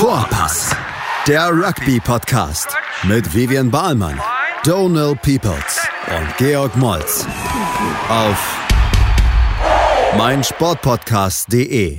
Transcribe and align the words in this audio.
Vorpass, 0.00 0.74
der 1.28 1.50
Rugby-Podcast 1.50 2.74
mit 3.02 3.34
Vivian 3.34 3.70
Bahlmann, 3.70 4.18
Donal 4.64 5.14
Peoples 5.14 5.86
und 6.08 6.36
Georg 6.38 6.74
Moltz 6.74 7.26
auf 8.08 8.58
meinsportpodcast.de. 10.16 11.98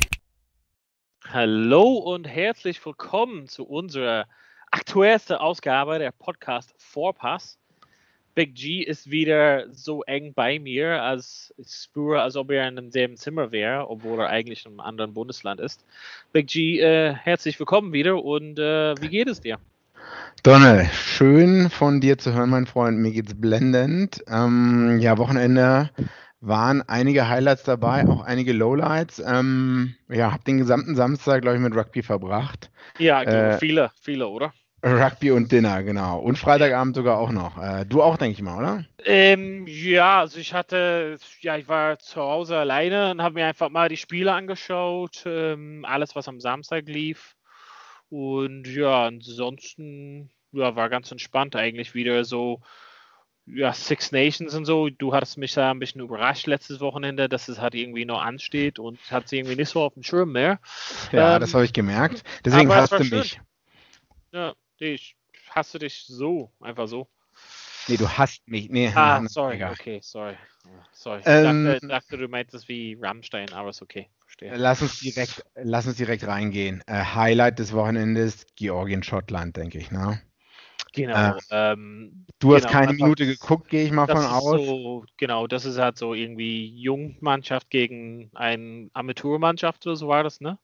Hallo 1.31 1.93
und 1.97 2.27
herzlich 2.27 2.83
willkommen 2.83 3.47
zu 3.47 3.67
unserer 3.67 4.26
aktuellsten 4.72 5.36
Ausgabe 5.36 5.99
der 5.99 6.12
Podcast 6.12 6.74
Vorpass. 6.79 7.60
Big 8.33 8.55
G 8.55 8.81
ist 8.81 9.11
wieder 9.11 9.65
so 9.71 10.03
eng 10.03 10.33
bei 10.33 10.59
mir, 10.59 11.01
als 11.01 11.53
ich 11.57 11.67
spüre, 11.69 12.21
als 12.21 12.35
ob 12.35 12.51
er 12.51 12.67
in 12.67 12.75
demselben 12.75 13.17
Zimmer 13.17 13.51
wäre, 13.51 13.89
obwohl 13.89 14.19
er 14.19 14.29
eigentlich 14.29 14.65
in 14.65 14.71
einem 14.71 14.79
anderen 14.79 15.13
Bundesland 15.13 15.59
ist. 15.59 15.83
Big 16.31 16.48
G, 16.48 16.80
äh, 16.80 17.13
herzlich 17.13 17.59
willkommen 17.59 17.91
wieder 17.91 18.23
und 18.23 18.57
äh, 18.57 18.95
wie 19.02 19.09
geht 19.09 19.27
es 19.27 19.41
dir? 19.41 19.59
Donald, 20.44 20.89
schön 20.94 21.70
von 21.70 21.99
dir 21.99 22.17
zu 22.17 22.34
hören, 22.34 22.49
mein 22.49 22.66
Freund. 22.66 22.98
Mir 22.98 23.12
geht's 23.12 23.36
blendend. 23.36 24.23
Ähm, 24.27 25.00
ja, 25.00 25.17
Wochenende 25.17 25.91
waren 26.39 26.81
einige 26.88 27.27
Highlights 27.30 27.63
dabei, 27.63 28.08
auch 28.08 28.22
einige 28.22 28.53
Lowlights. 28.53 29.20
Ähm, 29.20 29.95
ja, 30.09 30.31
hab 30.31 30.45
den 30.45 30.58
gesamten 30.58 30.95
Samstag, 30.95 31.41
glaube 31.41 31.58
ich, 31.58 31.63
mit 31.63 31.75
Rugby 31.75 32.02
verbracht. 32.02 32.72
Ja, 32.98 33.22
äh, 33.22 33.59
viele, 33.59 33.91
viele, 34.02 34.27
oder? 34.27 34.53
Rugby 34.84 35.31
und 35.31 35.52
Dinner, 35.52 35.84
genau. 35.84 36.20
Und 36.20 36.38
Freitagabend 36.38 36.95
sogar 36.95 37.20
auch 37.20 37.31
noch. 37.31 37.62
Äh, 37.62 37.85
du 37.85 38.02
auch, 38.02 38.17
denke 38.17 38.34
ich 38.34 38.41
mal, 38.41 38.58
oder? 38.58 38.85
Ähm, 39.05 39.66
ja, 39.67 40.22
also 40.22 40.39
ich 40.39 40.53
hatte, 40.53 41.17
ja, 41.41 41.55
ich 41.58 41.67
war 41.67 41.99
zu 41.99 42.20
Hause 42.20 42.58
alleine 42.58 43.12
und 43.12 43.22
habe 43.22 43.36
mir 43.36 43.45
einfach 43.45 43.70
mal 43.70 43.89
die 43.89 43.98
Spiele 43.98 44.34
angeschaut, 44.34 45.23
ähm, 45.25 45.86
alles, 45.88 46.16
was 46.16 46.27
am 46.27 46.39
Samstag 46.39 46.88
lief. 46.88 47.36
Und 48.09 48.67
ja, 48.67 49.05
ansonsten, 49.05 50.31
ja, 50.52 50.75
war 50.75 50.89
ganz 50.89 51.11
entspannt 51.11 51.56
eigentlich 51.56 51.94
wieder 51.94 52.25
so, 52.25 52.61
ja, 53.45 53.73
Six 53.73 54.11
Nations 54.11 54.56
und 54.56 54.66
so. 54.66 54.89
Du 54.89 55.13
hattest 55.13 55.38
mich 55.38 55.53
da 55.53 55.72
ein 55.72 55.80
bisschen 55.80 56.02
überrascht 56.02 56.47
letztes 56.47 56.80
Wochenende, 56.80 57.30
dass 57.30 57.50
es 57.50 57.59
halt 57.59 57.75
irgendwie 57.75 58.06
noch 58.06 58.22
ansteht 58.22 58.80
und 58.80 59.00
hat 59.11 59.28
sie 59.28 59.38
irgendwie 59.38 59.56
nicht 59.56 59.69
so 59.69 59.81
auf 59.81 59.94
dem 59.94 60.03
Schirm 60.03 60.31
mehr. 60.31 60.59
Ja, 61.11 61.36
ähm, 61.36 61.41
das 61.41 61.53
habe 61.53 61.66
ich 61.66 61.73
gemerkt. 61.73 62.23
Deswegen 62.44 62.73
hast 62.73 62.91
du 62.91 63.03
mich. 63.03 63.39
Ja, 64.31 64.53
ich 64.82 65.16
hasse 65.50 65.80
dich 65.80 66.06
so, 66.06 66.52
einfach 66.60 66.88
so. 66.88 67.08
Nee, 67.88 67.98
du 67.98 68.08
hast 68.08 68.48
mich. 68.48 68.70
Nee, 68.70 68.92
ah, 68.96 69.24
sorry, 69.28 69.56
egal. 69.56 69.72
okay, 69.72 70.00
sorry. 70.02 70.36
Sorry. 70.94 71.20
Ich 71.22 71.28
ähm, 71.28 71.66
dachte, 71.66 71.88
dachte, 71.88 72.18
du 72.18 72.28
meintest 72.28 72.68
wie 72.68 72.98
Rammstein, 73.02 73.52
aber 73.54 73.70
ist 73.70 73.82
okay. 73.82 74.09
Verstehe. 74.26 74.56
Lass 74.56 74.82
uns 74.82 75.00
direkt, 75.00 75.44
lass 75.56 75.88
uns 75.88 75.98
direkt 75.98 76.26
reingehen. 76.28 76.84
Äh, 76.88 77.04
Highlight 77.04 77.59
des 77.59 77.74
Wochenendes, 77.74 78.46
Georgien-Schottland, 78.56 79.58
denke 79.58 79.80
ich, 79.80 79.92
ne? 79.92 80.22
Genau. 80.94 81.36
Äh, 81.38 81.42
ähm, 81.50 82.26
du 82.40 82.50
genau, 82.50 82.58
hast 82.58 82.68
keine 82.68 82.94
Minute 82.94 83.26
geguckt, 83.26 83.70
gehe 83.70 83.84
ich 83.84 83.92
mal 83.92 84.08
von 84.08 84.26
aus. 84.26 84.44
So, 84.44 85.06
genau, 85.18 85.48
das 85.48 85.66
ist 85.66 85.78
halt 85.78 85.98
so 85.98 86.14
irgendwie 86.14 86.68
Jungmannschaft 86.68 87.70
gegen 87.70 88.30
eine 88.34 88.90
Amateurmannschaft 88.94 89.88
oder 89.88 89.96
so 89.96 90.08
war 90.08 90.24
das, 90.24 90.42
ne? 90.42 90.59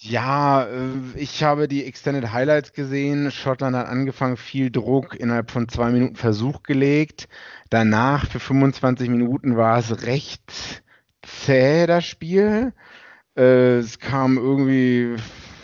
Ja, 0.00 0.64
äh, 0.64 0.92
ich 1.16 1.42
habe 1.42 1.68
die 1.68 1.84
Extended 1.84 2.32
Highlights 2.32 2.72
gesehen. 2.72 3.30
Schottland 3.30 3.76
hat 3.76 3.88
angefangen, 3.88 4.36
viel 4.36 4.70
Druck 4.70 5.14
innerhalb 5.18 5.50
von 5.50 5.68
zwei 5.68 5.90
Minuten 5.90 6.16
Versuch 6.16 6.62
gelegt. 6.62 7.28
Danach 7.70 8.26
für 8.26 8.40
25 8.40 9.08
Minuten 9.08 9.56
war 9.56 9.78
es 9.78 10.04
recht 10.04 10.82
zäh, 11.22 11.86
das 11.86 12.04
Spiel. 12.06 12.72
Äh, 13.36 13.78
es 13.78 13.98
kam 13.98 14.36
irgendwie, 14.38 15.16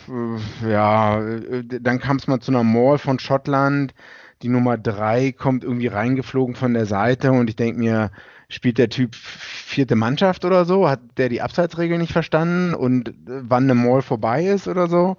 äh, 0.09 0.69
ja, 0.71 1.21
dann 1.61 1.99
kam 1.99 2.17
es 2.17 2.27
mal 2.27 2.39
zu 2.39 2.51
einer 2.51 2.63
Mall 2.63 2.97
von 2.97 3.19
Schottland. 3.19 3.93
Die 4.41 4.49
Nummer 4.49 4.77
drei 4.77 5.31
kommt 5.31 5.63
irgendwie 5.63 5.87
reingeflogen 5.87 6.55
von 6.55 6.73
der 6.73 6.85
Seite 6.85 7.31
und 7.31 7.49
ich 7.49 7.55
denke 7.55 7.79
mir, 7.79 8.11
spielt 8.49 8.77
der 8.77 8.89
Typ 8.89 9.15
vierte 9.15 9.95
Mannschaft 9.95 10.45
oder 10.45 10.65
so? 10.65 10.89
Hat 10.89 11.01
der 11.17 11.29
die 11.29 11.41
Abseitsregel 11.41 11.97
nicht 11.97 12.13
verstanden 12.13 12.73
und 12.73 13.13
wann 13.25 13.63
eine 13.63 13.75
Mall 13.75 14.01
vorbei 14.01 14.45
ist 14.45 14.67
oder 14.67 14.87
so? 14.87 15.17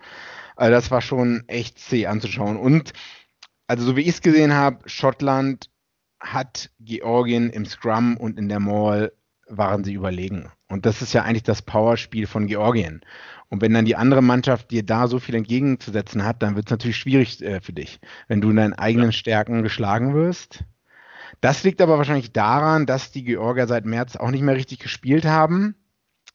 Also 0.57 0.73
das 0.73 0.91
war 0.91 1.03
schon 1.03 1.45
echt 1.49 1.79
zäh 1.79 2.07
anzuschauen. 2.07 2.57
Und 2.57 2.93
also 3.67 3.85
so 3.85 3.97
wie 3.97 4.03
ich 4.03 4.09
es 4.09 4.23
gesehen 4.23 4.55
habe, 4.55 4.89
Schottland 4.89 5.71
hat 6.21 6.71
Georgien 6.81 7.51
im 7.51 7.67
Scrum 7.67 8.17
und 8.17 8.39
in 8.39 8.49
der 8.49 8.61
Mall 8.61 9.13
waren 9.49 9.85
sie 9.85 9.93
überlegen. 9.93 10.51
Und 10.69 10.87
das 10.87 11.03
ist 11.03 11.13
ja 11.13 11.23
eigentlich 11.23 11.43
das 11.43 11.63
Powerspiel 11.63 12.27
von 12.27 12.47
Georgien. 12.47 13.03
Und 13.49 13.63
wenn 13.63 13.75
dann 13.75 13.85
die 13.85 13.97
andere 13.97 14.23
Mannschaft 14.23 14.71
dir 14.71 14.83
da 14.83 15.07
so 15.07 15.21
viel 15.21 15.37
entgegenzusetzen 15.37 16.25
hat, 16.25 16.43
dann 16.43 16.57
wird 16.57 16.67
es 16.67 16.71
natürlich 16.71 16.97
schwierig 16.97 17.41
äh, 17.43 17.61
für 17.61 17.73
dich, 17.73 18.01
wenn 18.27 18.41
du 18.41 18.51
in 18.51 18.57
deinen 18.57 18.75
eigenen 18.75 19.13
Stärken 19.13 19.63
geschlagen 19.63 20.15
wirst. 20.15 20.65
Das 21.41 21.65
liegt 21.65 21.81
aber 21.81 21.99
wahrscheinlich 21.99 22.33
daran, 22.33 22.87
dass 22.87 23.13
die 23.13 23.25
Georgier 23.25 23.67
seit 23.67 23.85
März 23.87 24.17
auch 24.17 24.31
nicht 24.31 24.43
mehr 24.43 24.57
richtig 24.57 24.79
gespielt 24.79 25.25
haben. 25.25 25.75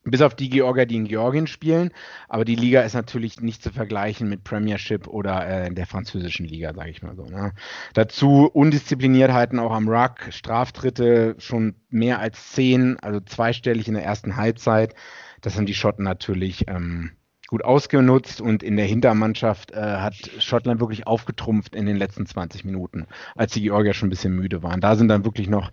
Bis 0.03 0.21
auf 0.21 0.33
die 0.33 0.49
Georgier, 0.49 0.87
die 0.87 0.95
in 0.95 1.07
Georgien 1.07 1.45
spielen. 1.45 1.91
Aber 2.27 2.43
die 2.43 2.55
Liga 2.55 2.81
ist 2.81 2.95
natürlich 2.95 3.39
nicht 3.39 3.61
zu 3.61 3.71
vergleichen 3.71 4.27
mit 4.27 4.43
Premiership 4.43 5.07
oder 5.07 5.47
äh, 5.47 5.71
der 5.71 5.85
französischen 5.85 6.47
Liga, 6.47 6.73
sage 6.73 6.89
ich 6.89 7.03
mal 7.03 7.15
so. 7.15 7.25
Ne? 7.25 7.53
Dazu 7.93 8.49
Undiszipliniertheiten 8.51 9.59
auch 9.59 9.71
am 9.71 9.87
Ruck, 9.87 10.31
Straftritte 10.31 11.35
schon 11.37 11.75
mehr 11.89 12.17
als 12.17 12.51
zehn, 12.51 12.97
also 12.99 13.19
zweistellig 13.19 13.87
in 13.87 13.93
der 13.93 14.03
ersten 14.03 14.37
Halbzeit. 14.37 14.95
Das 15.41 15.55
haben 15.55 15.67
die 15.67 15.75
Schotten 15.75 16.03
natürlich 16.03 16.67
ähm, 16.67 17.11
gut 17.51 17.65
ausgenutzt 17.65 18.39
und 18.39 18.63
in 18.63 18.77
der 18.77 18.85
Hintermannschaft 18.85 19.71
äh, 19.71 19.75
hat 19.75 20.15
Schottland 20.39 20.79
wirklich 20.79 21.05
aufgetrumpft 21.05 21.75
in 21.75 21.85
den 21.85 21.97
letzten 21.97 22.25
20 22.25 22.63
Minuten, 22.63 23.07
als 23.35 23.51
die 23.51 23.61
Georgier 23.61 23.93
schon 23.93 24.07
ein 24.07 24.09
bisschen 24.09 24.33
müde 24.33 24.63
waren. 24.63 24.79
Da 24.79 24.95
sind 24.95 25.09
dann 25.09 25.25
wirklich 25.25 25.49
noch 25.49 25.69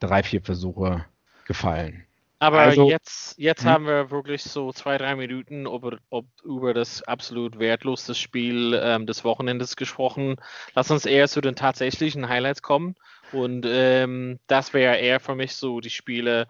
drei, 0.00 0.24
vier 0.24 0.42
Versuche 0.42 1.04
gefallen. 1.46 2.04
Aber 2.40 2.58
also, 2.58 2.90
jetzt, 2.90 3.38
jetzt 3.38 3.62
hm? 3.62 3.70
haben 3.70 3.86
wir 3.86 4.10
wirklich 4.10 4.42
so 4.42 4.72
zwei, 4.72 4.98
drei 4.98 5.14
Minuten 5.14 5.68
ob 5.68 6.24
über 6.42 6.74
das 6.74 7.04
absolut 7.04 7.60
wertlose 7.60 8.16
Spiel 8.16 8.76
ähm, 8.82 9.06
des 9.06 9.22
Wochenendes 9.22 9.76
gesprochen. 9.76 10.34
Lass 10.74 10.90
uns 10.90 11.06
eher 11.06 11.28
zu 11.28 11.40
den 11.40 11.54
tatsächlichen 11.54 12.28
Highlights 12.28 12.62
kommen. 12.62 12.96
Und 13.30 13.64
ähm, 13.68 14.40
das 14.48 14.74
wäre 14.74 14.96
eher 14.96 15.20
für 15.20 15.36
mich 15.36 15.54
so 15.54 15.78
die 15.78 15.88
Spiele, 15.88 16.48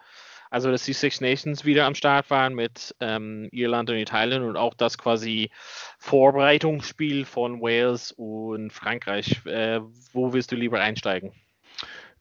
also 0.52 0.70
dass 0.70 0.84
die 0.84 0.92
Six 0.92 1.22
Nations 1.22 1.64
wieder 1.64 1.86
am 1.86 1.94
Start 1.94 2.28
waren 2.28 2.54
mit 2.54 2.94
ähm, 3.00 3.48
Irland 3.52 3.88
und 3.88 3.96
Italien 3.96 4.42
und 4.42 4.58
auch 4.58 4.74
das 4.74 4.98
quasi 4.98 5.50
Vorbereitungsspiel 5.98 7.24
von 7.24 7.62
Wales 7.62 8.12
und 8.12 8.70
Frankreich. 8.70 9.40
Äh, 9.46 9.80
wo 10.12 10.34
willst 10.34 10.52
du 10.52 10.56
lieber 10.56 10.78
einsteigen? 10.78 11.32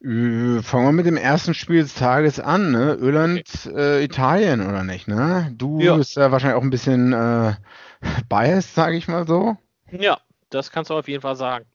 Äh, 0.02 0.62
fangen 0.62 0.86
wir 0.86 0.92
mit 0.92 1.04
dem 1.04 1.18
ersten 1.18 1.52
Spiel 1.52 1.82
des 1.82 1.94
Tages 1.94 2.40
an, 2.40 2.72
ne? 2.72 2.94
Irland, 2.94 3.44
okay. 3.66 4.00
äh, 4.00 4.04
Italien 4.04 4.66
oder 4.66 4.82
nicht, 4.82 5.08
ne? 5.08 5.52
Du 5.54 5.80
ja. 5.80 5.96
bist 5.96 6.16
ja 6.16 6.32
wahrscheinlich 6.32 6.56
auch 6.56 6.64
ein 6.64 6.70
bisschen 6.70 7.12
äh, 7.12 7.52
biased, 8.30 8.74
sage 8.74 8.96
ich 8.96 9.08
mal 9.08 9.26
so. 9.26 9.58
Ja, 9.90 10.18
das 10.54 10.70
kannst 10.70 10.90
du 10.90 10.94
auf 10.94 11.08
jeden 11.08 11.22
Fall 11.22 11.36
sagen. 11.36 11.66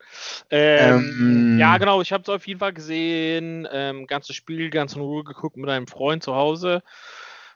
Ähm, 0.50 1.16
ähm, 1.20 1.60
ja, 1.60 1.78
genau, 1.78 2.02
ich 2.02 2.12
habe 2.12 2.24
es 2.24 2.30
auf 2.30 2.48
jeden 2.48 2.60
Fall 2.60 2.74
gesehen. 2.74 3.68
Ähm, 3.72 4.08
ganzes 4.08 4.36
Spiel 4.36 4.70
ganz 4.70 4.96
in 4.96 5.02
Ruhe 5.02 5.24
geguckt 5.24 5.58
mit 5.58 5.70
einem 5.70 5.88
Freund 5.88 6.24
zu 6.24 6.36
Hause. 6.36 6.84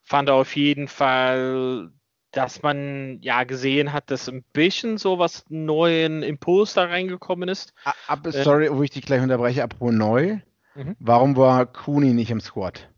Fand 0.04 0.30
auf 0.30 0.56
jeden 0.56 0.88
Fall, 0.88 1.92
dass 2.32 2.64
man 2.64 3.20
ja 3.22 3.44
gesehen 3.44 3.94
hat, 3.94 4.10
dass 4.10 4.28
ein 4.28 4.44
bisschen 4.54 4.98
so 4.98 5.20
was 5.20 5.46
neuen 5.50 6.24
Impuls 6.24 6.74
da 6.74 6.86
reingekommen 6.86 7.50
ist. 7.50 7.74
Ab, 8.08 8.26
äh, 8.26 8.32
sorry, 8.44 8.70
wo 8.72 8.84
ich 8.84 8.92
dich 8.92 9.06
gleich 9.06 9.22
unterbreche, 9.22 9.64
apropos 9.64 9.94
neu. 9.94 10.40
Mhm. 10.76 10.96
Warum 11.00 11.36
war 11.36 11.66
Cooney 11.66 12.14
nicht 12.14 12.32
im 12.32 12.40
Squad? 12.40 12.90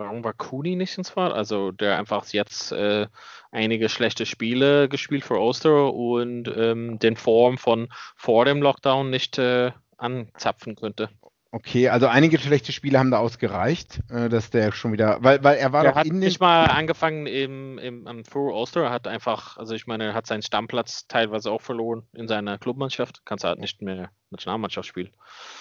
Warum 0.00 0.24
war 0.24 0.32
Cooney 0.32 0.76
nicht 0.76 0.96
ins 0.96 1.08
Squad? 1.08 1.32
Also 1.32 1.72
der 1.72 1.98
einfach 1.98 2.26
jetzt 2.28 2.72
äh, 2.72 3.06
einige 3.52 3.90
schlechte 3.90 4.24
Spiele 4.24 4.88
gespielt 4.88 5.24
für 5.24 5.38
Oster 5.38 5.92
und 5.92 6.50
ähm, 6.56 6.98
den 6.98 7.16
Form 7.16 7.58
von 7.58 7.92
vor 8.16 8.46
dem 8.46 8.62
Lockdown 8.62 9.10
nicht 9.10 9.36
äh, 9.36 9.72
anzapfen 9.98 10.74
könnte. 10.74 11.10
Okay, 11.52 11.90
also 11.90 12.06
einige 12.06 12.38
schlechte 12.38 12.72
Spiele 12.72 12.98
haben 12.98 13.10
da 13.10 13.18
ausgereicht, 13.18 14.00
äh, 14.08 14.30
dass 14.30 14.48
der 14.48 14.72
schon 14.72 14.92
wieder, 14.92 15.18
weil, 15.20 15.44
weil 15.44 15.58
er 15.58 15.72
war 15.74 15.82
der 15.82 15.90
doch 15.90 15.98
hat 15.98 16.06
in 16.06 16.18
nicht 16.18 16.40
mal 16.40 16.64
angefangen 16.64 17.26
im, 17.26 17.76
im 17.76 18.06
am 18.06 18.24
Full 18.24 18.52
Oster, 18.52 18.84
er 18.84 18.90
hat 18.90 19.06
einfach, 19.06 19.58
also 19.58 19.74
ich 19.74 19.86
meine, 19.86 20.04
er 20.04 20.14
hat 20.14 20.26
seinen 20.26 20.42
Stammplatz 20.42 21.08
teilweise 21.08 21.50
auch 21.50 21.60
verloren 21.60 22.04
in 22.14 22.26
seiner 22.26 22.56
Clubmannschaft, 22.56 23.20
kannst 23.26 23.44
halt 23.44 23.58
nicht 23.58 23.82
mehr 23.82 24.10
Nationalmannschaft 24.30 24.88
spielen. 24.88 25.10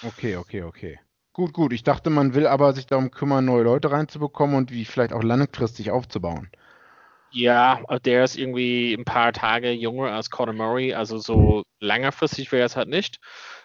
Okay, 0.03 0.37
okay, 0.37 0.63
okay. 0.63 0.99
Gut, 1.39 1.53
gut. 1.53 1.71
Ich 1.71 1.83
dachte, 1.83 2.09
man 2.09 2.33
will 2.33 2.45
aber 2.45 2.73
sich 2.73 2.85
darum 2.85 3.11
kümmern, 3.11 3.45
neue 3.45 3.63
Leute 3.63 3.91
reinzubekommen 3.91 4.57
und 4.57 4.73
wie 4.73 4.83
vielleicht 4.83 5.13
auch 5.13 5.23
langfristig 5.23 5.89
aufzubauen. 5.89 6.49
Ja, 7.31 7.79
der 8.03 8.25
ist 8.25 8.37
irgendwie 8.37 8.93
ein 8.93 9.05
paar 9.05 9.31
Tage 9.31 9.71
jünger 9.71 10.11
als 10.11 10.31
Conor 10.31 10.53
Murray, 10.53 10.93
also 10.93 11.17
so 11.17 11.63
längerfristig 11.79 12.51
wäre 12.51 12.65
es 12.65 12.75
halt 12.75 12.89
nicht. 12.89 13.21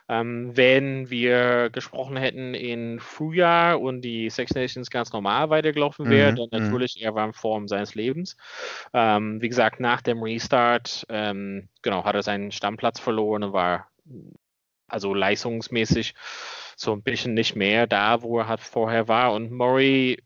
Ähm, 0.09 0.56
wenn 0.56 1.11
wir 1.11 1.69
gesprochen 1.71 2.17
hätten 2.17 2.55
in 2.55 3.00
Frühjahr 3.00 3.81
und 3.81 4.03
die 4.03 4.31
Six 4.31 4.55
Nations 4.55 4.88
ganz 4.88 5.12
normal 5.12 5.50
weitergelaufen 5.50 6.09
wäre, 6.09 6.31
mhm, 6.31 6.37
dann 6.37 6.49
mhm. 6.53 6.67
natürlich 6.67 7.03
er 7.03 7.17
war 7.17 7.27
in 7.27 7.32
Form 7.32 7.67
seines 7.67 7.97
Lebens. 7.97 8.37
Ähm, 8.93 9.43
wie 9.43 9.49
gesagt, 9.49 9.81
nach 9.81 10.00
dem 10.00 10.23
Restart, 10.23 11.06
ähm, 11.09 11.69
genau, 11.82 12.05
hat 12.05 12.15
er 12.15 12.23
seinen 12.23 12.53
Stammplatz 12.53 13.00
verloren 13.00 13.43
und 13.43 13.53
war 13.53 13.88
also 14.87 15.12
leistungsmäßig 15.12 16.15
so 16.76 16.93
ein 16.93 17.03
bisschen 17.03 17.35
nicht 17.35 17.56
mehr 17.56 17.87
da, 17.87 18.23
wo 18.23 18.38
er 18.38 18.49
halt 18.49 18.61
vorher 18.61 19.09
war. 19.09 19.32
Und 19.32 19.50
Murray 19.50 20.19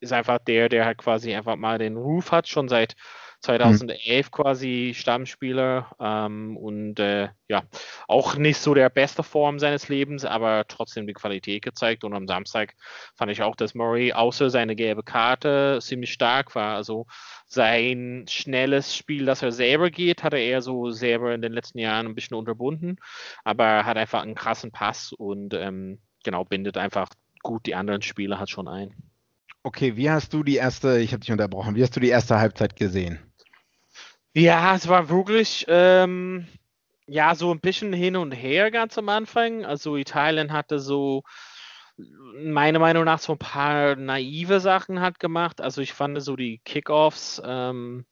ist 0.00 0.12
einfach 0.12 0.38
der, 0.38 0.68
der 0.68 0.84
halt 0.84 0.98
quasi 0.98 1.34
einfach 1.34 1.56
mal 1.56 1.78
den 1.78 1.96
Ruf 1.96 2.32
hat, 2.32 2.48
schon 2.48 2.68
seit 2.68 2.94
2011 3.42 4.26
mhm. 4.26 4.30
quasi 4.30 4.92
Stammspieler 4.94 5.94
ähm, 6.00 6.56
und 6.56 6.98
äh, 6.98 7.28
ja, 7.48 7.62
auch 8.08 8.36
nicht 8.36 8.58
so 8.58 8.72
der 8.72 8.88
beste 8.88 9.22
Form 9.22 9.58
seines 9.58 9.88
Lebens, 9.88 10.24
aber 10.24 10.64
trotzdem 10.68 11.06
die 11.06 11.12
Qualität 11.12 11.62
gezeigt. 11.62 12.04
Und 12.04 12.14
am 12.14 12.26
Samstag 12.26 12.74
fand 13.14 13.30
ich 13.30 13.42
auch, 13.42 13.56
dass 13.56 13.74
Murray 13.74 14.12
außer 14.12 14.48
seine 14.48 14.76
gelbe 14.76 15.02
Karte 15.02 15.78
ziemlich 15.82 16.12
stark 16.12 16.54
war. 16.54 16.76
Also 16.76 17.06
sein 17.46 18.24
schnelles 18.28 18.96
Spiel, 18.96 19.26
das 19.26 19.42
er 19.42 19.52
selber 19.52 19.90
geht, 19.90 20.22
hat 20.22 20.32
er 20.32 20.40
eher 20.40 20.62
so 20.62 20.90
selber 20.90 21.34
in 21.34 21.42
den 21.42 21.52
letzten 21.52 21.78
Jahren 21.78 22.06
ein 22.06 22.14
bisschen 22.14 22.36
unterbunden, 22.36 22.96
aber 23.44 23.84
hat 23.84 23.96
einfach 23.96 24.22
einen 24.22 24.34
krassen 24.34 24.70
Pass 24.70 25.12
und 25.12 25.52
ähm, 25.54 26.00
genau 26.24 26.44
bindet 26.44 26.76
einfach 26.76 27.08
gut 27.42 27.66
die 27.66 27.74
anderen 27.74 28.02
Spieler 28.02 28.38
hat 28.38 28.50
schon 28.50 28.68
ein. 28.68 28.94
Okay, 29.64 29.96
wie 29.96 30.10
hast 30.10 30.32
du 30.32 30.42
die 30.42 30.56
erste, 30.56 30.98
ich 30.98 31.12
habe 31.12 31.20
dich 31.20 31.30
unterbrochen, 31.30 31.76
wie 31.76 31.82
hast 31.82 31.94
du 31.94 32.00
die 32.00 32.08
erste 32.08 32.38
Halbzeit 32.38 32.74
gesehen? 32.76 33.20
Ja, 34.34 34.74
es 34.74 34.88
war 34.88 35.08
wirklich, 35.10 35.64
ähm, 35.68 36.46
ja, 37.06 37.34
so 37.34 37.50
ein 37.52 37.60
bisschen 37.60 37.92
hin 37.92 38.16
und 38.16 38.32
her 38.32 38.70
ganz 38.70 38.96
am 38.98 39.08
Anfang. 39.08 39.64
Also 39.64 39.96
Italien 39.96 40.52
hatte 40.52 40.78
so, 40.80 41.22
meiner 41.98 42.78
Meinung 42.78 43.04
nach, 43.04 43.18
so 43.18 43.32
ein 43.32 43.38
paar 43.38 43.96
naive 43.96 44.60
Sachen 44.60 45.00
hat 45.00 45.18
gemacht. 45.20 45.60
Also 45.60 45.80
ich 45.82 45.92
fand 45.92 46.20
so 46.22 46.36
die 46.36 46.58
Kickoffs, 46.64 47.40
ähm, 47.44 48.06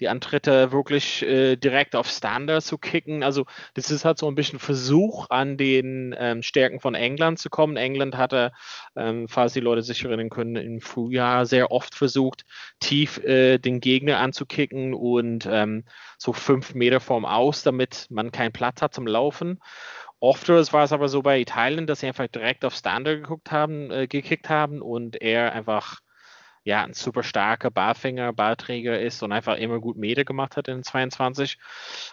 die 0.00 0.08
Antritte 0.08 0.72
wirklich 0.72 1.22
äh, 1.22 1.56
direkt 1.56 1.96
auf 1.96 2.08
Standard 2.08 2.62
zu 2.62 2.78
kicken. 2.78 3.22
Also 3.22 3.46
das 3.74 3.90
ist 3.90 4.04
halt 4.04 4.18
so 4.18 4.28
ein 4.28 4.34
bisschen 4.34 4.58
Versuch, 4.58 5.26
an 5.30 5.56
den 5.56 6.14
ähm, 6.18 6.42
Stärken 6.42 6.80
von 6.80 6.94
England 6.94 7.38
zu 7.38 7.50
kommen. 7.50 7.76
England 7.76 8.16
hatte, 8.16 8.52
ähm, 8.96 9.28
falls 9.28 9.52
die 9.52 9.60
Leute 9.60 9.82
sich 9.82 10.04
erinnern 10.04 10.30
können, 10.30 10.56
im 10.56 10.80
Frühjahr 10.80 11.46
sehr 11.46 11.70
oft 11.70 11.94
versucht, 11.94 12.44
tief 12.80 13.18
äh, 13.24 13.58
den 13.58 13.80
Gegner 13.80 14.18
anzukicken 14.18 14.94
und 14.94 15.48
ähm, 15.50 15.84
so 16.16 16.32
fünf 16.32 16.74
Meter 16.74 17.00
vorm 17.00 17.24
Aus, 17.24 17.62
damit 17.62 18.06
man 18.10 18.32
keinen 18.32 18.52
Platz 18.52 18.82
hat 18.82 18.94
zum 18.94 19.06
Laufen. 19.06 19.60
Oft 20.20 20.48
war 20.48 20.82
es 20.82 20.92
aber 20.92 21.08
so 21.08 21.22
bei 21.22 21.40
Italien, 21.40 21.86
dass 21.86 22.00
sie 22.00 22.08
einfach 22.08 22.26
direkt 22.26 22.64
auf 22.64 22.74
Standard 22.74 23.22
geguckt 23.22 23.52
haben, 23.52 23.90
äh, 23.90 24.06
gekickt 24.08 24.48
haben 24.48 24.82
und 24.82 25.20
er 25.22 25.52
einfach 25.52 26.00
ja, 26.68 26.84
ein 26.84 26.92
super 26.92 27.22
starker 27.22 27.70
Ballfänger, 27.70 28.34
Ballträger 28.34 29.00
ist 29.00 29.22
und 29.22 29.32
einfach 29.32 29.56
immer 29.56 29.80
gut 29.80 29.96
Meter 29.96 30.26
gemacht 30.26 30.58
hat 30.58 30.68
in 30.68 30.82
22. 30.82 31.56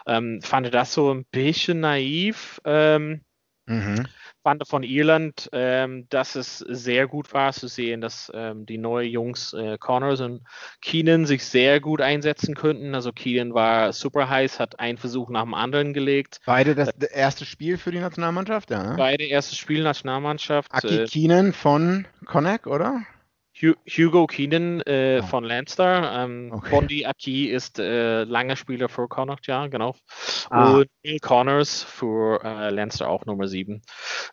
Ähm, 0.06 0.40
fand 0.40 0.72
das 0.72 0.94
so 0.94 1.12
ein 1.12 1.26
bisschen 1.26 1.80
naiv. 1.80 2.58
Ähm, 2.64 3.20
mhm. 3.66 4.06
Fand 4.42 4.66
von 4.66 4.82
Irland, 4.82 5.50
ähm, 5.52 6.06
dass 6.08 6.36
es 6.36 6.60
sehr 6.60 7.06
gut 7.06 7.34
war 7.34 7.52
zu 7.52 7.66
sehen, 7.68 8.00
dass 8.00 8.32
ähm, 8.32 8.64
die 8.64 8.78
neuen 8.78 9.10
Jungs 9.10 9.52
äh, 9.52 9.76
Connors 9.76 10.22
und 10.22 10.42
Keenan 10.80 11.26
sich 11.26 11.44
sehr 11.44 11.78
gut 11.80 12.00
einsetzen 12.00 12.54
könnten. 12.54 12.94
Also 12.94 13.12
Keenan 13.12 13.52
war 13.52 13.92
super 13.92 14.30
heiß, 14.30 14.58
hat 14.58 14.80
einen 14.80 14.96
Versuch 14.96 15.28
nach 15.28 15.42
dem 15.42 15.52
anderen 15.52 15.92
gelegt. 15.92 16.40
Beide 16.46 16.74
das 16.74 16.88
äh, 16.88 17.08
erste 17.12 17.44
Spiel 17.44 17.76
für 17.76 17.90
die 17.90 18.00
Nationalmannschaft, 18.00 18.70
ja? 18.70 18.94
Beide 18.96 19.24
erste 19.24 19.54
Spiel 19.54 19.82
Nationalmannschaft. 19.82 20.72
Aki 20.72 21.00
äh, 21.00 21.04
Keenan 21.04 21.52
von 21.52 22.06
Connacht, 22.24 22.66
oder? 22.66 23.02
Hugo 23.58 24.26
Keenan 24.26 24.80
äh, 24.82 25.20
oh. 25.22 25.26
von 25.26 25.44
Lancer. 25.44 26.24
Ähm, 26.24 26.50
okay. 26.52 26.70
Bondi 26.70 27.06
Aki 27.06 27.46
ist 27.46 27.78
äh, 27.78 28.24
langer 28.24 28.56
Spieler 28.56 28.88
für 28.88 29.08
Connacht, 29.08 29.46
ja, 29.46 29.66
genau. 29.66 29.94
Ah. 30.50 30.74
Und 30.74 30.90
Neil 31.02 31.18
Connors 31.20 31.82
für 31.82 32.42
äh, 32.44 32.70
Lancer 32.70 33.08
auch 33.08 33.24
Nummer 33.24 33.48
7. 33.48 33.80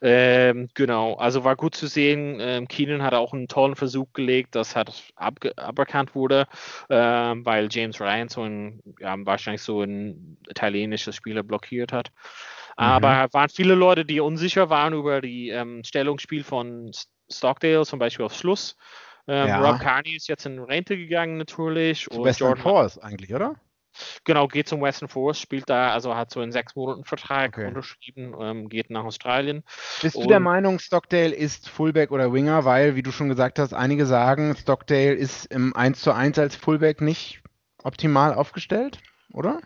Ähm, 0.02 0.70
genau, 0.74 1.16
also 1.16 1.44
war 1.44 1.56
gut 1.56 1.76
zu 1.76 1.88
sehen. 1.88 2.40
Ähm, 2.42 2.68
Keenan 2.68 3.02
hat 3.02 3.14
auch 3.14 3.34
einen 3.34 3.48
tollen 3.48 3.76
Versuch 3.76 4.12
gelegt, 4.14 4.56
das 4.56 4.76
hat 4.76 4.94
aberkannt 5.16 6.16
wurde, 6.16 6.48
ähm, 6.90 7.46
weil 7.46 7.70
James 7.72 8.02
Ryan 8.02 8.28
so 8.28 8.44
ein, 8.44 8.82
ja, 9.00 9.16
wahrscheinlich 9.20 9.62
so 9.62 9.82
ein 9.82 10.38
italienisches 10.50 11.16
Spieler 11.16 11.44
blockiert 11.44 11.94
hat. 11.94 12.12
Mhm. 12.78 12.84
Aber 12.84 13.28
waren 13.32 13.50
viele 13.50 13.76
Leute, 13.76 14.04
die 14.04 14.20
unsicher 14.20 14.70
waren 14.70 14.94
über 14.94 15.22
die 15.22 15.50
ähm, 15.50 15.84
Stellungsspiel 15.84 16.44
von 16.44 16.92
Stockdale, 17.32 17.86
zum 17.86 18.00
Beispiel 18.00 18.26
auf 18.26 18.36
Schluss. 18.36 18.76
Ähm, 19.28 19.48
ja. 19.48 19.62
Rob 19.62 19.80
Carney 19.80 20.16
ist 20.16 20.28
jetzt 20.28 20.46
in 20.46 20.60
Rente 20.60 20.98
gegangen 20.98 21.38
natürlich. 21.38 22.06
Zu 22.06 22.20
und 22.20 22.26
Western 22.26 22.48
Jordan 22.48 22.64
Force 22.64 22.98
eigentlich, 22.98 23.34
oder? 23.34 23.56
Genau, 24.24 24.48
geht 24.48 24.68
zum 24.68 24.82
Western 24.82 25.08
Force, 25.08 25.40
spielt 25.40 25.70
da, 25.70 25.92
also 25.92 26.16
hat 26.16 26.32
so 26.32 26.40
einen 26.40 26.52
sechs 26.52 26.76
Monaten 26.76 27.04
Vertrag 27.04 27.58
okay. 27.58 27.68
unterschrieben, 27.68 28.34
ähm, 28.40 28.70
geht 28.70 28.90
nach 28.90 29.04
Australien. 29.04 29.64
Bist 30.02 30.16
und, 30.16 30.24
du 30.24 30.30
der 30.30 30.40
Meinung, 30.40 30.80
Stockdale 30.80 31.34
ist 31.34 31.70
Fullback 31.70 32.12
oder 32.12 32.34
Winger? 32.34 32.66
Weil, 32.66 32.96
wie 32.96 33.04
du 33.04 33.12
schon 33.12 33.30
gesagt 33.30 33.60
hast, 33.60 33.74
einige 33.74 34.06
sagen, 34.06 34.56
Stockdale 34.58 35.14
ist 35.14 35.46
im 35.46 35.76
1 35.76 36.02
zu 36.02 36.12
1 36.12 36.40
als 36.40 36.56
Fullback 36.56 37.02
nicht 37.02 37.42
optimal 37.84 38.34
aufgestellt, 38.34 39.00
oder? 39.32 39.60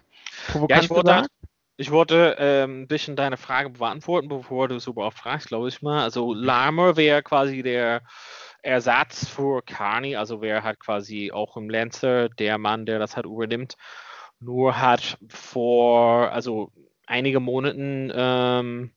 Provokant 0.47 0.71
ja, 0.71 0.83
ich 0.83 0.89
wollte, 0.89 1.27
ich 1.77 1.91
wollte 1.91 2.35
ähm, 2.39 2.81
ein 2.81 2.87
bisschen 2.87 3.15
deine 3.15 3.37
Frage 3.37 3.69
beantworten, 3.69 4.27
bevor 4.27 4.67
du 4.67 4.79
so 4.79 4.91
überhaupt 4.91 5.17
fragst, 5.17 5.47
glaube 5.47 5.69
ich 5.69 5.81
mal. 5.81 6.03
Also 6.03 6.33
Lamer 6.33 6.97
wäre 6.97 7.23
quasi 7.23 7.63
der 7.63 8.01
Ersatz 8.67 9.27
für 9.29 9.61
Carney, 9.61 10.17
also 10.17 10.41
wer 10.41 10.63
hat 10.63 10.79
quasi 10.79 11.31
auch 11.31 11.55
im 11.55 11.69
Lancer 11.69 12.27
der 12.27 12.57
Mann, 12.57 12.85
der 12.85 12.99
das 12.99 13.15
halt 13.15 13.25
übernimmt. 13.25 13.77
Nur 14.39 14.79
hat 14.79 15.17
vor, 15.29 16.31
also 16.33 16.73
einige 17.05 17.39
Monaten 17.39 18.11
ähm, 18.13 18.91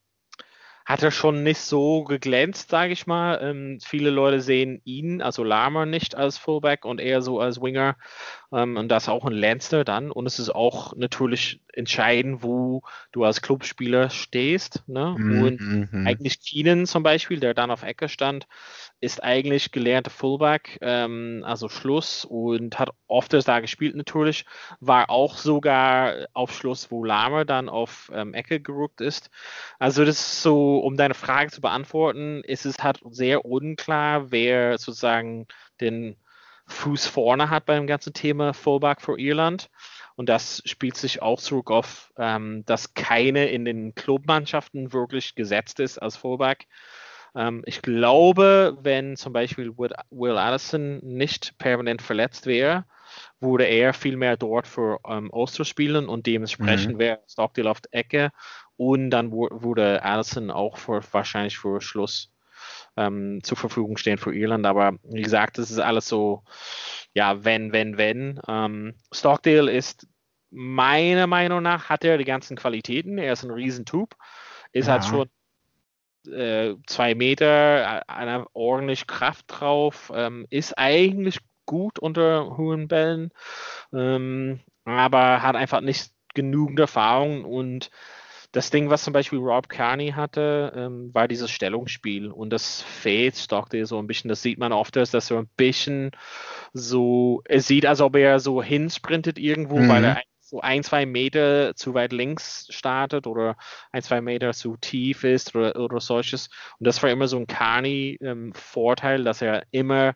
hat 0.85 1.05
er 1.05 1.13
schon 1.13 1.45
nicht 1.45 1.61
so 1.61 2.03
geglänzt, 2.03 2.71
sage 2.71 2.93
ich 2.93 3.07
mal. 3.07 3.39
Ähm, 3.41 3.79
viele 3.81 4.11
Leute 4.11 4.41
sehen 4.41 4.81
ihn, 4.85 5.23
also 5.23 5.45
Lama, 5.45 5.87
nicht 5.87 6.17
als 6.17 6.37
Fullback 6.37 6.85
und 6.85 7.01
eher 7.01 7.23
so 7.23 7.39
als 7.39 7.63
Winger. 7.63 7.97
Ähm, 8.53 8.77
und 8.77 8.89
das 8.89 9.09
auch 9.09 9.25
ein 9.25 9.33
Lancer 9.33 9.85
dann. 9.85 10.11
Und 10.11 10.27
es 10.27 10.39
ist 10.39 10.51
auch 10.51 10.95
natürlich 10.97 11.61
entscheidend, 11.73 12.43
wo 12.43 12.83
du 13.13 13.25
als 13.25 13.43
Clubspieler 13.43 14.11
stehst. 14.11 14.83
Ne? 14.89 15.15
Mm 15.19 15.43
Und 15.43 15.61
mhm. 15.61 16.07
eigentlich 16.07 16.41
Keenan 16.43 16.87
zum 16.87 17.03
Beispiel, 17.03 17.41
der 17.41 17.55
dann 17.55 17.71
auf 17.71 17.83
Ecke 17.83 18.09
stand, 18.09 18.47
ist 19.01 19.23
eigentlich 19.23 19.73
gelernter 19.73 20.11
Fullback, 20.11 20.79
ähm, 20.83 21.43
also 21.47 21.69
Schluss 21.69 22.25
und 22.25 22.79
hat 22.79 22.91
oft 23.07 23.33
da 23.33 23.61
gespielt 23.61 23.97
natürlich, 23.97 24.45
war 24.81 25.09
auch 25.09 25.37
sogar 25.37 26.27
auf 26.35 26.53
Schluss, 26.53 26.91
wo 26.91 27.05
Lama 27.05 27.45
dann 27.45 27.69
auf 27.69 28.11
ähm, 28.15 28.35
Ecke 28.35 28.61
gerückt 28.61 29.01
ist. 29.01 29.31
Also 29.79 30.05
das 30.05 30.21
ist 30.21 30.43
so, 30.43 30.79
um 30.79 30.97
deine 30.97 31.15
Frage 31.15 31.51
zu 31.51 31.61
beantworten, 31.61 32.43
ist 32.45 32.67
es 32.67 32.77
halt 32.83 33.01
sehr 33.11 33.45
unklar, 33.45 34.31
wer 34.31 34.77
sozusagen 34.77 35.47
den 35.81 36.17
Fuß 36.71 37.07
vorne 37.07 37.51
hat 37.51 37.67
beim 37.67 37.87
ganzen 37.87 38.13
Thema 38.13 38.55
Fullback 38.55 39.01
für 39.01 39.19
Irland. 39.19 39.71
Und 40.17 40.29
das 40.29 40.63
spielt 40.67 40.97
sich 40.97 41.23
auch 41.23 41.41
zurück 41.41 41.71
auf, 41.71 42.13
ähm, 42.19 42.65
dass 42.67 42.95
keine 42.95 43.49
in 43.49 43.65
den 43.65 43.95
Clubmannschaften 43.95 44.93
wirklich 44.93 45.35
gesetzt 45.35 45.81
ist 45.81 45.99
als 45.99 46.17
Fullback. 46.17 46.67
Ähm, 47.35 47.63
ich 47.67 47.83
glaube, 47.83 48.77
wenn 48.83 49.17
zum 49.17 49.33
Beispiel 49.33 49.77
Will 49.77 50.37
Allison 50.37 50.99
nicht 50.99 51.57
permanent 51.59 52.03
verletzt 52.03 52.47
wäre, 52.47 52.85
würde 53.41 53.65
er 53.65 53.93
viel 53.93 54.17
mehr 54.17 54.37
dort 54.37 54.67
für 54.67 54.99
ähm, 55.09 55.31
Oster 55.31 55.65
spielen 55.65 56.09
und 56.09 56.27
dementsprechend 56.27 56.95
mhm. 56.95 56.99
wäre 56.99 57.21
Stockdale 57.29 57.71
auf 57.71 57.81
der 57.81 57.99
Ecke 57.99 58.31
und 58.77 59.11
dann 59.11 59.33
würde 59.33 60.03
Allison 60.03 60.51
auch 60.51 60.77
für, 60.77 61.03
wahrscheinlich 61.13 61.59
für 61.59 61.81
Schluss 61.81 62.31
ähm, 62.97 63.41
zur 63.43 63.57
Verfügung 63.57 63.97
stehen 63.97 64.19
für 64.19 64.35
Irland. 64.35 64.67
Aber 64.67 64.97
wie 65.05 65.23
gesagt, 65.23 65.59
das 65.59 65.71
ist 65.71 65.79
alles 65.79 66.09
so, 66.09 66.43
ja, 67.15 67.45
wenn, 67.45 67.73
wenn, 67.73 67.97
wenn. 67.97 68.41
Ähm, 68.49 68.95
Stockdale 69.13 69.71
ist 69.71 70.07
meiner 70.51 71.27
Meinung 71.27 71.63
nach, 71.63 71.89
hat 71.89 72.05
er 72.05 72.19
die 72.19 72.25
ganzen 72.25 72.57
Qualitäten. 72.57 73.19
Er 73.19 73.33
ist 73.33 73.45
ein 73.45 73.51
Riesentub, 73.51 74.15
ist 74.73 74.89
halt 74.89 75.05
ja. 75.05 75.11
halt 75.11 75.29
schon 76.25 76.33
äh, 76.33 76.75
zwei 76.87 77.15
Meter, 77.15 78.09
einer 78.09 78.47
ordentlich 78.53 79.07
Kraft 79.07 79.47
drauf, 79.49 80.13
ähm, 80.15 80.47
ist 80.51 80.77
eigentlich 80.77 81.39
gut 81.67 81.99
unter 81.99 82.57
hohen 82.57 82.89
Bällen, 82.89 83.31
ähm, 83.93 84.61
aber 84.85 85.43
hat 85.43 85.57
einfach 85.57 85.81
nicht 85.81 86.13
genügend 86.35 86.81
Erfahrung 86.81 87.45
und 87.45 87.91
das 88.53 88.71
Ding, 88.71 88.91
was 88.91 89.05
zum 89.05 89.13
Beispiel 89.13 89.39
Rob 89.39 89.69
Carney 89.69 90.11
hatte, 90.11 90.73
ähm, 90.75 91.15
war 91.15 91.29
dieses 91.29 91.51
Stellungsspiel 91.51 92.31
und 92.31 92.51
das 92.51 92.83
fehlt 92.83 93.37
Stockdale 93.37 93.87
so 93.87 93.99
ein 93.99 94.07
bisschen. 94.07 94.29
Das 94.29 94.43
sieht 94.43 94.59
man 94.59 94.73
oft, 94.73 94.97
dass 94.97 95.15
er 95.15 95.21
so 95.21 95.39
ein 95.39 95.49
bisschen 95.57 96.11
so, 96.73 97.43
es 97.45 97.67
sieht, 97.67 97.87
als 97.87 98.01
ob 98.01 98.17
er 98.17 98.41
so 98.41 98.63
hinsprintet 98.63 99.39
irgendwo, 99.39 99.79
mhm. 99.79 99.89
weil 99.89 100.05
er 100.05 100.23
so 100.41 100.61
ein, 100.61 100.83
zwei 100.83 101.07
Meter 101.07 101.77
zu 101.77 101.95
weit 101.95 102.13
links 102.13 102.67
startet 102.71 103.29
oder 103.29 103.57
ein, 103.93 104.03
zwei 104.03 104.21
Meter 104.21 104.53
zu 104.53 104.77
tief 104.77 105.23
ist 105.23 105.55
oder, 105.55 105.79
oder 105.79 106.01
solches. 106.01 106.49
Und 106.81 106.87
das 106.89 107.01
war 107.05 107.11
immer 107.11 107.29
so 107.29 107.37
ein 107.37 107.47
Carney-Vorteil, 107.47 109.21
ähm, 109.21 109.25
dass 109.25 109.43
er 109.43 109.65
immer 109.71 110.15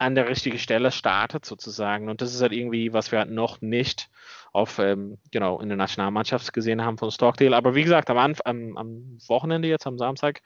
an 0.00 0.14
der 0.14 0.28
richtigen 0.28 0.58
Stelle 0.58 0.92
startet 0.92 1.44
sozusagen. 1.44 2.08
Und 2.08 2.22
das 2.22 2.34
ist 2.34 2.40
halt 2.40 2.52
irgendwie, 2.52 2.94
was 2.94 3.12
wir 3.12 3.18
halt 3.18 3.30
noch 3.30 3.60
nicht 3.60 4.08
auf, 4.50 4.78
ähm, 4.78 5.18
genau, 5.30 5.60
in 5.60 5.68
der 5.68 5.76
Nationalmannschaft 5.76 6.54
gesehen 6.54 6.82
haben 6.82 6.96
von 6.96 7.10
Stockdale. 7.10 7.54
Aber 7.54 7.74
wie 7.74 7.82
gesagt, 7.82 8.08
am, 8.08 8.16
am, 8.18 8.76
am 8.78 9.18
Wochenende 9.28 9.68
jetzt, 9.68 9.86
am 9.86 9.98
Samstag, 9.98 10.40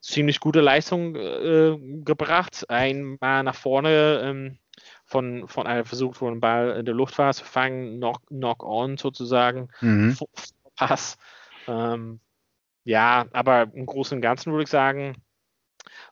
ziemlich 0.00 0.40
gute 0.40 0.60
Leistung 0.60 1.14
äh, 1.14 1.78
gebracht. 2.04 2.68
Einmal 2.68 3.44
nach 3.44 3.54
vorne 3.54 4.20
ähm, 4.24 4.58
von, 5.04 5.46
von 5.46 5.68
einer 5.68 5.84
versucht, 5.84 6.20
wo 6.20 6.28
ein 6.28 6.40
Ball 6.40 6.76
in 6.80 6.84
der 6.84 6.94
Luft 6.94 7.16
war, 7.16 7.32
zu 7.32 7.44
fangen, 7.44 7.98
knock, 7.98 8.26
knock 8.26 8.64
on 8.64 8.98
sozusagen, 8.98 9.68
mhm. 9.80 10.18
Pass. 10.74 11.16
Ähm, 11.68 12.18
ja, 12.82 13.26
aber 13.32 13.68
im 13.72 13.86
Großen 13.86 14.16
und 14.16 14.22
Ganzen 14.22 14.52
würde 14.52 14.64
ich 14.64 14.68
sagen, 14.68 15.16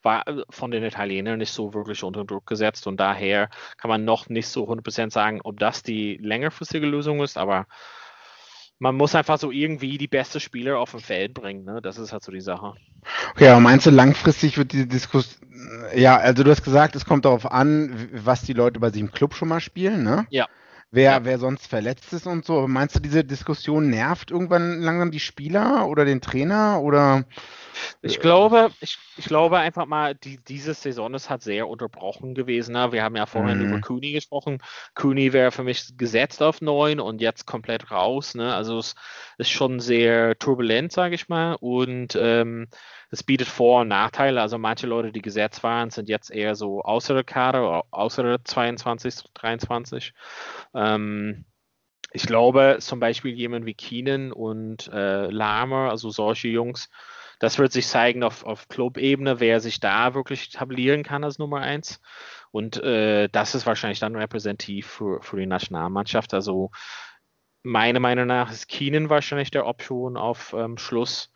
war 0.02 0.26
äh, 0.26 0.42
von 0.50 0.70
den 0.70 0.84
Italienern 0.84 1.38
nicht 1.38 1.52
so 1.52 1.74
wirklich 1.74 2.02
unter 2.02 2.24
Druck 2.24 2.46
gesetzt 2.46 2.86
und 2.86 2.98
daher 2.98 3.48
kann 3.76 3.88
man 3.88 4.04
noch 4.04 4.28
nicht 4.28 4.48
so 4.48 4.68
100% 4.68 5.10
sagen, 5.12 5.40
ob 5.42 5.58
das 5.58 5.82
die 5.82 6.16
längerfristige 6.16 6.86
Lösung 6.86 7.22
ist, 7.22 7.38
aber 7.38 7.66
man 8.78 8.96
muss 8.96 9.14
einfach 9.14 9.38
so 9.38 9.50
irgendwie 9.50 9.98
die 9.98 10.08
beste 10.08 10.40
Spieler 10.40 10.78
auf 10.78 10.90
dem 10.90 11.00
Feld 11.00 11.32
bringen. 11.32 11.64
Ne? 11.64 11.80
Das 11.80 11.96
ist 11.96 12.12
halt 12.12 12.24
so 12.24 12.32
die 12.32 12.40
Sache. 12.40 12.74
Okay, 13.30 13.48
aber 13.48 13.60
meinst 13.60 13.86
du, 13.86 13.90
langfristig 13.90 14.58
wird 14.58 14.72
diese 14.72 14.86
Diskussion. 14.86 15.48
Ja, 15.94 16.16
also 16.16 16.42
du 16.42 16.50
hast 16.50 16.64
gesagt, 16.64 16.96
es 16.96 17.04
kommt 17.04 17.24
darauf 17.24 17.50
an, 17.50 18.08
was 18.12 18.42
die 18.42 18.52
Leute 18.52 18.80
bei 18.80 18.90
sich 18.90 19.00
im 19.00 19.12
Club 19.12 19.34
schon 19.34 19.48
mal 19.48 19.60
spielen, 19.60 20.02
ne? 20.02 20.26
Ja 20.30 20.48
wer, 20.94 21.10
ja. 21.10 21.24
wer 21.24 21.38
sonst 21.38 21.66
verletzt 21.66 22.12
ist 22.12 22.26
und 22.26 22.44
so. 22.44 22.58
Aber 22.58 22.68
meinst 22.68 22.96
du, 22.96 23.00
diese 23.00 23.24
Diskussion 23.24 23.90
nervt 23.90 24.30
irgendwann 24.30 24.80
langsam 24.80 25.10
die 25.10 25.20
Spieler 25.20 25.86
oder 25.88 26.04
den 26.04 26.20
Trainer 26.20 26.80
oder? 26.80 27.24
Ich 28.02 28.20
glaube, 28.20 28.70
ich, 28.80 28.98
ich 29.16 29.24
glaube 29.24 29.58
einfach 29.58 29.86
mal, 29.86 30.14
die, 30.14 30.38
diese 30.46 30.74
Saison 30.74 31.12
ist 31.14 31.28
halt 31.28 31.42
sehr 31.42 31.68
unterbrochen 31.68 32.34
gewesen. 32.34 32.72
Ne? 32.72 32.92
Wir 32.92 33.02
haben 33.02 33.16
ja 33.16 33.26
vorhin 33.26 33.58
mhm. 33.58 33.66
über 33.66 33.80
Cooney 33.80 34.12
gesprochen. 34.12 34.58
Cooney 34.94 35.32
wäre 35.32 35.50
für 35.50 35.64
mich 35.64 35.96
gesetzt 35.96 36.42
auf 36.42 36.60
neun 36.60 37.00
und 37.00 37.20
jetzt 37.20 37.46
komplett 37.46 37.90
raus. 37.90 38.34
Ne? 38.34 38.54
Also 38.54 38.78
es 38.78 38.94
ist 39.38 39.50
schon 39.50 39.80
sehr 39.80 40.38
turbulent, 40.38 40.92
sage 40.92 41.14
ich 41.14 41.28
mal. 41.28 41.54
Und 41.54 42.16
ähm, 42.20 42.68
es 43.14 43.23
bietet 43.23 43.47
Vor- 43.49 43.83
und 43.83 43.88
Nachteile. 43.88 44.40
Also 44.40 44.59
manche 44.59 44.88
Leute, 44.88 45.12
die 45.12 45.23
gesetzt 45.23 45.62
waren, 45.62 45.90
sind 45.90 46.09
jetzt 46.09 46.30
eher 46.30 46.56
so 46.56 46.83
außer 46.83 47.14
der 47.14 47.25
Kader, 47.25 47.85
außer 47.92 48.25
der 48.25 48.44
22, 48.44 49.23
23. 49.35 50.12
Ähm, 50.75 51.44
ich 52.12 52.26
glaube 52.26 52.78
zum 52.80 52.99
Beispiel 52.99 53.33
jemand 53.33 53.66
wie 53.66 53.75
Keenan 53.75 54.33
und 54.33 54.88
äh, 54.92 55.30
Lamer, 55.30 55.90
also 55.90 56.11
solche 56.11 56.49
Jungs, 56.49 56.90
das 57.38 57.59
wird 57.59 57.73
sich 57.73 57.87
zeigen 57.87 58.25
auf, 58.25 58.44
auf 58.44 58.68
Club-Ebene, 58.68 59.38
wer 59.38 59.61
sich 59.61 59.78
da 59.78 60.14
wirklich 60.14 60.49
etablieren 60.52 61.04
kann 61.04 61.23
als 61.23 61.38
Nummer 61.38 61.61
eins. 61.61 62.00
Und 62.50 62.83
äh, 62.83 63.28
das 63.28 63.54
ist 63.54 63.66
wahrscheinlich 63.66 64.00
dann 64.00 64.16
repräsentativ 64.16 64.88
für, 64.88 65.23
für 65.23 65.37
die 65.37 65.47
Nationalmannschaft. 65.47 66.35
Also 66.35 66.71
meiner 67.62 68.00
Meinung 68.00 68.26
nach 68.26 68.50
ist 68.50 68.68
Keenan 68.68 69.09
wahrscheinlich 69.09 69.52
der 69.52 69.66
Option 69.66 70.16
auf 70.16 70.52
ähm, 70.56 70.78
Schluss. 70.78 71.33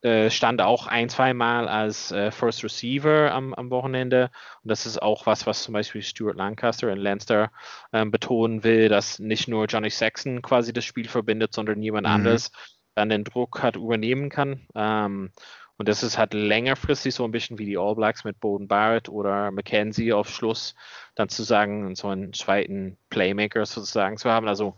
Äh, 0.00 0.30
stand 0.30 0.62
auch 0.62 0.86
ein, 0.86 1.08
zwei 1.08 1.34
Mal 1.34 1.68
als 1.68 2.12
äh, 2.12 2.30
First 2.30 2.62
Receiver 2.62 3.32
am, 3.32 3.52
am, 3.52 3.70
Wochenende. 3.70 4.30
Und 4.62 4.70
das 4.70 4.86
ist 4.86 5.02
auch 5.02 5.26
was, 5.26 5.44
was 5.46 5.64
zum 5.64 5.74
Beispiel 5.74 6.02
Stuart 6.02 6.36
Lancaster 6.36 6.92
in 6.92 6.98
Lancaster 6.98 7.50
ähm, 7.92 8.12
betonen 8.12 8.62
will, 8.62 8.88
dass 8.88 9.18
nicht 9.18 9.48
nur 9.48 9.66
Johnny 9.66 9.90
Saxon 9.90 10.40
quasi 10.40 10.72
das 10.72 10.84
Spiel 10.84 11.08
verbindet, 11.08 11.52
sondern 11.52 11.82
jemand 11.82 12.06
mhm. 12.06 12.12
anderes 12.12 12.52
dann 12.94 13.08
den 13.08 13.24
Druck 13.24 13.60
hat 13.62 13.74
übernehmen 13.74 14.28
kann. 14.28 14.68
Ähm, 14.76 15.32
und 15.78 15.88
das 15.88 16.02
ist 16.02 16.18
halt 16.18 16.34
längerfristig 16.34 17.14
so 17.14 17.24
ein 17.24 17.30
bisschen 17.30 17.58
wie 17.58 17.66
die 17.66 17.78
All 17.78 17.94
Blacks 17.94 18.24
mit 18.24 18.40
Bowden 18.40 18.66
Barrett 18.66 19.08
oder 19.08 19.52
McKenzie 19.52 20.12
auf 20.12 20.28
Schluss, 20.28 20.74
dann 21.14 21.28
zu 21.28 21.44
sagen, 21.44 21.94
so 21.94 22.08
einen 22.08 22.32
zweiten 22.32 22.98
Playmaker 23.10 23.64
sozusagen 23.64 24.16
zu 24.16 24.30
haben. 24.30 24.48
Also 24.48 24.76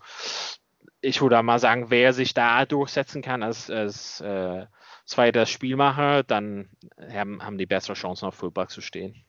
ich 1.01 1.23
würde 1.23 1.43
mal 1.43 1.59
sagen, 1.59 1.87
wer 1.89 2.13
sich 2.13 2.35
da 2.35 2.67
durchsetzen 2.67 3.23
kann 3.23 3.43
als, 3.43 3.71
als 3.71 4.21
äh, 4.21 4.67
zweiter 5.11 5.45
Spielmacher, 5.47 6.23
dann 6.23 6.69
haben, 7.13 7.45
haben 7.45 7.59
die 7.59 7.67
bessere 7.67 7.95
Chancen 7.95 8.27
auf 8.27 8.37
Fullback 8.37 8.71
zu 8.71 8.81
stehen. 8.81 9.25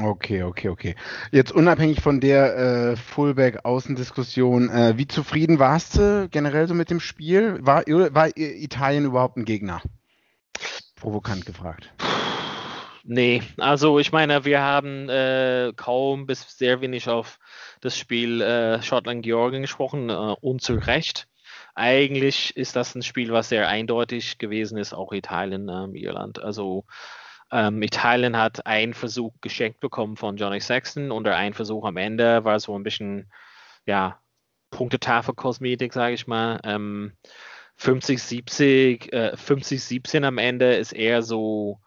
Okay, 0.00 0.42
okay, 0.42 0.70
okay. 0.70 0.94
Jetzt 1.32 1.52
unabhängig 1.52 2.00
von 2.00 2.20
der 2.20 2.56
äh, 2.56 2.96
Fullback-Außendiskussion, 2.96 4.70
äh, 4.70 4.96
wie 4.96 5.06
zufrieden 5.06 5.58
warst 5.58 5.98
du 5.98 6.28
generell 6.30 6.66
so 6.66 6.72
mit 6.72 6.88
dem 6.88 6.98
Spiel? 6.98 7.58
War, 7.60 7.82
war 7.86 8.30
Italien 8.34 9.04
überhaupt 9.04 9.36
ein 9.36 9.44
Gegner? 9.44 9.82
Provokant 10.96 11.44
gefragt. 11.44 11.92
Nee, 13.04 13.42
also 13.58 13.98
ich 13.98 14.12
meine, 14.12 14.46
wir 14.46 14.62
haben 14.62 15.10
äh, 15.10 15.72
kaum 15.76 16.26
bis 16.26 16.56
sehr 16.56 16.80
wenig 16.80 17.08
auf 17.08 17.38
das 17.82 17.98
Spiel 17.98 18.40
äh, 18.40 18.80
Schottland-Georgien 18.80 19.62
gesprochen, 19.62 20.08
äh, 20.08 20.34
unzurecht 20.40 21.26
eigentlich 21.74 22.56
ist 22.56 22.76
das 22.76 22.94
ein 22.94 23.02
Spiel, 23.02 23.32
was 23.32 23.48
sehr 23.48 23.68
eindeutig 23.68 24.38
gewesen 24.38 24.78
ist, 24.78 24.92
auch 24.92 25.12
Italien, 25.12 25.68
ähm, 25.68 25.94
Irland. 25.94 26.42
Also 26.42 26.84
ähm, 27.50 27.82
Italien 27.82 28.36
hat 28.36 28.66
einen 28.66 28.94
Versuch 28.94 29.32
geschenkt 29.40 29.80
bekommen 29.80 30.16
von 30.16 30.36
Johnny 30.36 30.60
Sexton 30.60 31.10
und 31.10 31.24
der 31.24 31.36
ein 31.36 31.54
Versuch 31.54 31.84
am 31.84 31.96
Ende 31.96 32.44
war 32.44 32.60
so 32.60 32.76
ein 32.76 32.82
bisschen, 32.82 33.30
ja, 33.86 34.18
Punktetafel-Kosmetik, 34.70 35.92
sage 35.92 36.14
ich 36.14 36.26
mal. 36.26 36.60
Ähm, 36.64 37.12
50, 37.76 38.22
70, 38.22 39.12
äh, 39.12 39.36
50, 39.36 39.82
17 39.82 40.24
am 40.24 40.38
Ende 40.38 40.74
ist 40.74 40.92
eher 40.92 41.22
so 41.22 41.80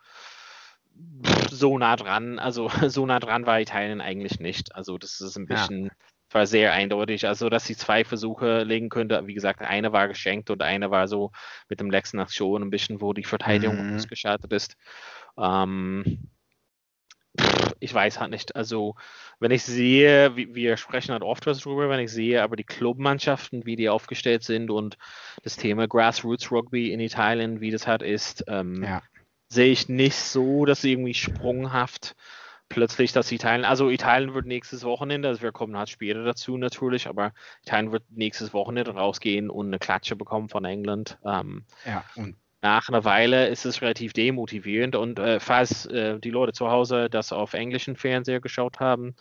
so 1.50 1.78
nah 1.78 1.96
dran, 1.96 2.40
also 2.40 2.70
so 2.88 3.06
nah 3.06 3.20
dran 3.20 3.46
war 3.46 3.60
Italien 3.60 4.02
eigentlich 4.02 4.40
nicht. 4.40 4.76
Also 4.76 4.98
das 4.98 5.20
ist 5.22 5.36
ein 5.36 5.48
bisschen 5.48 5.86
ja 5.86 5.92
war 6.36 6.46
sehr 6.46 6.74
eindeutig. 6.74 7.28
Also, 7.28 7.50
dass 7.50 7.66
sie 7.66 7.76
zwei 7.76 8.04
Versuche 8.04 8.64
legen 8.64 8.90
könnte. 8.90 9.26
Wie 9.26 9.34
gesagt, 9.34 9.62
eine 9.62 9.92
war 9.92 10.08
geschenkt 10.08 10.52
und 10.52 10.62
eine 10.62 10.92
war 10.92 11.08
so 11.08 11.32
mit 11.70 11.80
dem 11.80 11.90
letzten 11.90 12.20
Aktion 12.20 12.62
ein 12.62 12.70
bisschen, 12.70 13.02
wo 13.02 13.14
die 13.14 13.24
Verteidigung 13.24 13.90
mhm. 13.90 13.96
ausgeschaltet 13.96 14.54
ist. 14.54 14.76
Ähm, 15.40 16.30
ich 17.80 17.94
weiß 17.94 18.20
halt 18.20 18.32
nicht. 18.32 18.56
Also, 18.56 18.96
wenn 19.40 19.52
ich 19.52 19.64
sehe, 19.64 20.36
wir 20.36 20.78
sprechen 20.78 21.12
halt 21.12 21.24
oft 21.24 21.46
was 21.46 21.60
drüber, 21.60 21.90
wenn 21.90 22.00
ich 22.00 22.12
sehe, 22.12 22.44
aber 22.44 22.56
die 22.56 22.64
Clubmannschaften, 22.64 23.66
wie 23.66 23.76
die 23.76 23.90
aufgestellt 23.90 24.44
sind 24.44 24.70
und 24.70 24.98
das 25.44 25.58
Thema 25.58 25.88
Grassroots 25.88 26.52
Rugby 26.52 26.92
in 26.92 27.00
Italien, 27.00 27.62
wie 27.62 27.72
das 27.72 27.88
halt 27.88 28.02
ist, 28.02 28.46
ähm, 28.48 28.84
ja. 28.84 29.02
sehe 29.50 29.72
ich 29.72 29.90
nicht 29.90 30.16
so, 30.16 30.66
dass 30.66 30.82
sie 30.82 30.92
irgendwie 30.92 31.14
sprunghaft 31.14 32.16
plötzlich, 32.70 33.12
dass 33.12 33.32
Italien, 33.32 33.66
also 33.66 33.90
Italien 33.90 34.34
wird 34.34 34.46
nächstes 34.46 34.84
Wochenende, 34.84 35.28
also 35.28 35.42
wir 35.42 35.52
kommen 35.52 35.78
halt 35.78 35.90
später 35.90 36.24
dazu 36.24 36.58
natürlich, 36.58 37.08
aber 37.08 37.34
Italien 37.64 37.92
wird 37.92 38.04
nächstes 38.10 38.54
Wochenende 38.54 38.92
rausgehen 38.94 39.50
und 39.50 39.68
eine 39.68 39.80
Klatsche 39.80 40.16
bekommen 40.16 40.50
von 40.50 40.66
England. 40.66 41.18
Ähm, 41.26 41.66
ja, 41.86 42.04
und 42.16 42.36
nach 42.62 42.90
einer 42.90 43.06
Weile 43.06 43.48
ist 43.48 43.66
es 43.66 43.84
relativ 43.84 44.14
demotivierend 44.14 44.96
und 44.96 45.20
äh, 45.20 45.40
falls 45.40 45.86
äh, 45.86 46.20
die 46.20 46.32
Leute 46.32 46.52
zu 46.52 46.72
Hause 46.72 47.10
das 47.12 47.32
auf 47.32 47.54
englischen 47.54 47.96
Fernseher 47.96 48.42
geschaut 48.42 48.80
haben, 48.80 49.16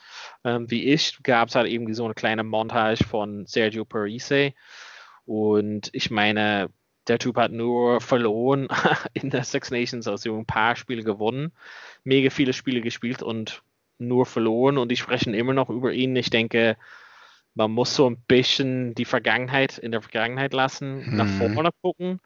ähm, 0.45 0.71
wie 0.71 0.85
ich, 0.85 1.23
gab 1.23 1.49
es 1.49 1.55
halt 1.55 1.71
irgendwie 1.71 1.93
so 1.93 2.07
eine 2.07 2.15
kleine 2.15 2.43
Montage 2.43 3.05
von 3.05 3.45
Sergio 3.45 3.85
Parise 3.85 4.55
und 5.27 5.91
ich 5.93 6.11
meine, 6.11 6.71
der 7.09 7.19
Typ 7.19 7.37
hat 7.37 7.53
nur 7.53 8.01
verloren 8.01 8.69
in 9.13 9.31
der 9.31 9.45
Six 9.45 9.71
Nations, 9.71 10.09
also 10.09 10.37
ein 10.37 10.47
paar 10.47 10.77
Spiele 10.77 11.03
gewonnen, 11.03 11.53
mega 12.03 12.31
viele 12.31 12.53
Spiele 12.53 12.81
gespielt 12.81 13.23
und 13.23 13.63
nur 13.99 14.27
verloren 14.27 14.79
und 14.79 14.91
die 14.91 14.97
sprechen 14.97 15.35
immer 15.35 15.55
noch 15.55 15.71
über 15.71 15.93
ihn. 15.93 16.17
Ich 16.17 16.31
denke, 16.31 16.77
man 17.55 17.71
muss 17.71 17.95
so 17.95 18.09
ein 18.09 18.17
bisschen 18.27 18.95
die 18.95 19.05
Vergangenheit 19.05 19.79
in 19.79 19.93
der 19.93 20.03
Vergangenheit 20.03 20.53
lassen, 20.53 21.07
hm. 21.07 21.17
nach 21.17 21.29
vorne 21.29 21.71
gucken 21.83 22.21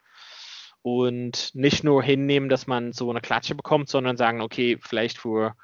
und 0.81 1.53
nicht 1.53 1.83
nur 1.83 2.01
hinnehmen, 2.01 2.49
dass 2.49 2.67
man 2.67 2.93
so 2.93 3.09
eine 3.09 3.21
Klatsche 3.21 3.55
bekommt, 3.55 3.89
sondern 3.89 4.17
sagen, 4.17 4.41
okay, 4.41 4.77
vielleicht 4.81 5.17
für 5.17 5.55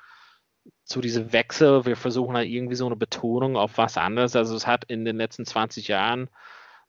zu 0.84 1.02
diesem 1.02 1.32
Wechsel, 1.32 1.86
wir 1.86 1.96
versuchen 1.96 2.36
halt 2.36 2.50
irgendwie 2.50 2.76
so 2.76 2.86
eine 2.86 2.96
Betonung 2.96 3.56
auf 3.56 3.78
was 3.78 3.98
anderes. 3.98 4.36
Also 4.36 4.56
es 4.56 4.68
hat 4.68 4.86
in 4.86 5.06
den 5.06 5.18
letzten 5.18 5.46
20 5.46 5.88
Jahren 5.88 6.30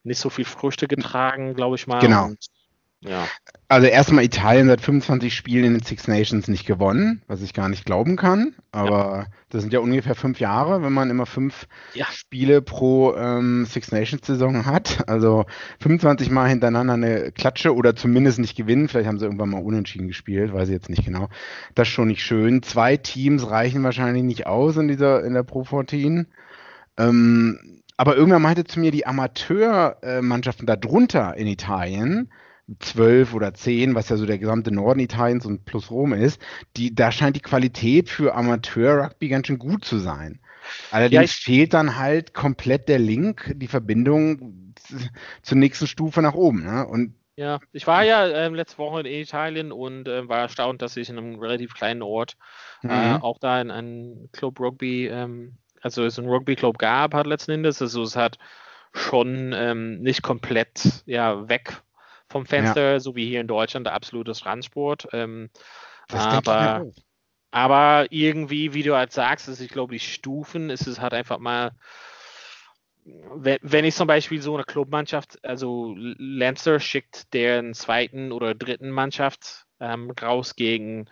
nicht 0.07 0.19
so 0.19 0.31
viel 0.31 0.45
Früchte 0.45 0.89
getragen, 0.89 1.55
glaube 1.55 1.77
ich 1.77 1.87
mal. 1.87 1.99
Genau. 1.99 2.27
Und, 2.27 2.47
ja. 3.01 3.27
Also 3.69 3.89
erstmal 3.89 4.25
Italien 4.25 4.69
seit 4.69 4.81
25 4.81 5.35
Spielen 5.35 5.65
in 5.65 5.73
den 5.75 5.83
Six 5.83 6.07
Nations 6.07 6.49
nicht 6.49 6.67
gewonnen, 6.67 7.23
was 7.27 7.43
ich 7.43 7.53
gar 7.53 7.69
nicht 7.69 7.85
glauben 7.85 8.17
kann. 8.17 8.55
Aber 8.71 9.19
ja. 9.19 9.27
das 9.51 9.63
sind 9.63 9.73
ja 9.73 9.81
ungefähr 9.81 10.15
fünf 10.15 10.39
Jahre, 10.39 10.83
wenn 10.83 10.93
man 10.93 11.11
immer 11.11 11.27
fünf 11.27 11.67
ja. 11.95 12.07
Spiele 12.07 12.63
pro 12.63 13.15
ähm, 13.15 13.67
Six 13.67 13.91
Nations 13.91 14.27
Saison 14.27 14.67
hat. 14.67 15.09
Also 15.09 15.47
25 15.81 16.31
Mal 16.31 16.49
hintereinander 16.49 16.95
eine 16.95 17.33
Klatsche 17.33 17.75
oder 17.75 17.97
zumindest 17.97 18.39
nicht 18.39 18.57
gewinnen. 18.57 18.89
Vielleicht 18.89 19.09
haben 19.09 19.19
sie 19.19 19.25
irgendwann 19.25 19.51
mal 19.51 19.63
unentschieden 19.63 20.09
gespielt, 20.09 20.53
weiß 20.53 20.69
ich 20.69 20.75
jetzt 20.75 20.89
nicht 20.89 21.05
genau. 21.05 21.29
Das 21.75 21.89
ist 21.89 21.95
schon 21.95 22.09
nicht 22.09 22.23
schön. 22.23 22.63
Zwei 22.63 22.97
Teams 22.97 23.51
reichen 23.51 23.83
wahrscheinlich 23.83 24.23
nicht 24.23 24.47
aus 24.47 24.77
in 24.77 24.89
dieser 24.89 25.25
in 25.25 25.35
der 25.35 25.43
Pro 25.43 25.65
14. 25.65 26.29
Ähm, 26.99 27.83
aber 27.97 28.17
irgendwer 28.17 28.38
meinte 28.38 28.65
zu 28.65 28.81
mir, 28.81 28.91
die 28.91 29.07
Amateurmannschaften 29.07 30.67
darunter 30.67 31.37
in 31.37 31.47
Italien, 31.47 32.31
zwölf 32.81 33.33
oder 33.33 33.55
zehn, 33.55 33.95
was 33.95 34.09
ja 34.09 34.17
so 34.17 34.26
der 34.26 34.38
gesamte 34.38 34.73
Norden 34.73 35.00
Italiens 35.00 35.47
und 35.47 35.65
plus 35.65 35.91
Rom 35.91 36.12
ist, 36.12 36.41
die, 36.76 36.95
da 36.95 37.12
scheint 37.12 37.37
die 37.37 37.41
Qualität 37.41 38.09
für 38.09 38.35
Amateur-Rugby 38.35 39.29
ganz 39.29 39.47
schön 39.47 39.59
gut 39.59 39.85
zu 39.85 39.99
sein. 39.99 40.41
Allerdings 40.91 41.45
ja, 41.45 41.53
fehlt 41.53 41.75
dann 41.75 41.97
halt 41.97 42.35
komplett 42.35 42.88
der 42.88 42.99
Link, 42.99 43.53
die 43.55 43.69
Verbindung 43.69 44.75
zur 45.43 45.59
nächsten 45.59 45.87
Stufe 45.87 46.23
nach 46.23 46.35
oben. 46.35 46.65
Ne? 46.65 46.87
Und 46.87 47.15
ja, 47.37 47.61
ich 47.73 47.87
war 47.87 48.03
ja 48.03 48.26
ähm, 48.29 48.55
letzte 48.55 48.79
Woche 48.79 49.00
in 49.00 49.07
Italien 49.07 49.71
und 49.71 50.09
äh, 50.09 50.29
war 50.29 50.38
erstaunt, 50.38 50.83
dass 50.83 50.97
ich 50.97 51.09
in 51.09 51.19
einem 51.19 51.38
relativ 51.38 51.75
kleinen 51.75 52.03
Ort 52.03 52.37
äh, 52.83 52.87
mhm. 52.87 52.93
äh, 52.93 53.19
auch 53.21 53.38
da 53.38 53.61
in 53.61 53.71
einem 53.71 54.29
Club 54.33 54.59
Rugby, 54.59 55.07
ähm, 55.07 55.59
also 55.83 56.04
es 56.04 56.18
ein 56.18 56.28
Rugby-Club 56.28 56.78
gab, 56.78 57.14
hat 57.14 57.26
letzten 57.26 57.52
Endes. 57.52 57.80
Also 57.80 58.02
es 58.02 58.16
hat 58.16 58.38
schon 58.92 59.52
ähm, 59.54 60.00
nicht 60.00 60.23
komplett 60.23 61.02
ja, 61.06 61.49
weg 61.49 61.83
vom 62.28 62.47
Fenster, 62.47 62.92
ja. 62.92 63.00
so 63.00 63.14
wie 63.14 63.28
hier 63.28 63.40
in 63.40 63.47
Deutschland, 63.47 63.87
der 63.87 63.95
absolute 63.95 64.33
Randsport. 64.45 65.09
Ähm, 65.12 65.50
aber, 66.09 66.87
aber 67.50 68.06
irgendwie, 68.11 68.75
wie 68.75 68.83
du 68.83 68.97
halt 68.97 69.12
sagst, 69.12 69.49
ist, 69.49 69.61
ich 69.61 69.71
glaube, 69.71 69.92
die 69.92 70.00
Stufen 70.00 70.71
ist 70.71 70.87
es 70.87 71.00
halt 71.00 71.14
einfach 71.14 71.38
mal 71.38 71.73
wenn, 73.06 73.59
wenn 73.62 73.85
ich 73.85 73.95
zum 73.95 74.09
Beispiel 74.09 74.42
so 74.42 74.54
eine 74.54 74.64
Clubmannschaft, 74.64 75.45
also 75.45 75.95
Lancer 75.97 76.80
schickt 76.80 77.33
deren 77.33 77.73
zweiten 77.75 78.33
oder 78.33 78.54
dritten 78.54 78.90
Mannschaft 78.90 79.66
ähm, 79.80 80.11
raus 80.11 80.56
gegen 80.56 81.09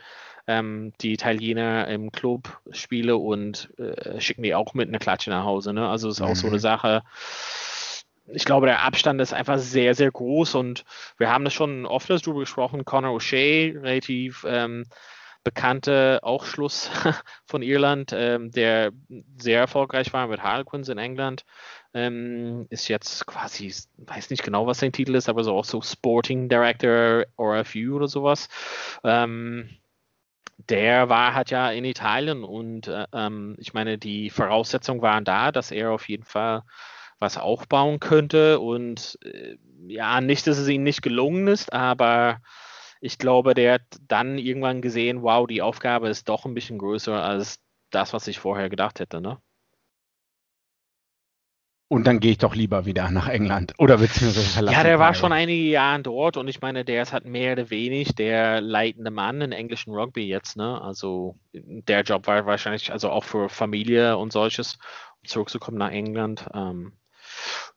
ähm, 0.47 0.93
die 1.01 1.13
Italiener 1.13 1.89
im 1.89 2.13
Club 2.13 2.61
spiele 2.71 3.17
und 3.17 3.71
äh, 3.79 4.21
schicken 4.21 4.43
die 4.43 4.55
auch 4.55 4.75
mit 4.75 4.89
einer 4.89 4.99
Klatsche 4.99 5.31
nach 5.31 5.45
Hause. 5.45 5.73
Ne? 5.73 5.89
Also 5.89 6.09
ist 6.09 6.21
auch 6.21 6.31
mhm. 6.31 6.35
so 6.35 6.47
eine 6.47 6.57
mhm. 6.57 6.61
Sache. 6.61 7.03
Ich 8.27 8.45
glaube, 8.45 8.67
der 8.67 8.83
Abstand 8.83 9.21
ist 9.21 9.35
einfach 9.35 9.59
sehr, 9.59 9.95
sehr 9.95 10.11
groß 10.11 10.55
und 10.55 10.85
wir 11.19 11.31
haben 11.31 11.45
das 11.45 11.53
schon 11.53 11.87
oft 11.87 12.09
darüber 12.09 12.41
gesprochen. 12.41 12.85
Conor 12.85 13.15
O'Shea, 13.17 13.75
relativ 13.83 14.47
ähm, 14.49 14.85
bekannte 15.45 16.21
auch 16.23 16.47
Schluss 16.47 16.91
von 17.45 17.63
Irland, 17.63 18.13
ähm, 18.15 18.51
der 18.51 18.93
sehr 19.37 19.61
erfolgreich 19.61 20.13
war 20.15 20.27
mit 20.27 20.43
Harlequins 20.43 20.89
in 20.89 20.99
England, 20.99 21.45
ähm, 21.93 22.67
ist 22.71 22.89
jetzt 22.89 23.27
quasi, 23.27 23.73
weiß 23.99 24.31
nicht 24.31 24.43
genau, 24.43 24.67
was 24.67 24.79
sein 24.79 24.93
Titel 24.93 25.15
ist, 25.15 25.29
aber 25.29 25.45
so 25.45 25.55
auch 25.55 25.67
so 25.67 25.83
Sporting 25.83 26.49
Director 26.49 27.25
RFU 27.39 27.97
oder 27.97 28.09
sowas. 28.09 28.49
Ähm, 29.05 29.69
der 30.71 31.09
war 31.09 31.35
halt 31.35 31.51
ja 31.51 31.71
in 31.71 31.85
Italien 31.85 32.45
und 32.45 32.89
äh, 32.89 33.07
ähm, 33.13 33.57
ich 33.59 33.75
meine, 33.75 33.99
die 33.99 34.31
Voraussetzungen 34.31 35.03
waren 35.03 35.25
da, 35.25 35.53
dass 35.53 35.71
er 35.71 35.93
auf 35.93 36.09
jeden 36.09 36.25
Fall 36.25 36.63
was 37.19 37.39
aufbauen 37.39 38.01
könnte 38.01 38.61
und 38.61 39.19
äh, 39.25 39.57
ja, 39.87 40.21
nicht, 40.21 40.47
dass 40.47 40.59
es 40.59 40.69
ihm 40.69 40.83
nicht 40.83 41.03
gelungen 41.03 41.49
ist, 41.49 41.73
aber 41.73 42.41
ich 43.01 43.19
glaube, 43.19 43.55
der 43.55 43.75
hat 43.75 43.83
dann 44.09 44.39
irgendwann 44.39 44.81
gesehen, 44.81 45.23
wow, 45.23 45.47
die 45.47 45.63
Aufgabe 45.63 46.09
ist 46.09 46.29
doch 46.29 46.47
ein 46.47 46.55
bisschen 46.55 46.79
größer 46.79 47.23
als 47.23 47.61
das, 47.91 48.13
was 48.13 48.27
ich 48.29 48.39
vorher 48.39 48.71
gedacht 48.71 49.01
hätte, 49.01 49.21
ne? 49.21 49.39
Und 51.95 52.09
dann 52.09 52.19
gehe 52.19 52.33
ich 52.33 52.39
doch 52.39 52.57
lieber 52.57 52.87
wieder 52.87 53.09
nach 53.13 53.29
England 53.29 53.73
oder 53.79 53.99
beziehungsweise. 53.99 54.65
Ja, 54.73 54.83
der 54.83 54.99
war 54.99 55.15
schon 55.15 55.33
einige 55.33 55.63
Jahre 55.63 56.03
dort 56.03 56.37
und 56.37 56.49
ich 56.49 56.61
meine, 56.61 56.85
der 56.85 57.03
ist 57.03 57.13
halt 57.13 57.25
mehr 57.25 57.53
oder 57.53 57.71
weniger 57.71 58.13
der 58.15 58.61
leitende 58.61 59.13
Mann 59.13 59.41
in 59.41 59.53
englischen 59.53 59.95
Rugby 59.95 60.27
jetzt, 60.27 60.57
ne? 60.57 60.83
Also 60.83 61.37
der 61.53 62.03
Job 62.03 62.27
war 62.27 62.47
wahrscheinlich, 62.47 62.91
also 62.91 63.11
auch 63.11 63.23
für 63.23 63.49
Familie 63.49 64.17
und 64.17 64.33
solches, 64.33 64.77
um 65.23 65.29
zurückzukommen 65.29 65.79
nach 65.79 65.93
England. 65.93 66.49
Ähm, 66.53 66.95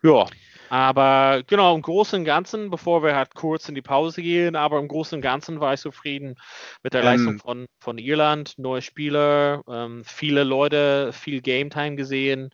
ja, 0.02 0.26
aber 0.70 1.44
genau, 1.46 1.76
im 1.76 1.84
Großen 1.84 2.18
und 2.18 2.26
Ganzen, 2.26 2.72
bevor 2.72 3.04
wir 3.04 3.16
halt 3.16 3.36
kurz 3.36 3.70
in 3.70 3.76
die 3.76 3.84
Pause 3.84 4.24
gehen, 4.24 4.56
aber 4.56 4.80
im 4.80 4.88
Großen 4.88 5.18
und 5.18 5.22
Ganzen 5.22 5.60
war 5.60 5.76
ich 5.76 5.80
zufrieden 5.80 6.38
mit 6.82 6.96
der 6.96 7.02
ähm, 7.02 7.06
Leistung 7.06 7.38
von, 7.38 7.68
von 7.80 8.00
Irland. 8.00 8.56
Neue 8.58 8.82
Spieler, 8.82 9.62
ähm, 9.70 10.02
viele 10.04 10.44
Leute, 10.44 11.14
viel 11.14 11.42
Game 11.42 11.70
Time 11.70 11.96
gesehen, 11.96 12.50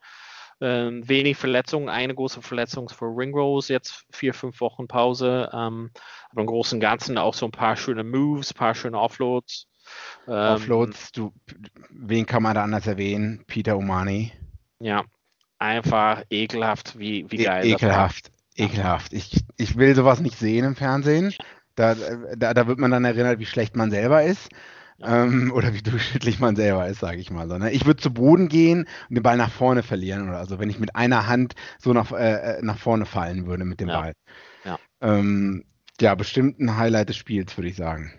ähm, 0.63 1.08
wenig 1.08 1.38
Verletzungen, 1.38 1.89
eine 1.89 2.15
große 2.15 2.41
Verletzung 2.41 2.88
für 2.88 3.05
Ringrose, 3.05 3.74
jetzt 3.74 4.05
vier, 4.12 4.34
fünf 4.34 4.62
Wochen 4.62 4.88
Pause. 4.88 5.50
Ähm, 5.51 5.91
aber 6.32 6.41
im 6.41 6.48
Großen 6.48 6.77
und 6.77 6.79
Ganzen 6.79 7.17
auch 7.17 7.34
so 7.34 7.45
ein 7.45 7.52
paar 7.52 7.76
schöne 7.76 8.06
Moves, 8.06 8.52
ein 8.52 8.58
paar 8.58 8.73
schöne 8.73 8.97
Offloads. 8.97 9.67
Ähm, 10.26 10.34
Offloads, 10.34 11.12
du, 11.12 11.34
wen 11.89 12.26
kann 12.26 12.43
man 12.43 12.56
da 12.56 12.63
anders 12.63 12.88
erwähnen? 12.88 13.43
Peter 13.45 13.76
Omani. 13.78 14.32
Ja, 14.80 15.04
einfach 15.60 16.23
ekelhaft, 16.30 16.97
wie, 16.97 17.30
wie 17.30 17.41
e 17.41 17.43
geil. 17.43 17.65
E 17.65 17.71
ekelhaft, 17.73 18.32
ekelhaft. 18.56 19.12
Ich, 19.12 19.43
ich 19.58 19.76
will 19.76 19.95
sowas 19.95 20.21
nicht 20.21 20.39
sehen 20.39 20.63
im 20.63 20.78
Fernsehen. 20.78 21.34
Da, 21.76 21.95
da, 22.38 22.54
da 22.54 22.67
wird 22.67 22.80
man 22.80 22.91
dann 22.91 23.04
erinnert, 23.04 23.39
wie 23.39 23.45
schlecht 23.45 23.76
man 23.76 23.91
selber 23.91 24.23
ist. 24.23 24.49
Ähm, 25.01 25.51
oder 25.56 25.73
wie 25.73 25.82
durchschnittlich 25.82 26.39
man 26.39 26.56
selber 26.56 26.88
ist, 26.88 26.99
sage 26.99 27.19
ich 27.19 27.32
mal 27.32 27.47
so. 27.47 27.58
Ne? 27.58 27.71
Ich 27.71 27.86
würde 27.86 28.01
zu 28.01 28.13
Boden 28.13 28.49
gehen 28.49 28.88
und 29.10 29.15
den 29.15 29.23
Ball 29.23 29.38
nach 29.38 29.51
vorne 29.51 29.84
verlieren 29.84 30.27
oder 30.27 30.38
also 30.38 30.60
wenn 30.60 30.69
ich 30.69 30.79
mit 30.79 30.95
einer 30.95 31.27
Hand 31.27 31.56
so 31.79 31.93
nach, 31.93 32.12
äh, 32.12 32.58
äh, 32.58 32.62
nach 32.62 32.77
vorne 32.77 33.06
fallen 33.06 33.47
würde 33.47 33.65
mit 33.65 33.79
dem 33.79 33.89
ja. 33.89 33.99
Ball. 33.99 34.13
Ja. 34.65 34.79
Ähm, 35.01 35.65
ja, 35.99 36.15
bestimmt 36.15 36.60
ein 36.60 36.77
Highlight 36.77 37.10
des 37.10 37.17
Spiels, 37.17 37.58
würde 37.58 37.69
ich 37.69 37.75
sagen. 37.75 38.13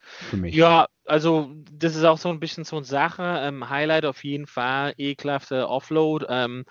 Für 0.00 0.36
mich. 0.36 0.54
Ja, 0.54 0.86
also 1.04 1.50
das 1.72 1.96
ist 1.96 2.04
auch 2.04 2.18
so 2.18 2.28
ein 2.28 2.40
bisschen 2.40 2.64
so 2.64 2.76
eine 2.76 2.84
Sache. 2.84 3.40
Ähm, 3.42 3.68
Highlight 3.68 4.04
auf 4.04 4.22
jeden 4.24 4.46
Fall, 4.46 4.94
ekelhafte 4.96 5.68
Offload. 5.68 6.26
Ähm, 6.28 6.64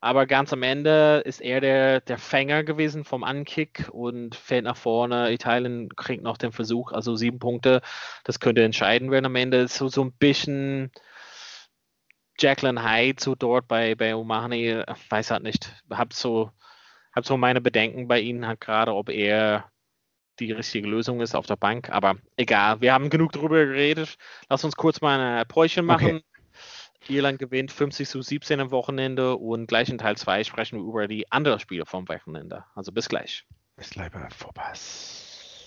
aber 0.00 0.26
ganz 0.26 0.52
am 0.52 0.62
Ende 0.62 1.22
ist 1.26 1.40
er 1.40 1.60
der, 1.60 2.00
der 2.00 2.16
Fänger 2.16 2.64
gewesen 2.64 3.04
vom 3.04 3.22
Ankick 3.22 3.88
und 3.92 4.34
fällt 4.34 4.64
nach 4.64 4.76
vorne. 4.76 5.30
Italien 5.30 5.90
kriegt 5.94 6.22
noch 6.22 6.38
den 6.38 6.52
Versuch, 6.52 6.92
also 6.92 7.16
sieben 7.16 7.38
Punkte. 7.38 7.82
Das 8.24 8.40
könnte 8.40 8.64
entscheiden 8.64 9.10
werden 9.10 9.26
am 9.26 9.36
Ende. 9.36 9.68
So, 9.68 9.88
so 9.88 10.02
ein 10.02 10.12
bisschen 10.12 10.90
Jacqueline 12.38 12.82
Hyde 12.82 13.22
so 13.22 13.34
dort 13.34 13.68
bei, 13.68 13.94
bei 13.94 14.16
Omani, 14.16 14.82
weiß 15.10 15.30
halt 15.30 15.42
nicht. 15.42 15.70
Hab 15.90 16.14
so, 16.14 16.50
hab 17.14 17.26
so 17.26 17.36
meine 17.36 17.60
Bedenken 17.60 18.08
bei 18.08 18.20
ihnen 18.20 18.46
halt 18.46 18.60
gerade, 18.60 18.94
ob 18.94 19.10
er 19.10 19.70
die 20.38 20.52
richtige 20.52 20.88
Lösung 20.88 21.20
ist 21.20 21.34
auf 21.34 21.44
der 21.44 21.56
Bank. 21.56 21.90
Aber 21.90 22.16
egal, 22.36 22.80
wir 22.80 22.94
haben 22.94 23.10
genug 23.10 23.32
darüber 23.32 23.66
geredet. 23.66 24.16
Lass 24.48 24.64
uns 24.64 24.76
kurz 24.76 25.02
mal 25.02 25.20
ein 25.20 25.46
Päuschen 25.46 25.84
machen. 25.84 26.16
Okay. 26.16 26.24
Irland 27.08 27.38
gewinnt 27.38 27.72
50 27.72 28.08
zu 28.08 28.22
17 28.22 28.60
am 28.60 28.70
Wochenende 28.70 29.36
und 29.36 29.66
gleich 29.66 29.88
in 29.88 29.98
Teil 29.98 30.16
2 30.16 30.44
sprechen 30.44 30.78
wir 30.78 30.86
über 30.86 31.08
die 31.08 31.30
anderen 31.32 31.58
Spiele 31.58 31.86
vom 31.86 32.08
Wochenende. 32.08 32.64
Also 32.74 32.92
bis 32.92 33.08
gleich. 33.08 33.46
Bis 33.76 33.90
gleich 33.90 34.10
bei 34.10 34.28
Vorpass. 34.30 35.66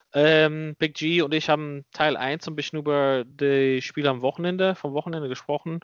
Ähm, 0.13 0.75
Big 0.77 0.95
G 0.95 1.21
und 1.21 1.33
ich 1.33 1.49
haben 1.49 1.85
Teil 1.93 2.17
1 2.17 2.47
ein 2.47 2.55
bisschen 2.55 2.79
über 2.79 3.23
die 3.25 3.81
Spiele 3.81 4.09
am 4.09 4.21
Wochenende, 4.21 4.75
vom 4.75 4.93
Wochenende 4.93 5.29
gesprochen. 5.29 5.79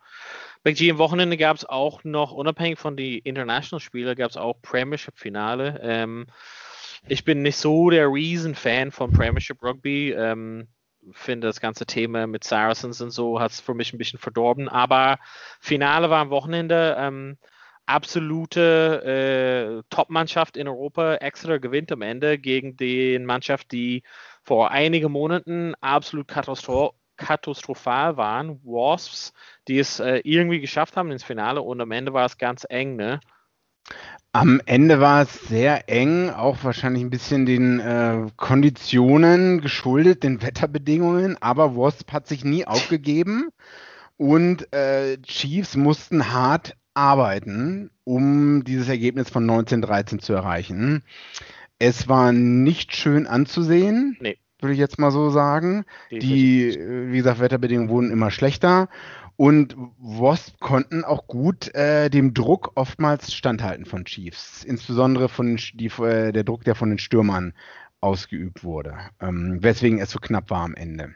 Big 0.64 0.78
G 0.78 0.92
am 0.92 0.98
Wochenende 0.98 1.38
gab 1.38 1.56
es 1.56 1.66
auch 1.66 2.04
noch, 2.04 2.32
unabhängig 2.32 2.78
von 2.78 2.98
den 2.98 3.20
International-Spielen, 3.20 4.16
gab 4.16 4.30
es 4.30 4.38
auch 4.38 4.62
Premiership-Finale. 4.62 5.80
Ähm, 5.82 6.28
ich 7.08 7.24
bin 7.24 7.42
nicht 7.42 7.58
so 7.58 7.90
der 7.90 8.08
Riesen-Fan 8.08 8.92
von 8.92 9.12
Premiership 9.12 9.64
Rugby. 9.64 10.12
Ähm, 10.12 10.68
finde 11.12 11.48
das 11.48 11.62
ganze 11.62 11.86
Thema 11.86 12.28
mit 12.28 12.44
Saracens 12.44 13.00
und 13.02 13.12
so 13.12 13.40
hat 13.40 13.52
es 13.52 13.62
für 13.62 13.74
mich 13.74 13.94
ein 13.94 13.98
bisschen 13.98 14.20
verdorben. 14.20 14.68
Aber 14.68 15.20
Finale 15.60 16.10
war 16.10 16.22
am 16.22 16.30
Wochenende. 16.30 16.96
Ähm, 17.00 17.38
absolute 17.88 19.82
äh, 19.82 19.84
Top-Mannschaft 19.90 20.58
in 20.58 20.68
Europa. 20.68 21.16
Extra 21.16 21.58
gewinnt 21.58 21.92
am 21.92 22.02
Ende 22.02 22.38
gegen 22.38 22.78
die 22.78 23.18
Mannschaft, 23.20 23.72
die 23.72 24.04
vor 24.44 24.72
einigen 24.72 25.12
Monaten 25.12 25.74
absolut 25.82 26.28
katastro 26.28 26.94
katastrophal 27.18 28.16
waren. 28.16 28.60
Wasps, 28.64 29.34
die 29.68 29.80
es 29.80 30.00
äh, 30.00 30.22
irgendwie 30.24 30.60
geschafft 30.60 30.96
haben 30.96 31.12
ins 31.12 31.24
Finale 31.24 31.62
und 31.64 31.82
am 31.82 31.92
Ende 31.92 32.14
war 32.14 32.26
es 32.26 32.38
ganz 32.38 32.66
eng, 32.70 32.96
ne? 32.96 33.20
Am 34.34 34.62
Ende 34.66 35.00
war 35.00 35.24
es 35.24 35.34
sehr 35.48 35.90
eng, 35.90 36.30
auch 36.30 36.64
wahrscheinlich 36.64 37.02
ein 37.02 37.10
bisschen 37.10 37.46
den 37.48 37.80
äh, 37.80 38.28
Konditionen 38.36 39.62
geschuldet, 39.62 40.22
den 40.24 40.44
Wetterbedingungen, 40.44 41.38
aber 41.42 41.76
Wasp 41.76 42.12
hat 42.12 42.28
sich 42.28 42.46
nie 42.46 42.66
aufgegeben 42.68 43.50
und 44.18 44.72
äh, 44.74 45.18
Chiefs 45.24 45.76
mussten 45.76 46.32
hart 46.32 46.76
arbeiten, 46.98 47.92
um 48.04 48.64
dieses 48.64 48.90
Ergebnis 48.90 49.30
von 49.30 49.44
1913 49.44 50.20
zu 50.20 50.34
erreichen. 50.34 51.04
Es 51.80 52.08
war 52.10 52.32
nicht 52.34 52.96
schön 52.96 53.28
anzusehen, 53.28 54.18
nee. 54.20 54.38
würde 54.60 54.74
ich 54.74 54.80
jetzt 54.80 54.98
mal 54.98 55.12
so 55.12 55.30
sagen. 55.30 55.86
Die, 56.12 56.70
äh, 56.70 57.12
wie 57.12 57.18
gesagt, 57.18 57.40
Wetterbedingungen 57.40 57.90
wurden 57.90 58.12
immer 58.12 58.32
schlechter. 58.32 58.90
Und 59.36 59.78
Wasp 60.00 60.60
konnten 60.60 61.04
auch 61.04 61.28
gut 61.28 61.74
äh, 61.76 62.10
dem 62.10 62.34
Druck 62.34 62.72
oftmals 62.74 63.32
standhalten 63.36 63.86
von 63.86 64.04
Chiefs, 64.06 64.64
insbesondere 64.64 65.30
von 65.30 65.60
die, 65.74 65.92
äh, 66.00 66.32
der 66.32 66.44
Druck, 66.44 66.64
der 66.64 66.74
von 66.74 66.90
den 66.90 66.98
Stürmern 66.98 67.54
ausgeübt 68.02 68.64
wurde, 68.64 68.98
ähm, 69.22 69.60
weswegen 69.62 70.00
es 70.00 70.10
so 70.10 70.18
knapp 70.20 70.50
war 70.50 70.64
am 70.64 70.74
Ende. 70.74 71.14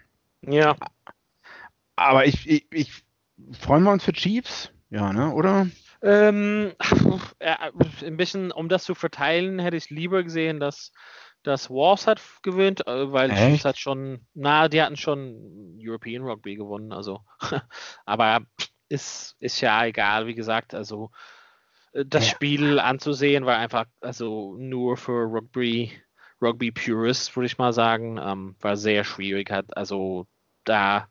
Ja. 0.47 0.75
Aber 1.95 2.27
ich, 2.27 2.47
ich, 2.47 2.67
ich 2.71 3.03
freuen 3.59 3.83
wir 3.83 3.91
uns 3.91 4.03
für 4.03 4.13
Chiefs, 4.13 4.71
ja, 4.91 5.11
ne, 5.11 5.33
oder? 5.33 5.67
Ähm, 6.03 6.73
äh, 7.39 7.55
ein 8.05 8.17
bisschen, 8.17 8.51
um 8.51 8.69
das 8.69 8.83
zu 8.83 8.93
verteilen, 8.93 9.57
hätte 9.59 9.77
ich 9.77 9.89
lieber 9.89 10.23
gesehen, 10.23 10.59
dass 10.59 10.91
dass 11.43 11.69
Wars 11.69 12.07
hat 12.07 12.21
gewinnt, 12.43 12.85
äh, 12.87 13.11
weil 13.11 13.31
Echt? 13.31 13.65
Hat 13.65 13.77
schon, 13.77 14.27
na, 14.33 14.67
die 14.67 14.81
hatten 14.81 14.97
schon 14.97 15.77
European 15.79 16.23
Rugby 16.23 16.55
gewonnen, 16.55 16.91
also, 16.91 17.21
aber 18.05 18.41
ist, 18.89 19.35
ist 19.39 19.61
ja 19.61 19.85
egal, 19.85 20.27
wie 20.27 20.35
gesagt, 20.35 20.73
also 20.73 21.09
äh, 21.93 22.05
das 22.05 22.27
ja. 22.27 22.35
Spiel 22.35 22.79
anzusehen 22.79 23.45
war 23.45 23.57
einfach, 23.57 23.85
also 24.01 24.55
nur 24.57 24.97
für 24.97 25.23
Rugby, 25.23 25.91
Rugby 26.41 26.71
Purists, 26.71 27.35
würde 27.35 27.47
ich 27.47 27.57
mal 27.57 27.73
sagen, 27.73 28.19
ähm, 28.21 28.55
war 28.59 28.77
sehr 28.77 29.03
schwierig, 29.03 29.49
hat, 29.49 29.75
also 29.75 30.27
da, 30.63 31.07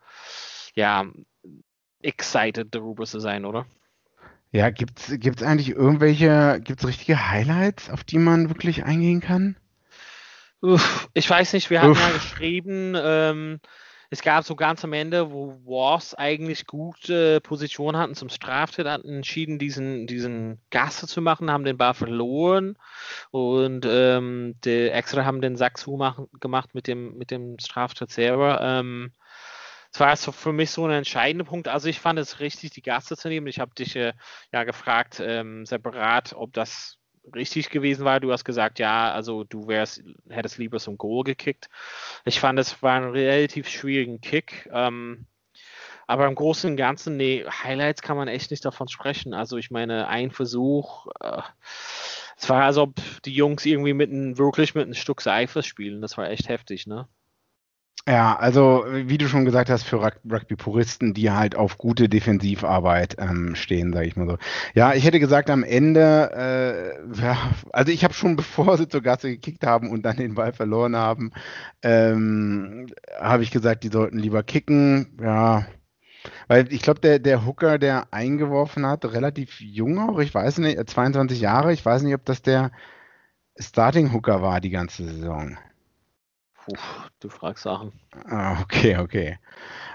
ja, 0.74 1.06
excited 2.02 2.74
darüber 2.74 3.04
zu 3.04 3.20
sein, 3.20 3.44
oder? 3.44 3.66
Ja, 4.52 4.70
gibt's, 4.70 5.12
gibt's 5.18 5.42
eigentlich 5.42 5.70
irgendwelche, 5.70 6.60
gibt's 6.62 6.86
richtige 6.86 7.28
Highlights, 7.28 7.88
auf 7.88 8.02
die 8.02 8.18
man 8.18 8.48
wirklich 8.48 8.84
eingehen 8.84 9.20
kann? 9.20 9.56
Uff, 10.60 11.08
ich 11.14 11.28
weiß 11.30 11.52
nicht, 11.52 11.70
wir 11.70 11.80
hatten 11.80 11.92
Uff. 11.92 12.00
ja 12.00 12.12
geschrieben, 12.12 12.94
ähm, 12.96 13.60
es 14.12 14.22
gab 14.22 14.44
so 14.44 14.56
ganz 14.56 14.82
am 14.82 14.92
Ende, 14.92 15.30
wo 15.30 15.60
Wars 15.64 16.16
eigentlich 16.16 16.66
gute 16.66 17.40
Position 17.40 17.96
hatten 17.96 18.16
zum 18.16 18.28
Straftat, 18.28 18.86
hatten 18.86 19.08
entschieden, 19.08 19.60
diesen, 19.60 20.08
diesen 20.08 20.60
Gasse 20.70 21.06
zu 21.06 21.22
machen, 21.22 21.48
haben 21.48 21.64
den 21.64 21.78
Bar 21.78 21.94
verloren 21.94 22.76
und 23.30 23.86
ähm, 23.88 24.56
die 24.64 24.90
Extra 24.90 25.24
haben 25.24 25.40
den 25.40 25.56
Sack 25.56 25.78
zugemacht 25.78 26.74
mit 26.74 26.88
dem, 26.88 27.16
mit 27.18 27.30
dem 27.30 27.56
Straftat 27.60 28.10
selber. 28.10 28.60
Ähm, 28.60 29.12
es 29.92 30.00
war 30.00 30.16
so 30.16 30.32
für 30.32 30.52
mich 30.52 30.70
so 30.70 30.84
ein 30.86 30.92
entscheidender 30.92 31.44
Punkt. 31.44 31.68
Also 31.68 31.88
ich 31.88 32.00
fand 32.00 32.18
es 32.18 32.40
richtig, 32.40 32.70
die 32.70 32.82
Gasse 32.82 33.16
zu 33.16 33.28
nehmen. 33.28 33.46
Ich 33.48 33.58
habe 33.58 33.74
dich 33.74 33.96
äh, 33.96 34.12
ja 34.52 34.64
gefragt, 34.64 35.20
ähm, 35.24 35.66
separat, 35.66 36.32
ob 36.34 36.52
das 36.52 36.98
richtig 37.34 37.70
gewesen 37.70 38.04
war. 38.04 38.20
Du 38.20 38.32
hast 38.32 38.44
gesagt, 38.44 38.78
ja, 38.78 39.12
also 39.12 39.44
du 39.44 39.66
wärst, 39.66 40.02
hättest 40.28 40.58
lieber 40.58 40.78
zum 40.78 40.96
Goal 40.96 41.24
gekickt. 41.24 41.68
Ich 42.24 42.40
fand, 42.40 42.58
es 42.58 42.82
war 42.82 42.94
ein 43.00 43.10
relativ 43.10 43.68
schwierigen 43.68 44.20
Kick. 44.20 44.68
Ähm, 44.72 45.26
aber 46.06 46.26
im 46.26 46.34
Großen 46.34 46.70
und 46.70 46.76
Ganzen, 46.76 47.16
nee, 47.16 47.44
Highlights 47.46 48.02
kann 48.02 48.16
man 48.16 48.26
echt 48.28 48.50
nicht 48.50 48.64
davon 48.64 48.88
sprechen. 48.88 49.32
Also 49.34 49.58
ich 49.58 49.70
meine, 49.70 50.08
ein 50.08 50.30
Versuch, 50.30 51.06
äh, 51.20 51.42
es 52.36 52.48
war, 52.48 52.64
als 52.64 52.78
ob 52.78 52.94
die 53.24 53.34
Jungs 53.34 53.66
irgendwie 53.66 53.92
mit 53.92 54.10
ein, 54.10 54.38
wirklich 54.38 54.74
mit 54.74 54.84
einem 54.84 54.94
Stück 54.94 55.20
Seife 55.20 55.62
spielen. 55.62 56.00
Das 56.00 56.16
war 56.16 56.28
echt 56.28 56.48
heftig, 56.48 56.86
ne? 56.86 57.08
Ja, 58.08 58.36
also 58.36 58.84
wie 58.88 59.18
du 59.18 59.28
schon 59.28 59.44
gesagt 59.44 59.68
hast, 59.70 59.84
für 59.84 60.02
Rugby-Puristen, 60.02 61.12
die 61.14 61.30
halt 61.30 61.54
auf 61.54 61.78
gute 61.78 62.08
Defensivarbeit 62.08 63.16
ähm, 63.18 63.54
stehen, 63.54 63.92
sage 63.92 64.06
ich 64.06 64.16
mal 64.16 64.26
so. 64.26 64.38
Ja, 64.74 64.94
ich 64.94 65.04
hätte 65.04 65.20
gesagt, 65.20 65.50
am 65.50 65.62
Ende, 65.62 66.30
äh, 67.14 67.22
ja, 67.22 67.36
also 67.72 67.92
ich 67.92 68.02
habe 68.02 68.14
schon 68.14 68.36
bevor 68.40 68.76
sie 68.78 68.88
zur 68.88 69.02
Gasse 69.02 69.28
gekickt 69.30 69.64
haben 69.66 69.90
und 69.90 70.02
dann 70.02 70.16
den 70.16 70.34
Ball 70.34 70.52
verloren 70.52 70.96
haben, 70.96 71.30
ähm, 71.82 72.86
habe 73.20 73.42
ich 73.42 73.50
gesagt, 73.50 73.84
die 73.84 73.88
sollten 73.88 74.18
lieber 74.18 74.42
kicken. 74.42 75.16
Ja, 75.22 75.66
weil 76.48 76.72
ich 76.72 76.82
glaube, 76.82 77.00
der, 77.00 77.18
der 77.18 77.46
Hooker, 77.46 77.78
der 77.78 78.12
eingeworfen 78.12 78.86
hat, 78.86 79.04
relativ 79.04 79.60
jung 79.60 79.98
auch, 79.98 80.18
ich 80.18 80.34
weiß 80.34 80.58
nicht, 80.58 80.88
22 80.88 81.40
Jahre, 81.40 81.72
ich 81.72 81.84
weiß 81.84 82.02
nicht, 82.02 82.14
ob 82.14 82.24
das 82.24 82.42
der 82.42 82.72
Starting 83.58 84.12
Hooker 84.12 84.42
war 84.42 84.60
die 84.60 84.70
ganze 84.70 85.04
Saison. 85.04 85.58
Puh, 86.74 87.08
du 87.20 87.28
fragst 87.28 87.64
Sachen. 87.64 87.92
Ah, 88.26 88.60
okay, 88.62 88.96
okay. 88.98 89.38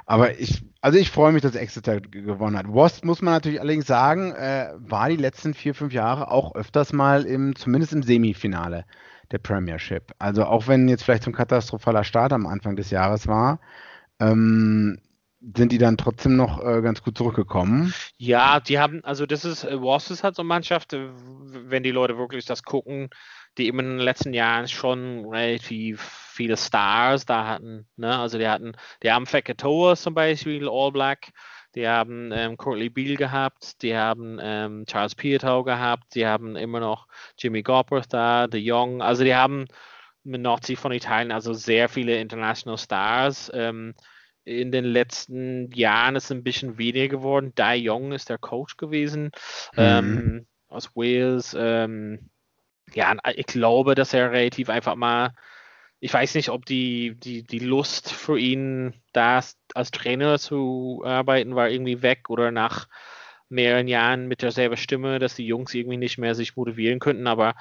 Aber 0.06 0.40
ich, 0.40 0.64
also 0.82 0.98
ich 0.98 1.10
freue 1.10 1.32
mich, 1.32 1.42
dass 1.42 1.56
Exeter 1.56 2.00
gewonnen 2.00 2.58
hat. 2.58 2.68
Wasp 2.68 3.04
muss 3.06 3.22
man 3.22 3.34
natürlich 3.34 3.60
allerdings 3.60 3.88
sagen, 3.88 4.32
äh, 4.34 4.72
war 4.78 5.10
die 5.10 5.16
letzten 5.16 5.54
vier, 5.54 5.74
fünf 5.74 5.94
Jahre 5.94 6.30
auch 6.30 6.56
öfters 6.56 6.94
mal 6.94 7.26
im, 7.26 7.56
zumindest 7.56 7.94
im 7.94 8.04
Semifinale 8.04 8.86
der 9.32 9.40
Premiership. 9.40 10.14
Also 10.20 10.46
auch 10.46 10.68
wenn 10.68 10.88
jetzt 10.88 11.04
vielleicht 11.04 11.24
so 11.24 11.32
ein 11.32 11.36
katastrophaler 11.36 12.04
Start 12.04 12.34
am 12.34 12.46
Anfang 12.46 12.76
des 12.76 12.92
Jahres 12.92 13.28
war, 13.28 13.60
ähm, 14.20 15.00
sind 15.56 15.72
die 15.72 15.78
dann 15.78 15.98
trotzdem 15.98 16.36
noch 16.36 16.64
äh, 16.64 16.82
ganz 16.82 17.04
gut 17.04 17.18
zurückgekommen. 17.18 17.94
Ja, 18.18 18.60
die 18.60 18.80
haben, 18.80 19.04
also 19.04 19.26
das 19.26 19.46
ist, 19.46 19.64
äh, 19.64 19.80
Wasp 19.80 20.12
ist 20.12 20.24
halt 20.24 20.36
so 20.36 20.42
eine 20.42 20.48
Mannschaft, 20.48 20.94
äh, 20.94 21.10
wenn 21.68 21.84
die 21.84 21.92
Leute 21.92 22.18
wirklich 22.18 22.46
das 22.46 22.64
gucken, 22.64 23.10
die 23.58 23.68
eben 23.68 23.80
in 23.80 23.90
den 23.98 24.00
letzten 24.00 24.34
Jahren 24.34 24.68
schon 24.68 25.26
relativ 25.26 26.02
viele 26.02 26.58
Stars 26.58 27.26
da 27.26 27.48
hatten. 27.48 27.88
Ne? 27.96 28.18
Also 28.18 28.38
die 28.38 28.48
hatten, 28.48 28.74
die 29.04 29.12
haben 29.12 29.26
Fekatoa 29.26 29.96
zum 29.96 30.14
Beispiel, 30.14 30.68
All 30.70 30.92
Black, 30.92 31.32
die 31.76 31.88
haben 31.88 32.32
ähm, 32.34 32.58
Courtney 32.58 32.90
Beale 32.90 33.16
gehabt, 33.16 33.82
die 33.82 33.96
haben 33.96 34.40
ähm, 34.42 34.86
Charles 34.86 35.16
Pietau 35.16 35.64
gehabt, 35.64 36.16
die 36.16 36.26
haben 36.26 36.56
immer 36.56 36.80
noch 36.80 37.08
Jimmy 37.38 37.64
Gopworth 37.64 38.14
da, 38.14 38.48
De 38.48 38.60
Jong, 38.60 39.02
also 39.02 39.24
die 39.24 39.36
haben 39.36 39.66
mit 40.24 40.42
Nordsee 40.42 40.76
von 40.76 40.92
Italien, 40.92 41.32
also 41.32 41.54
sehr 41.54 41.88
viele 41.88 42.20
International 42.20 42.78
Stars. 42.78 43.52
Ähm, 43.54 43.94
in 44.44 44.72
den 44.72 44.86
letzten 44.86 45.72
Jahren 45.72 46.16
ist 46.16 46.26
es 46.26 46.32
ein 46.32 46.44
bisschen 46.44 46.78
weniger 46.78 47.08
geworden. 47.08 47.52
Dai 47.56 47.82
Young 47.90 48.12
ist 48.12 48.30
der 48.30 48.38
Coach 48.38 48.78
gewesen 48.78 49.32
mhm. 49.74 49.78
ähm, 49.78 50.48
aus 50.68 50.96
Wales. 50.96 51.56
Ähm, 51.58 52.30
ja, 52.94 53.16
ich 53.36 53.46
glaube, 53.48 53.96
dass 53.96 54.14
er 54.14 54.32
relativ 54.32 54.70
einfach 54.70 54.96
mal, 54.96 55.32
ich 56.00 56.14
weiß 56.14 56.36
nicht, 56.36 56.50
ob 56.50 56.66
die, 56.66 57.16
die, 57.20 57.44
die 57.44 57.60
Lust 57.60 58.12
für 58.12 58.38
ihn, 58.38 58.94
da 59.14 59.42
als 59.74 59.92
Trainer 59.92 60.40
zu 60.40 61.02
arbeiten, 61.06 61.56
war 61.56 61.70
irgendwie 61.70 62.02
weg 62.02 62.30
oder 62.30 62.52
nach 62.52 62.88
mehreren 63.50 63.88
Jahren 63.88 64.28
mit 64.28 64.42
derselben 64.42 64.78
Stimme, 64.78 65.20
dass 65.20 65.36
die 65.36 65.46
Jungs 65.46 65.74
irgendwie 65.74 65.98
nicht 65.98 66.18
mehr 66.18 66.36
sich 66.36 66.56
motivieren 66.56 67.00
könnten, 67.00 67.28
aber 67.28 67.56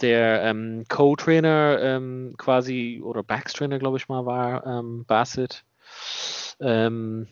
der 0.00 0.42
ähm, 0.42 0.84
Co-Trainer 0.88 1.78
ähm, 1.80 2.34
quasi 2.38 3.00
oder 3.02 3.22
Backs-Trainer, 3.22 3.78
glaube 3.78 3.98
ich 3.98 4.08
mal, 4.08 4.26
war 4.26 4.66
ähm, 4.66 5.04
Bassett, 5.06 5.64
ähm, 6.60 7.28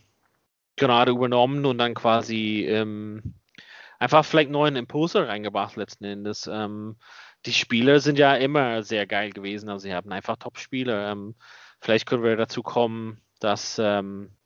gerade 0.76 1.12
übernommen 1.12 1.64
und 1.66 1.78
dann 1.78 1.94
quasi 1.94 2.66
ähm, 2.68 3.34
einfach 3.98 4.24
vielleicht 4.24 4.50
neuen 4.50 4.76
Impulse 4.76 5.26
reingebracht 5.26 5.76
letzten 5.76 6.04
Endes. 6.04 6.48
Ähm, 6.50 6.96
die 7.46 7.52
Spieler 7.52 8.00
sind 8.00 8.18
ja 8.18 8.34
immer 8.36 8.82
sehr 8.82 9.06
geil 9.06 9.30
gewesen. 9.30 9.68
Also 9.68 9.84
sie 9.84 9.94
haben 9.94 10.12
einfach 10.12 10.36
Top-Spieler. 10.36 11.12
Ähm, 11.12 11.34
vielleicht 11.80 12.06
können 12.06 12.22
wir 12.22 12.36
dazu 12.36 12.62
kommen, 12.62 13.20
dass 13.40 13.78
ähm, 13.78 14.36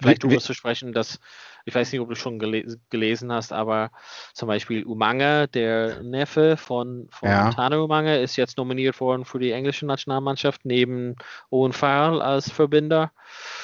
vielleicht 0.00 0.24
darüber 0.24 0.40
zu 0.40 0.54
sprechen, 0.54 0.92
dass 0.92 1.20
ich 1.66 1.74
weiß 1.74 1.90
nicht, 1.90 2.00
ob 2.00 2.08
du 2.08 2.14
schon 2.14 2.38
gele 2.38 2.78
gelesen 2.90 3.32
hast, 3.32 3.52
aber 3.52 3.90
zum 4.32 4.46
Beispiel 4.46 4.84
Umange, 4.84 5.48
der 5.48 6.00
Neffe 6.02 6.56
von, 6.56 7.08
von 7.10 7.28
ja. 7.28 7.50
Tana 7.50 7.78
Umange, 7.78 8.20
ist 8.20 8.36
jetzt 8.36 8.56
nominiert 8.56 9.00
worden 9.00 9.24
für 9.24 9.40
die 9.40 9.50
englische 9.50 9.84
Nationalmannschaft 9.84 10.64
neben 10.64 11.16
Owen 11.50 11.72
Farrell 11.72 12.22
als 12.22 12.50
Verbinder. 12.50 13.10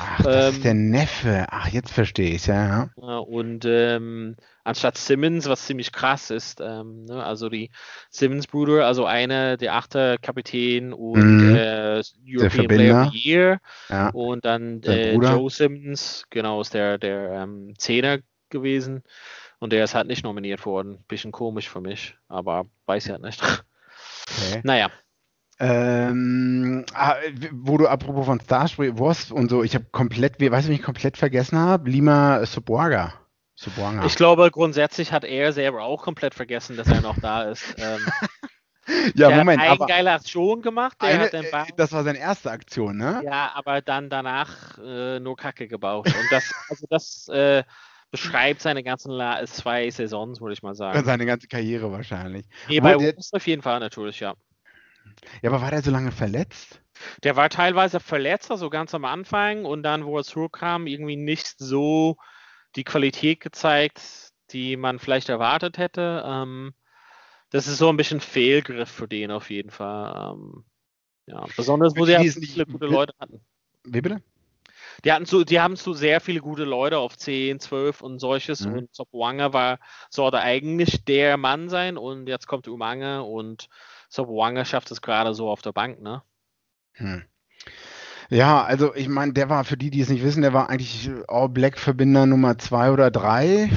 Ach, 0.00 0.22
das 0.22 0.48
ähm, 0.48 0.54
ist 0.54 0.64
der 0.64 0.74
Neffe. 0.74 1.46
Ach, 1.48 1.68
jetzt 1.68 1.92
verstehe 1.92 2.34
ich 2.34 2.46
ja. 2.46 2.90
ja. 3.00 3.18
Und 3.18 3.64
ähm, 3.66 4.36
anstatt 4.64 4.98
Simmons, 4.98 5.48
was 5.48 5.66
ziemlich 5.66 5.92
krass 5.92 6.30
ist. 6.30 6.60
Ähm, 6.60 7.04
ne? 7.04 7.22
Also 7.22 7.48
die 7.48 7.70
Simmons-Brüder, 8.10 8.86
also 8.86 9.06
einer 9.06 9.56
der 9.56 9.74
achte 9.74 10.16
Kapitän 10.20 10.92
und 10.92 11.50
mhm. 11.50 11.56
äh, 11.56 12.02
European 12.26 12.68
Player 12.68 13.06
of 13.06 13.12
the 13.12 13.18
Year. 13.18 13.58
Ja. 13.88 14.10
Und 14.10 14.44
dann 14.44 14.82
äh, 14.82 15.14
Joe 15.14 15.50
Simmons, 15.50 16.24
genau, 16.30 16.60
ist 16.60 16.74
der, 16.74 16.98
der 16.98 17.30
ähm, 17.32 17.74
Zehner 17.92 18.18
gewesen. 18.48 19.02
Und 19.58 19.72
der 19.72 19.84
ist 19.84 19.94
halt 19.94 20.08
nicht 20.08 20.24
nominiert 20.24 20.64
worden. 20.66 21.04
Bisschen 21.08 21.32
komisch 21.32 21.68
für 21.68 21.80
mich, 21.80 22.16
aber 22.28 22.66
weiß 22.86 23.06
ja 23.06 23.18
nicht. 23.18 23.42
Okay. 23.42 23.60
Naja. 24.64 24.90
Ähm, 25.58 26.84
ah, 26.94 27.16
wo 27.52 27.76
du 27.76 27.86
apropos 27.86 28.26
von 28.26 28.40
Starspray 28.40 28.98
Wasp 28.98 29.30
und 29.30 29.50
so, 29.50 29.62
ich 29.62 29.74
habe 29.74 29.84
komplett, 29.92 30.40
weißt 30.40 30.66
du, 30.66 30.70
wie 30.70 30.76
ich 30.76 30.82
komplett 30.82 31.16
vergessen 31.16 31.58
habe? 31.58 31.90
Lima 31.90 32.44
Soborga. 32.46 33.14
Subuanga. 33.54 34.04
Ich 34.06 34.16
glaube, 34.16 34.50
grundsätzlich 34.50 35.12
hat 35.12 35.24
er 35.24 35.52
selber 35.52 35.82
auch 35.82 36.02
komplett 36.02 36.34
vergessen, 36.34 36.76
dass 36.76 36.88
er 36.88 37.00
noch 37.00 37.18
da 37.20 37.42
ist. 37.44 37.74
Ähm, 37.78 38.00
ja, 39.14 39.28
der 39.28 39.38
Moment. 39.38 39.62
Hat 39.62 39.80
eine 39.80 39.88
geile 39.88 40.12
Aktion 40.12 40.62
gemacht. 40.62 40.96
Eine, 41.00 41.32
äh, 41.32 41.64
das 41.76 41.92
war 41.92 42.02
seine 42.04 42.18
erste 42.18 42.50
Aktion, 42.50 42.96
ne? 42.96 43.22
Ja, 43.24 43.52
aber 43.54 43.80
dann 43.80 44.10
danach 44.10 44.78
äh, 44.78 45.20
nur 45.20 45.36
Kacke 45.36 45.68
gebaut. 45.68 46.06
Und 46.06 46.32
das, 46.32 46.52
also 46.68 46.86
das, 46.90 47.28
äh, 47.28 47.62
beschreibt 48.12 48.60
seine 48.60 48.84
ganzen 48.84 49.10
La 49.10 49.44
zwei 49.46 49.90
Saisons, 49.90 50.40
würde 50.40 50.52
ich 50.52 50.62
mal 50.62 50.74
sagen. 50.74 51.02
Seine 51.04 51.26
ganze 51.26 51.48
Karriere 51.48 51.90
wahrscheinlich. 51.90 52.46
Nee, 52.68 52.80
bei 52.80 52.96
uns 52.96 53.32
auf 53.32 53.46
jeden 53.46 53.62
Fall 53.62 53.80
natürlich, 53.80 54.20
ja. 54.20 54.34
Ja, 55.40 55.50
aber 55.50 55.62
war 55.62 55.70
der 55.70 55.82
so 55.82 55.90
lange 55.90 56.12
verletzt? 56.12 56.80
Der 57.24 57.36
war 57.36 57.48
teilweise 57.48 58.00
verletzt, 58.00 58.50
also 58.50 58.70
ganz 58.70 58.94
am 58.94 59.04
Anfang 59.06 59.64
und 59.64 59.82
dann, 59.82 60.04
wo 60.04 60.18
er 60.18 60.24
zurückkam, 60.24 60.86
irgendwie 60.86 61.16
nicht 61.16 61.58
so 61.58 62.16
die 62.76 62.84
Qualität 62.84 63.40
gezeigt, 63.40 64.30
die 64.50 64.76
man 64.76 64.98
vielleicht 64.98 65.30
erwartet 65.30 65.78
hätte. 65.78 66.22
Ähm, 66.24 66.74
das 67.52 67.66
ist 67.66 67.78
so 67.78 67.88
ein 67.88 67.96
bisschen 67.96 68.20
Fehlgriff 68.20 68.90
für 68.90 69.06
den 69.06 69.30
auf 69.30 69.50
jeden 69.50 69.70
Fall. 69.70 70.34
Ähm, 70.34 70.64
ja, 71.26 71.44
besonders, 71.56 71.94
wo 71.96 72.04
sie 72.04 72.12
ja 72.12 72.22
viele 72.22 72.66
gute 72.66 72.86
Leute 72.86 73.12
hatten. 73.20 73.40
Wie 73.84 74.00
bitte? 74.00 74.22
Die, 75.04 75.12
hatten 75.12 75.26
so, 75.26 75.44
die 75.44 75.60
haben 75.60 75.76
so 75.76 75.92
sehr 75.92 76.20
viele 76.20 76.40
gute 76.40 76.64
Leute 76.64 76.98
auf 76.98 77.16
10, 77.16 77.60
12 77.60 78.00
und 78.00 78.18
solches. 78.18 78.64
Mhm. 78.64 78.74
Und 78.74 78.94
Sopwanga 78.94 79.52
war, 79.52 79.78
sollte 80.10 80.40
eigentlich 80.40 81.04
der 81.04 81.36
Mann 81.36 81.68
sein 81.68 81.96
und 81.96 82.26
jetzt 82.26 82.46
kommt 82.46 82.68
Umange 82.68 83.22
und 83.22 83.68
Sopwanga 84.08 84.64
schafft 84.64 84.90
es 84.90 85.02
gerade 85.02 85.34
so 85.34 85.48
auf 85.48 85.62
der 85.62 85.72
Bank, 85.72 86.00
ne? 86.00 86.22
Hm. 86.94 87.24
Ja, 88.28 88.62
also 88.64 88.94
ich 88.94 89.08
meine, 89.08 89.34
der 89.34 89.50
war 89.50 89.64
für 89.64 89.76
die, 89.76 89.90
die 89.90 90.00
es 90.00 90.08
nicht 90.08 90.22
wissen, 90.22 90.42
der 90.42 90.54
war 90.54 90.70
eigentlich 90.70 91.10
All 91.28 91.50
Black 91.50 91.78
Verbinder 91.78 92.24
Nummer 92.24 92.56
2 92.56 92.90
oder 92.90 93.10
3, 93.10 93.70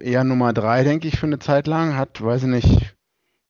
eher 0.00 0.24
Nummer 0.24 0.52
3, 0.52 0.82
denke 0.82 1.06
ich, 1.06 1.18
für 1.18 1.26
eine 1.26 1.38
Zeit 1.38 1.68
lang, 1.68 1.96
hat, 1.96 2.20
weiß 2.20 2.42
ich 2.42 2.48
nicht, 2.48 2.96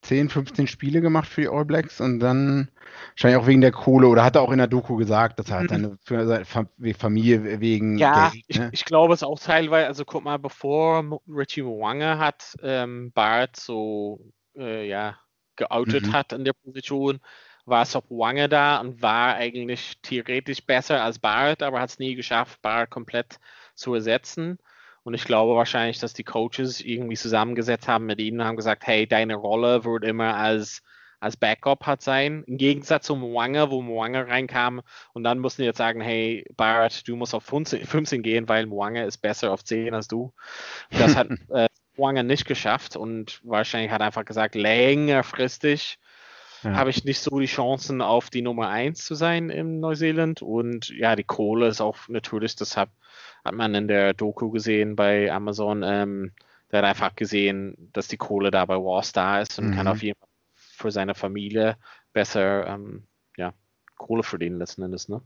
10, 0.05 0.29
15 0.29 0.67
Spiele 0.67 1.01
gemacht 1.01 1.27
für 1.27 1.41
die 1.41 1.49
All 1.49 1.65
Blacks 1.65 1.99
und 1.99 2.19
dann 2.19 2.69
wahrscheinlich 3.11 3.41
auch 3.41 3.47
wegen 3.47 3.61
der 3.61 3.71
Kohle 3.71 4.07
oder 4.07 4.23
hat 4.23 4.35
er 4.35 4.43
auch 4.43 4.51
in 4.51 4.59
der 4.59 4.67
Doku 4.67 4.95
gesagt, 4.95 5.39
dass 5.39 5.49
er 5.49 5.57
halt 5.57 5.69
seine, 5.69 5.97
für 6.03 6.25
seine 6.27 6.45
Familie 6.93 7.59
wegen 7.59 7.97
ja, 7.97 8.29
Geld, 8.29 8.33
ne? 8.33 8.69
ich, 8.71 8.81
ich, 8.81 8.85
glaube 8.85 9.13
es 9.13 9.23
auch 9.23 9.39
teilweise, 9.39 9.87
also 9.87 10.05
guck 10.05 10.23
mal, 10.23 10.37
bevor 10.37 11.19
Richie 11.27 11.63
Mwanga 11.63 12.19
hat 12.19 12.55
ähm, 12.61 13.11
Bart 13.13 13.55
so 13.55 14.19
äh, 14.55 14.87
ja, 14.87 15.17
geoutet 15.55 16.07
mhm. 16.07 16.13
hat 16.13 16.33
in 16.33 16.45
der 16.45 16.53
Position, 16.53 17.19
war 17.65 17.85
Sopwange 17.85 18.47
da 18.47 18.79
und 18.79 19.01
war 19.01 19.35
eigentlich 19.35 19.97
theoretisch 20.03 20.63
besser 20.63 21.03
als 21.03 21.19
Bart, 21.19 21.63
aber 21.63 21.81
hat 21.81 21.89
es 21.89 21.99
nie 21.99 22.15
geschafft, 22.15 22.61
Bart 22.61 22.91
komplett 22.91 23.39
zu 23.73 23.95
ersetzen. 23.95 24.59
Und 25.05 25.13
ich 25.13 25.23
glaube 25.23 25.55
wahrscheinlich, 25.55 25.99
dass 25.99 26.13
die 26.13 26.23
Coaches 26.23 26.81
irgendwie 26.81 27.15
zusammengesetzt 27.15 27.87
haben 27.87 28.07
mit 28.07 28.19
ihnen 28.19 28.39
und 28.39 28.47
haben 28.47 28.55
gesagt, 28.55 28.87
hey, 28.87 29.05
deine 29.05 29.35
Rolle 29.35 29.85
wird 29.85 30.03
immer 30.03 30.35
als, 30.35 30.81
als 31.19 31.37
Backup 31.37 31.85
hat 31.85 32.01
sein. 32.01 32.43
Im 32.47 32.57
Gegensatz 32.57 33.05
zu 33.05 33.15
Mwanga, 33.15 33.69
wo 33.69 33.83
Mwanga 33.83 34.21
reinkam 34.21 34.81
und 35.13 35.23
dann 35.23 35.37
mussten 35.37 35.61
die 35.61 35.67
jetzt 35.67 35.77
sagen, 35.77 36.01
hey, 36.01 36.43
Bart, 36.57 37.07
du 37.07 37.15
musst 37.15 37.35
auf 37.35 37.43
15, 37.43 37.85
15 37.85 38.23
gehen, 38.23 38.49
weil 38.49 38.65
Mwanga 38.65 39.03
ist 39.03 39.19
besser 39.19 39.51
auf 39.53 39.63
10 39.63 39.93
als 39.93 40.07
du. 40.07 40.33
Das 40.89 41.15
hat 41.15 41.27
äh, 41.49 41.67
Mwanga 41.95 42.23
nicht 42.23 42.45
geschafft 42.45 42.95
und 42.95 43.41
wahrscheinlich 43.43 43.91
hat 43.91 44.01
er 44.01 44.07
einfach 44.07 44.25
gesagt, 44.25 44.55
längerfristig 44.55 45.99
ja. 46.65 46.75
habe 46.75 46.89
ich 46.89 47.03
nicht 47.05 47.19
so 47.19 47.39
die 47.39 47.45
Chancen, 47.45 48.01
auf 48.01 48.29
die 48.29 48.41
Nummer 48.41 48.69
1 48.69 49.05
zu 49.05 49.15
sein 49.15 49.49
in 49.49 49.79
Neuseeland. 49.79 50.41
Und 50.41 50.89
ja, 50.89 51.15
die 51.15 51.23
Kohle 51.23 51.67
ist 51.67 51.81
auch 51.81 51.97
natürlich, 52.07 52.55
deshalb 52.55 52.89
hat 53.43 53.53
man 53.53 53.75
in 53.75 53.87
der 53.87 54.13
Doku 54.13 54.49
gesehen 54.49 54.95
bei 54.95 55.31
Amazon, 55.31 55.83
ähm, 55.83 56.33
der 56.71 56.79
hat 56.79 56.85
einfach 56.85 57.15
gesehen, 57.15 57.89
dass 57.93 58.07
die 58.07 58.17
Kohle 58.17 58.51
da 58.51 58.65
bei 58.65 58.75
Wars 58.75 59.13
da 59.13 59.39
ist 59.41 59.59
und 59.59 59.69
mhm. 59.69 59.75
kann 59.75 59.87
auf 59.87 60.01
jeden 60.01 60.19
Fall 60.19 60.29
für 60.55 60.91
seine 60.91 61.15
Familie 61.15 61.77
besser 62.11 62.67
ähm, 62.67 63.07
ja, 63.37 63.53
Kohle 63.97 64.23
verdienen 64.23 64.59
letzten 64.59 64.81
Endes. 64.81 65.07
Ne? 65.07 65.21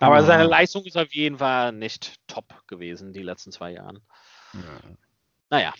Aber 0.00 0.20
mhm. 0.20 0.26
seine 0.26 0.44
Leistung 0.44 0.84
ist 0.84 0.96
auf 0.96 1.12
jeden 1.12 1.38
Fall 1.38 1.72
nicht 1.72 2.16
top 2.26 2.66
gewesen 2.66 3.12
die 3.12 3.22
letzten 3.22 3.52
zwei 3.52 3.72
Jahren. 3.72 4.00
Ja. 4.52 4.60
Naja, 5.50 5.74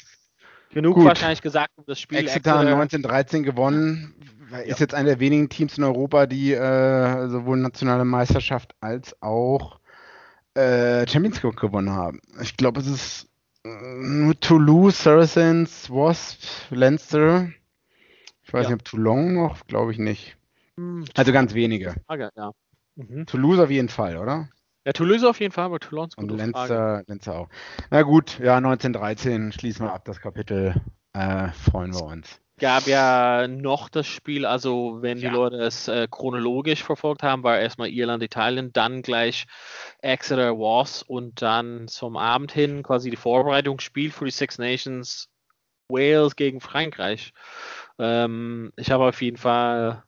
genug 0.71 0.97
Gut. 0.97 1.05
wahrscheinlich 1.05 1.43
gesagt 1.43 1.73
um 1.77 1.85
das 1.87 2.01
Spiel. 2.01 2.19
Exeter 2.19 2.59
1913 2.59 3.43
gewonnen. 3.43 4.15
Ist 4.65 4.67
ja. 4.67 4.77
jetzt 4.79 4.95
einer 4.95 5.11
der 5.11 5.21
wenigen 5.21 5.49
Teams 5.49 5.77
in 5.77 5.85
Europa, 5.85 6.27
die 6.27 6.53
äh, 6.53 7.29
sowohl 7.29 7.59
nationale 7.59 8.05
Meisterschaft 8.05 8.75
als 8.81 9.21
auch 9.21 9.79
äh, 10.55 11.07
Champions 11.07 11.43
League 11.43 11.57
gewonnen 11.57 11.91
haben. 11.91 12.21
Ich 12.41 12.57
glaube, 12.57 12.81
es 12.81 12.87
ist 12.87 13.29
äh, 13.65 13.69
nur 13.69 14.39
Toulouse, 14.41 15.03
Saracens, 15.03 15.91
Wasp, 15.91 16.41
Leinster. 16.71 17.51
Ich 18.43 18.53
weiß 18.53 18.65
ja. 18.65 18.71
nicht, 18.71 18.81
ob 18.81 18.85
Toulon 18.85 19.35
noch, 19.35 19.67
glaube 19.67 19.93
ich 19.93 19.99
nicht. 19.99 20.37
Hm, 20.77 21.05
also 21.15 21.33
ganz 21.33 21.53
wenige. 21.53 21.95
Frage, 22.07 22.31
ja. 22.35 22.53
Mhm. 22.97 23.27
Toulouse 23.27 23.61
auf 23.61 23.71
jeden 23.71 23.89
Fall, 23.89 24.17
oder? 24.17 24.49
Ja, 24.89 24.95
Toulouse 24.95 25.23
auf 25.23 25.39
jeden 25.39 25.53
Fall, 25.53 25.67
aber 25.67 25.81
Toulon 25.81 26.09
Und 26.17 26.31
Lenzer, 26.31 27.03
Lenzer 27.07 27.41
auch. 27.41 27.49
Na 27.91 28.01
gut, 28.01 28.39
ja, 28.39 28.57
1913 28.57 29.53
schließen 29.53 29.85
wir 29.85 29.93
ab 29.93 30.07
das 30.07 30.19
Kapitel. 30.19 30.81
Äh, 31.13 31.49
freuen 31.53 31.93
wir 31.93 32.05
uns 32.05 32.41
gab 32.59 32.87
ja 32.87 33.47
noch 33.47 33.89
das 33.89 34.09
Spiel, 34.09 34.45
also 34.45 34.99
wenn 35.01 35.19
ja. 35.19 35.29
die 35.29 35.35
Leute 35.35 35.59
es 35.59 35.87
äh, 35.87 36.09
chronologisch 36.11 36.83
verfolgt 36.83 37.23
haben, 37.23 37.45
war 37.45 37.61
erstmal 37.61 37.91
Irland, 37.91 38.23
Italien, 38.23 38.73
dann 38.73 39.03
gleich 39.03 39.47
Exeter 40.01 40.59
Wars 40.59 41.05
und 41.05 41.41
dann 41.41 41.87
zum 41.87 42.17
Abend 42.17 42.51
hin 42.51 42.83
quasi 42.83 43.11
die 43.11 43.17
Vorbereitungsspiel 43.17 44.11
für 44.11 44.25
die 44.25 44.33
Six 44.33 44.59
Nations 44.59 45.29
Wales 45.89 46.35
gegen 46.35 46.61
Frankreich. 46.61 47.33
Ähm, 48.01 48.73
ich 48.77 48.91
habe 48.91 49.05
auf 49.05 49.23
jeden 49.23 49.37
Fall 49.37 50.03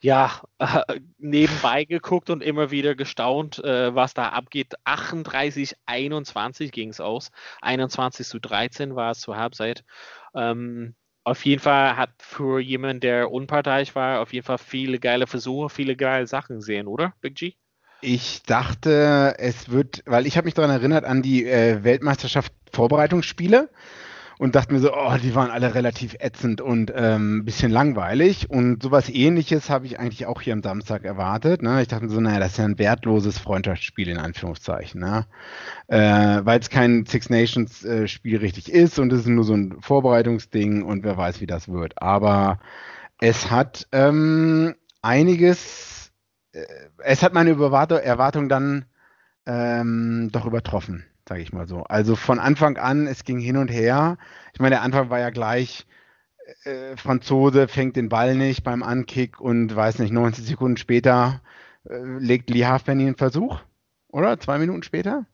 ja, 0.00 0.42
äh, 0.58 1.00
nebenbei 1.18 1.84
geguckt 1.84 2.30
und 2.30 2.42
immer 2.42 2.70
wieder 2.70 2.94
gestaunt, 2.94 3.62
äh, 3.64 3.94
was 3.94 4.14
da 4.14 4.28
abgeht. 4.28 4.74
38, 4.84 5.74
21 5.86 6.72
ging 6.72 6.90
es 6.90 7.00
aus. 7.00 7.30
21 7.62 8.26
zu 8.26 8.38
13 8.38 8.94
war 8.94 9.12
es 9.12 9.20
zur 9.20 9.36
Halbzeit. 9.36 9.84
Ähm, 10.34 10.94
auf 11.24 11.44
jeden 11.44 11.60
Fall 11.60 11.96
hat 11.96 12.10
für 12.18 12.58
jemanden, 12.60 13.00
der 13.00 13.30
unparteiisch 13.30 13.94
war, 13.94 14.20
auf 14.20 14.32
jeden 14.32 14.46
Fall 14.46 14.58
viele 14.58 14.98
geile 14.98 15.26
Versuche, 15.26 15.68
viele 15.68 15.94
geile 15.94 16.26
Sachen 16.26 16.56
gesehen, 16.56 16.86
oder, 16.86 17.12
Big 17.20 17.34
G? 17.34 17.54
Ich 18.00 18.44
dachte, 18.44 19.34
es 19.38 19.70
wird, 19.70 20.02
weil 20.06 20.26
ich 20.26 20.36
habe 20.36 20.46
mich 20.46 20.54
daran 20.54 20.70
erinnert 20.70 21.04
an 21.04 21.20
die 21.20 21.44
äh, 21.44 21.82
Weltmeisterschaft 21.82 22.52
Vorbereitungsspiele 22.72 23.68
und 24.38 24.54
dachte 24.54 24.72
mir 24.72 24.78
so, 24.78 24.94
oh, 24.94 25.16
die 25.20 25.34
waren 25.34 25.50
alle 25.50 25.74
relativ 25.74 26.14
ätzend 26.20 26.60
und 26.60 26.92
ähm, 26.94 27.44
bisschen 27.44 27.72
langweilig. 27.72 28.48
Und 28.48 28.82
sowas 28.82 29.08
ähnliches 29.08 29.68
habe 29.68 29.86
ich 29.86 29.98
eigentlich 29.98 30.26
auch 30.26 30.40
hier 30.40 30.52
am 30.52 30.62
Samstag 30.62 31.04
erwartet. 31.04 31.62
Ne? 31.62 31.82
Ich 31.82 31.88
dachte 31.88 32.04
mir 32.04 32.10
so, 32.10 32.20
naja, 32.20 32.38
das 32.38 32.52
ist 32.52 32.58
ja 32.58 32.64
ein 32.64 32.78
wertloses 32.78 33.38
Freundschaftsspiel 33.38 34.08
in 34.08 34.18
Anführungszeichen. 34.18 35.00
Ne? 35.00 35.26
Äh, 35.88 36.40
Weil 36.44 36.60
es 36.60 36.70
kein 36.70 37.04
Six 37.04 37.30
Nations 37.30 37.84
äh, 37.84 38.06
Spiel 38.06 38.38
richtig 38.38 38.72
ist 38.72 38.98
und 39.00 39.12
es 39.12 39.20
ist 39.20 39.26
nur 39.26 39.44
so 39.44 39.54
ein 39.54 39.76
Vorbereitungsding 39.80 40.82
und 40.82 41.02
wer 41.02 41.16
weiß, 41.16 41.40
wie 41.40 41.46
das 41.46 41.68
wird. 41.68 42.00
Aber 42.00 42.60
es 43.20 43.50
hat 43.50 43.88
ähm, 43.90 44.76
einiges, 45.02 46.12
äh, 46.52 46.62
es 46.98 47.24
hat 47.24 47.34
meine 47.34 47.50
Erwartung 47.50 48.48
dann 48.48 48.84
ähm, 49.46 50.28
doch 50.30 50.46
übertroffen 50.46 51.04
sage 51.28 51.42
ich 51.42 51.52
mal 51.52 51.68
so. 51.68 51.84
Also 51.84 52.16
von 52.16 52.38
Anfang 52.38 52.76
an, 52.78 53.06
es 53.06 53.24
ging 53.24 53.38
hin 53.38 53.56
und 53.56 53.68
her. 53.68 54.16
Ich 54.54 54.60
meine, 54.60 54.76
der 54.76 54.82
Anfang 54.82 55.10
war 55.10 55.20
ja 55.20 55.30
gleich, 55.30 55.86
äh, 56.64 56.96
Franzose 56.96 57.68
fängt 57.68 57.96
den 57.96 58.08
Ball 58.08 58.34
nicht 58.34 58.64
beim 58.64 58.82
Ankick 58.82 59.40
und 59.40 59.74
weiß 59.74 59.98
nicht, 59.98 60.12
90 60.12 60.44
Sekunden 60.46 60.76
später 60.76 61.42
äh, 61.88 61.96
legt 62.18 62.50
Lee 62.50 62.66
Halfpenny 62.66 63.06
einen 63.06 63.16
Versuch, 63.16 63.60
oder? 64.08 64.40
Zwei 64.40 64.58
Minuten 64.58 64.82
später? 64.82 65.26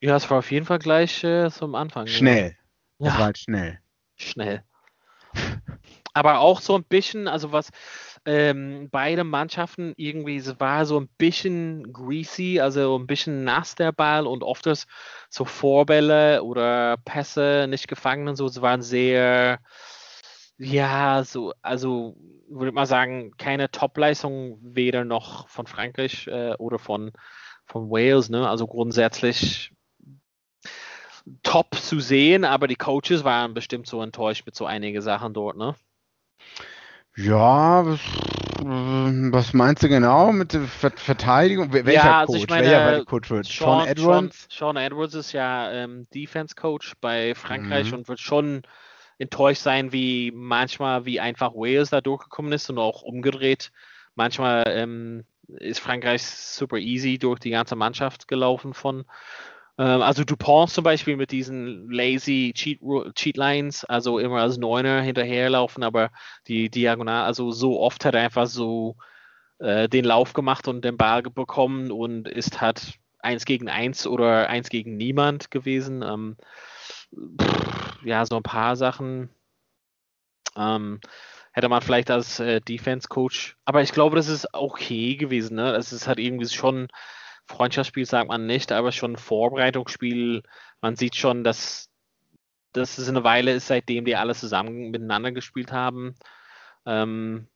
Ja, 0.00 0.16
es 0.16 0.28
war 0.30 0.38
auf 0.38 0.50
jeden 0.50 0.66
Fall 0.66 0.78
gleich 0.78 1.22
äh, 1.22 1.50
zum 1.50 1.74
Anfang. 1.74 2.06
Schnell. 2.06 2.56
Ja. 2.98 3.06
Das 3.06 3.18
war 3.18 3.24
halt 3.26 3.38
schnell. 3.38 3.78
Schnell. 4.16 4.62
Aber 6.14 6.38
auch 6.38 6.62
so 6.62 6.74
ein 6.76 6.84
bisschen, 6.84 7.28
also 7.28 7.52
was, 7.52 7.70
ähm, 8.26 8.88
beide 8.90 9.22
Mannschaften 9.22 9.92
irgendwie, 9.96 10.36
es 10.36 10.58
war 10.58 10.84
so 10.84 10.98
ein 10.98 11.08
bisschen 11.16 11.92
greasy, 11.92 12.60
also 12.60 12.98
ein 12.98 13.06
bisschen 13.06 13.44
nass 13.44 13.76
der 13.76 13.92
Ball 13.92 14.26
und 14.26 14.42
oft 14.42 14.68
so 15.30 15.44
Vorbälle 15.44 16.42
oder 16.42 16.96
Pässe 17.04 17.66
nicht 17.68 17.86
gefangen 17.86 18.26
und 18.28 18.36
so. 18.36 18.46
Es 18.46 18.60
waren 18.60 18.82
sehr, 18.82 19.60
ja, 20.58 21.22
so, 21.24 21.52
also 21.62 22.16
würde 22.48 22.72
man 22.72 22.86
sagen, 22.86 23.32
keine 23.38 23.70
Top-Leistung 23.70 24.58
weder 24.60 25.04
noch 25.04 25.48
von 25.48 25.66
Frankreich 25.68 26.26
äh, 26.26 26.54
oder 26.58 26.80
von, 26.80 27.12
von 27.66 27.90
Wales, 27.90 28.28
ne? 28.28 28.48
Also 28.48 28.66
grundsätzlich 28.66 29.72
top 31.42 31.74
zu 31.74 32.00
sehen, 32.00 32.44
aber 32.44 32.66
die 32.66 32.76
Coaches 32.76 33.24
waren 33.24 33.54
bestimmt 33.54 33.86
so 33.86 34.02
enttäuscht 34.02 34.46
mit 34.46 34.54
so 34.54 34.66
einigen 34.66 35.02
Sachen 35.02 35.32
dort, 35.32 35.56
ne? 35.56 35.76
Ja, 37.16 37.86
was, 37.86 38.00
was 38.60 39.52
meinst 39.54 39.82
du 39.82 39.88
genau 39.88 40.32
mit 40.32 40.52
der 40.52 40.62
Verteidigung? 40.62 41.72
Welcher 41.72 41.92
ja, 41.92 42.20
also 42.20 42.34
Coach? 42.34 42.42
Ich 42.42 42.50
meine, 42.50 42.66
Welcher 42.66 43.04
Coach? 43.06 43.28
Sean, 43.28 43.44
Sean 43.44 43.88
Edwards? 43.88 44.46
Sean, 44.50 44.74
Sean, 44.74 44.76
Edwards 44.76 45.14
ist 45.14 45.32
ja 45.32 45.72
ähm, 45.72 46.06
Defense 46.14 46.54
Coach 46.54 46.92
bei 47.00 47.34
Frankreich 47.34 47.88
mhm. 47.88 47.98
und 47.98 48.08
wird 48.08 48.20
schon 48.20 48.62
enttäuscht 49.18 49.62
sein, 49.62 49.92
wie 49.92 50.30
manchmal, 50.34 51.06
wie 51.06 51.18
einfach 51.18 51.54
Wales 51.54 51.88
da 51.88 52.02
durchgekommen 52.02 52.52
ist 52.52 52.68
und 52.68 52.78
auch 52.78 53.00
umgedreht. 53.00 53.72
Manchmal 54.14 54.64
ähm, 54.68 55.24
ist 55.48 55.80
Frankreich 55.80 56.22
super 56.22 56.76
easy 56.76 57.18
durch 57.18 57.38
die 57.40 57.50
ganze 57.50 57.76
Mannschaft 57.76 58.28
gelaufen 58.28 58.74
von 58.74 59.06
also 59.82 60.24
Dupont 60.24 60.70
zum 60.70 60.84
Beispiel 60.84 61.16
mit 61.16 61.30
diesen 61.30 61.90
lazy 61.90 62.52
Cheat, 62.54 62.80
Cheat 63.14 63.36
Lines, 63.36 63.84
also 63.84 64.18
immer 64.18 64.40
als 64.40 64.56
Neuner 64.56 65.02
hinterherlaufen, 65.02 65.82
aber 65.82 66.10
die 66.46 66.70
Diagonal, 66.70 67.24
also 67.24 67.50
so 67.50 67.80
oft 67.80 68.04
hat 68.04 68.14
er 68.14 68.22
einfach 68.22 68.46
so 68.46 68.96
äh, 69.58 69.88
den 69.88 70.04
Lauf 70.04 70.32
gemacht 70.32 70.68
und 70.68 70.84
den 70.84 70.96
Ball 70.96 71.22
bekommen 71.22 71.90
und 71.90 72.28
ist 72.28 72.60
halt 72.60 72.98
eins 73.18 73.44
gegen 73.44 73.68
eins 73.68 74.06
oder 74.06 74.48
eins 74.48 74.70
gegen 74.70 74.96
niemand 74.96 75.50
gewesen. 75.50 76.02
Ähm, 76.02 76.36
pff, 77.40 77.98
ja, 78.04 78.24
so 78.24 78.36
ein 78.36 78.42
paar 78.42 78.76
Sachen 78.76 79.30
ähm, 80.56 81.00
hätte 81.52 81.68
man 81.68 81.82
vielleicht 81.82 82.10
als 82.10 82.40
äh, 82.40 82.60
Defense 82.60 83.08
Coach, 83.08 83.56
aber 83.64 83.82
ich 83.82 83.92
glaube, 83.92 84.16
das 84.16 84.28
ist 84.28 84.48
okay 84.52 85.16
gewesen. 85.16 85.56
Ne? 85.56 85.74
Es 85.74 85.92
ist 85.92 86.06
halt 86.06 86.18
irgendwie 86.18 86.48
schon 86.48 86.88
Freundschaftsspiel, 87.46 88.06
sagt 88.06 88.28
man 88.28 88.46
nicht, 88.46 88.72
aber 88.72 88.92
schon 88.92 89.12
ein 89.12 89.18
Vorbereitungsspiel. 89.18 90.42
Man 90.80 90.96
sieht 90.96 91.16
schon, 91.16 91.44
dass, 91.44 91.88
dass 92.72 92.98
es 92.98 93.08
eine 93.08 93.24
Weile 93.24 93.52
ist, 93.52 93.68
seitdem 93.68 94.04
die 94.04 94.16
alle 94.16 94.34
zusammen 94.34 94.90
miteinander 94.90 95.32
gespielt 95.32 95.72
haben. 95.72 96.14
Ähm, 96.84 97.48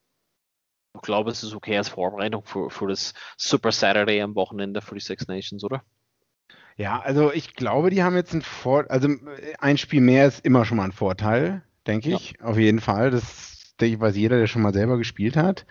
ich 0.94 1.03
glaube, 1.03 1.31
es 1.31 1.42
ist 1.42 1.55
okay 1.55 1.76
als 1.76 1.88
Vorbereitung 1.88 2.44
für, 2.44 2.70
für 2.70 2.88
das 2.88 3.14
Super 3.37 3.72
Saturday 3.72 4.20
am 4.22 4.35
Wochenende 4.35 4.81
für 4.81 4.94
die 4.94 5.00
Six 5.00 5.29
Nations, 5.29 5.62
oder? 5.62 5.83
Ja, 6.76 7.00
also 7.00 7.33
ich 7.33 7.55
glaube, 7.55 7.90
die 7.90 8.03
haben 8.03 8.16
jetzt 8.16 8.33
ein 8.33 8.42
Vor 8.42 8.87
also 8.88 9.09
ein 9.59 9.79
Spiel 9.79 10.00
mehr 10.00 10.26
ist 10.26 10.44
immer 10.44 10.64
schon 10.64 10.79
mal 10.79 10.85
ein 10.85 10.92
Vorteil, 10.92 11.62
denke 11.87 12.11
ich, 12.11 12.35
ja. 12.38 12.46
auf 12.46 12.57
jeden 12.57 12.81
Fall. 12.81 13.11
Das 13.11 13.59
denke 13.80 13.96
ich, 13.96 14.00
weiß 14.00 14.16
jeder, 14.16 14.38
der 14.38 14.46
schon 14.46 14.62
mal 14.62 14.72
selber 14.72 14.98
gespielt 14.98 15.36
hat. 15.36 15.66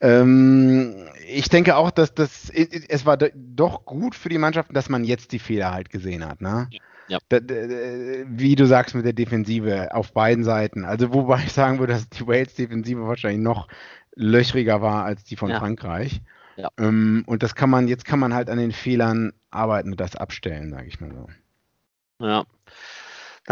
Ähm, 0.00 1.08
ich 1.28 1.48
denke 1.48 1.76
auch, 1.76 1.90
dass 1.90 2.14
das 2.14 2.50
es 2.50 3.06
war 3.06 3.16
doch 3.16 3.84
gut 3.84 4.14
für 4.14 4.28
die 4.28 4.38
Mannschaften, 4.38 4.74
dass 4.74 4.88
man 4.88 5.04
jetzt 5.04 5.32
die 5.32 5.38
Fehler 5.38 5.72
halt 5.72 5.90
gesehen 5.90 6.24
hat, 6.24 6.40
ne? 6.40 6.68
Ja. 6.70 6.80
Ja. 7.10 7.20
wie 7.30 8.54
du 8.54 8.66
sagst 8.66 8.94
mit 8.94 9.06
der 9.06 9.14
Defensive 9.14 9.94
auf 9.94 10.12
beiden 10.12 10.44
Seiten. 10.44 10.84
Also 10.84 11.14
wobei 11.14 11.42
ich 11.42 11.54
sagen 11.54 11.78
würde, 11.78 11.94
dass 11.94 12.06
die 12.10 12.26
Wales 12.26 12.54
Defensive 12.54 13.06
wahrscheinlich 13.06 13.40
noch 13.40 13.66
löchriger 14.14 14.82
war 14.82 15.04
als 15.04 15.24
die 15.24 15.36
von 15.36 15.48
ja. 15.48 15.58
Frankreich. 15.58 16.20
Ja. 16.56 16.68
Ähm, 16.76 17.22
und 17.26 17.42
das 17.42 17.54
kann 17.54 17.70
man, 17.70 17.88
jetzt 17.88 18.04
kann 18.04 18.18
man 18.18 18.34
halt 18.34 18.50
an 18.50 18.58
den 18.58 18.72
Fehlern 18.72 19.32
arbeiten 19.50 19.92
und 19.92 20.00
das 20.00 20.16
abstellen, 20.16 20.70
sage 20.70 20.86
ich 20.86 21.00
mal 21.00 21.10
so. 21.10 22.26
Ja. 22.26 22.44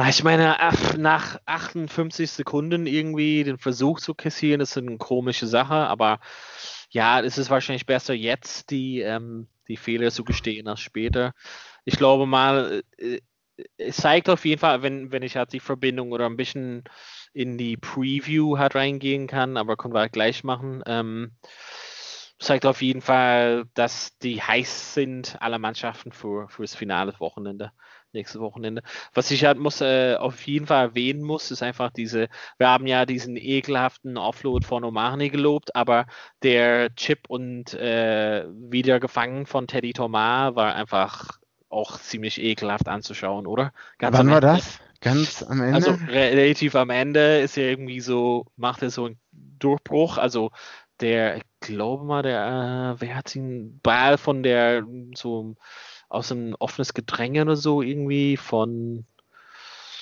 Ich 0.09 0.23
meine, 0.23 0.57
nach 0.99 1.39
58 1.47 2.31
Sekunden 2.31 2.87
irgendwie 2.87 3.45
den 3.45 3.57
Versuch 3.57 3.99
zu 3.99 4.15
kassieren, 4.15 4.61
ist 4.61 4.77
eine 4.77 4.99
komische 4.99 5.47
Sache, 5.47 5.75
aber 5.75 6.21
ja, 6.91 7.21
es 7.21 7.39
ist 7.39 7.49
wahrscheinlich 7.49 7.87
besser 7.87 8.13
jetzt, 8.13 8.71
die, 8.71 9.01
ähm, 9.01 9.49
die 9.69 9.79
Fehler 9.79 10.11
zu 10.11 10.23
gestehen 10.23 10.69
als 10.69 10.81
später. 10.81 11.33
Ich 11.87 11.97
glaube 11.97 12.27
mal, 12.27 12.83
äh, 12.99 13.21
es 13.79 13.97
zeigt 13.97 14.29
auf 14.29 14.45
jeden 14.45 14.61
Fall, 14.61 14.83
wenn, 14.83 15.13
wenn 15.13 15.23
ich 15.23 15.37
halt 15.37 15.55
die 15.55 15.61
Verbindung 15.61 16.13
oder 16.13 16.27
ein 16.27 16.37
bisschen 16.37 16.85
in 17.33 17.57
die 17.57 17.79
Preview 17.79 18.59
halt 18.59 18.75
reingehen 18.75 19.27
kann, 19.27 19.57
aber 19.57 19.77
können 19.79 19.95
wir 19.95 20.01
halt 20.01 20.13
gleich 20.13 20.45
machen. 20.45 20.83
Ähm, 20.87 21.33
zeigt 22.39 22.67
auf 22.67 22.83
jeden 22.83 23.01
Fall, 23.01 23.65
dass 23.75 24.19
die 24.19 24.43
heiß 24.43 24.95
sind, 24.95 25.37
alle 25.41 25.59
Mannschaften 25.59 26.13
für, 26.13 26.49
für 26.49 26.63
das 26.63 26.75
finale 26.75 27.19
Wochenende, 27.19 27.73
nächstes 28.13 28.41
Wochenende. 28.41 28.83
Was 29.15 29.31
ich 29.31 29.45
halt 29.45 29.59
muss, 29.59 29.81
äh, 29.81 30.17
auf 30.17 30.47
jeden 30.47 30.67
Fall 30.67 30.89
erwähnen 30.89 31.23
muss, 31.23 31.51
ist 31.51 31.63
einfach 31.63 31.91
diese, 31.91 32.29
wir 32.59 32.69
haben 32.69 32.87
ja 32.87 33.07
diesen 33.07 33.37
ekelhaften 33.37 34.17
Offload 34.17 34.67
von 34.67 34.85
Omani 34.85 35.29
gelobt, 35.29 35.75
aber 35.77 36.07
der 36.43 36.95
Chip 36.95 37.29
und 37.29 37.75
äh, 37.75 38.45
wieder 38.49 39.01
gefangen 39.01 39.47
von 39.47 39.67
Teddy 39.67 39.93
Thomas 39.93 40.55
war 40.55 40.75
einfach 40.75 41.39
auch 41.69 41.99
ziemlich 42.01 42.41
ekelhaft 42.41 42.89
anzuschauen, 42.89 43.47
oder? 43.47 43.73
Ganz 43.99 44.17
Wann 44.17 44.31
war 44.31 44.41
das? 44.41 44.81
Ganz 45.01 45.43
am 45.43 45.61
Ende? 45.61 45.75
Also 45.75 45.99
relativ 46.09 46.75
am 46.75 46.91
Ende 46.91 47.41
ist 47.41 47.57
er 47.57 47.69
irgendwie 47.69 48.01
so, 48.01 48.47
macht 48.57 48.83
er 48.83 48.91
so 48.91 49.07
einen 49.07 49.19
Durchbruch. 49.33 50.17
Also 50.17 50.51
der, 51.01 51.37
ich 51.37 51.43
glaube 51.61 52.05
mal, 52.05 52.23
der, 52.23 52.97
äh, 52.97 53.01
wer 53.01 53.17
hat 53.17 53.35
den 53.35 53.79
Ball 53.81 54.17
von 54.19 54.43
der, 54.43 54.85
so 55.15 55.57
aus 56.09 56.33
einem 56.33 56.55
offenes 56.59 56.95
Gedränge 56.95 57.43
oder 57.43 57.57
so 57.57 57.83
irgendwie 57.83 58.37
von 58.37 59.05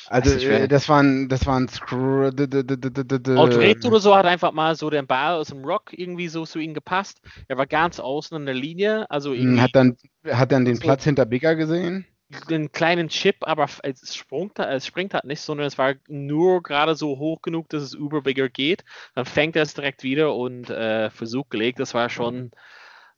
also 0.09 0.37
äh, 0.47 0.69
das 0.69 0.89
war 0.89 1.03
ein, 1.03 1.29
das 1.29 1.47
war 1.47 1.59
ein 1.59 1.69
Screw. 1.69 2.29
Oder 2.29 4.01
so 4.01 4.15
hat 4.15 4.27
einfach 4.27 4.53
mal 4.53 4.77
so 4.77 4.91
den 4.91 5.07
Ball 5.07 5.35
aus 5.35 5.49
dem 5.49 5.65
Rock 5.65 5.93
irgendwie 5.93 6.29
so 6.29 6.45
zu 6.45 6.59
ihm 6.59 6.75
gepasst. 6.75 7.21
Er 7.49 7.57
war 7.57 7.67
ganz 7.67 8.01
außen 8.01 8.37
in 8.37 8.47
der 8.47 8.55
Linie, 8.55 9.11
also 9.11 9.33
hm, 9.33 9.41
irgendwie. 9.41 9.61
Hat 9.61 9.71
dann, 9.75 9.97
hat 10.29 10.53
dann 10.53 10.65
den 10.65 10.77
so 10.77 10.83
Platz 10.83 11.05
hinter 11.05 11.25
Bigger 11.25 11.57
gesehen? 11.57 12.07
Den 12.51 12.73
kleinen 12.73 13.09
Chip, 13.09 13.37
aber 13.43 13.67
es, 13.83 14.17
springt, 14.17 14.59
es 14.59 14.87
springt 14.87 15.15
halt 15.15 15.25
nicht, 15.25 15.41
sondern 15.41 15.67
es 15.67 15.79
war 15.79 15.95
nur 16.09 16.63
gerade 16.63 16.97
so 16.97 17.19
hoch 17.19 17.43
genug, 17.43 17.69
dass 17.69 17.83
es 17.83 17.95
über 17.95 18.23
Bigger 18.23 18.49
geht. 18.49 18.85
Dann 19.15 19.25
fängt 19.25 19.57
er 19.57 19.63
es 19.63 19.75
direkt 19.75 20.03
wieder 20.03 20.35
und 20.35 20.69
äh, 20.69 21.11
versucht 21.11 21.51
gelegt. 21.51 21.79
Das 21.79 21.95
war 21.95 22.09
schon 22.11 22.51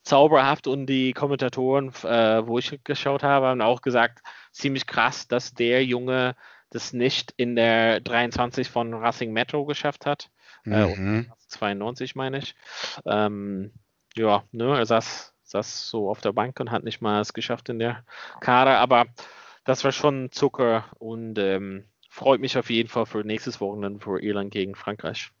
zauberhaft 0.07 0.67
und 0.67 0.87
die 0.87 1.13
Kommentatoren, 1.13 1.89
äh, 2.03 2.45
wo 2.47 2.57
ich 2.57 2.79
geschaut 2.83 3.23
habe, 3.23 3.47
haben 3.47 3.61
auch 3.61 3.81
gesagt, 3.81 4.19
ziemlich 4.51 4.87
krass, 4.87 5.27
dass 5.27 5.53
der 5.53 5.85
Junge 5.85 6.35
das 6.69 6.93
nicht 6.93 7.33
in 7.37 7.55
der 7.55 7.99
23 8.01 8.69
von 8.69 8.93
Racing 8.93 9.31
Metro 9.31 9.65
geschafft 9.65 10.05
hat. 10.05 10.29
Äh, 10.65 10.95
mhm. 10.95 11.27
Äh, 11.29 11.47
92 11.47 12.15
meine 12.15 12.39
ich. 12.39 12.55
Ähm, 13.05 13.71
ja, 14.15 14.43
ne, 14.51 14.77
er 14.77 14.85
saß, 14.85 15.33
saß 15.43 15.89
so 15.89 16.09
auf 16.09 16.21
der 16.21 16.33
Bank 16.33 16.59
und 16.59 16.71
hat 16.71 16.83
nicht 16.83 17.01
mal 17.01 17.21
es 17.21 17.33
geschafft 17.33 17.69
in 17.69 17.79
der 17.79 18.03
Kader, 18.41 18.79
aber 18.79 19.05
das 19.63 19.83
war 19.83 19.91
schon 19.91 20.31
Zucker 20.31 20.85
und 20.97 21.37
ähm, 21.37 21.85
freut 22.09 22.41
mich 22.41 22.57
auf 22.57 22.69
jeden 22.69 22.89
Fall 22.89 23.05
für 23.05 23.23
nächstes 23.23 23.61
Wochenende 23.61 23.99
für 23.99 24.21
Irland 24.21 24.51
gegen 24.51 24.75
Frankreich. 24.75 25.31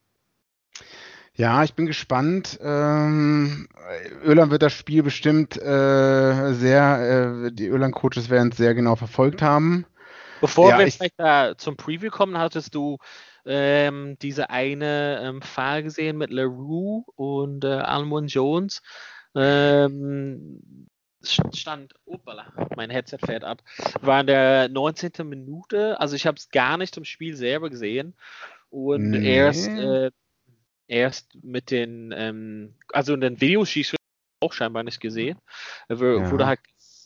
Ja, 1.37 1.63
ich 1.63 1.75
bin 1.75 1.85
gespannt. 1.85 2.59
Ähm, 2.63 3.69
Irland 4.23 4.51
wird 4.51 4.63
das 4.63 4.73
Spiel 4.73 5.03
bestimmt 5.03 5.55
äh, 5.55 6.53
sehr, 6.53 7.45
äh, 7.45 7.51
die 7.51 7.67
Irland-Coaches 7.67 8.31
werden 8.31 8.49
es 8.49 8.57
sehr 8.57 8.73
genau 8.73 8.95
verfolgt 8.95 9.43
haben. 9.43 9.85
Bevor 10.41 10.71
ja, 10.71 10.79
wir 10.79 10.91
vielleicht 10.91 11.19
da 11.19 11.55
zum 11.55 11.77
Preview 11.77 12.09
kommen, 12.09 12.39
hattest 12.39 12.73
du 12.73 12.97
ähm, 13.45 14.17
diese 14.19 14.49
eine 14.49 15.21
ähm, 15.23 15.41
Fall 15.43 15.83
gesehen 15.83 16.17
mit 16.17 16.31
LaRue 16.31 17.03
und 17.15 17.63
äh, 17.63 17.67
Almond 17.67 18.33
Jones. 18.33 18.81
Ähm, 19.35 20.87
stand, 21.21 21.93
opala, 22.05 22.51
mein 22.75 22.89
Headset 22.89 23.19
fährt 23.23 23.43
ab, 23.43 23.61
war 24.01 24.21
in 24.21 24.27
der 24.27 24.69
19. 24.69 25.11
Minute, 25.23 25.99
also 25.99 26.15
ich 26.15 26.25
habe 26.25 26.37
es 26.37 26.49
gar 26.49 26.77
nicht 26.77 26.97
im 26.97 27.05
Spiel 27.05 27.35
selber 27.35 27.69
gesehen 27.69 28.15
und 28.69 29.11
nee. 29.11 29.35
erst, 29.35 29.67
äh, 29.67 30.11
erst 30.87 31.37
mit 31.43 31.71
den, 31.71 32.13
ähm, 32.15 32.75
also 32.93 33.13
in 33.13 33.21
den 33.21 33.41
Videos 33.41 33.75
auch 34.41 34.53
scheinbar 34.53 34.83
nicht 34.83 34.99
gesehen, 34.99 35.39
ja. 35.89 35.97
wurde 36.31 36.45
halt 36.45 36.59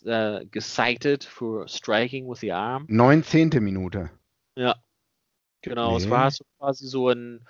äh, 0.04 0.46
gesighted 0.46 1.24
für 1.24 1.68
Striking 1.68 2.30
with 2.30 2.40
the 2.40 2.52
Arm. 2.52 2.86
19. 2.88 3.50
Minute. 3.62 4.10
Ja, 4.56 4.76
genau. 5.62 5.92
Nee. 5.92 6.04
Es 6.04 6.10
war 6.10 6.32
so 6.32 6.44
quasi 6.58 6.88
so 6.88 7.10
ein, 7.10 7.48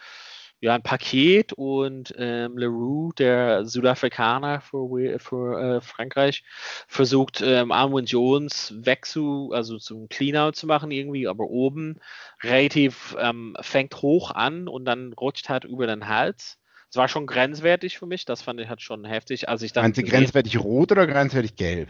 ja, 0.62 0.76
ein 0.76 0.84
Paket 0.84 1.54
und 1.54 2.14
ähm, 2.18 2.56
Leroux, 2.56 3.14
der 3.14 3.66
Südafrikaner 3.66 4.62
für, 4.62 5.20
für 5.20 5.60
äh, 5.60 5.82
Frankreich, 5.82 6.44
versucht 6.88 7.42
ähm, 7.42 7.72
Armand 7.72 8.12
Jones 8.12 8.74
weg 8.78 9.06
zu, 9.06 9.52
also 9.54 9.80
zum 9.80 10.08
Cleanout 10.08 10.52
zu 10.52 10.68
machen 10.68 10.92
irgendwie, 10.92 11.28
aber 11.28 11.46
oben 11.46 12.00
relativ 12.44 13.16
ähm, 13.20 13.58
fängt 13.60 14.02
hoch 14.04 14.30
an 14.30 14.68
und 14.68 14.86
dann 14.86 15.14
rutscht 15.14 15.50
halt 15.50 15.66
über 15.66 15.88
den 15.88 16.08
Hals. 16.08 16.60
Es 16.92 16.96
war 16.96 17.08
schon 17.08 17.26
grenzwertig 17.26 17.98
für 17.98 18.06
mich, 18.06 18.26
das 18.26 18.44
fand 18.44 18.60
ich 18.60 18.70
halt 18.70 18.82
schon 18.82 19.04
heftig. 19.04 19.50
Als 19.50 19.64
ich 19.64 19.74
du 19.74 19.82
grenzwertig 20.04 20.60
rot 20.60 20.92
oder 20.92 21.08
grenzwertig 21.08 21.56
gelb? 21.56 21.90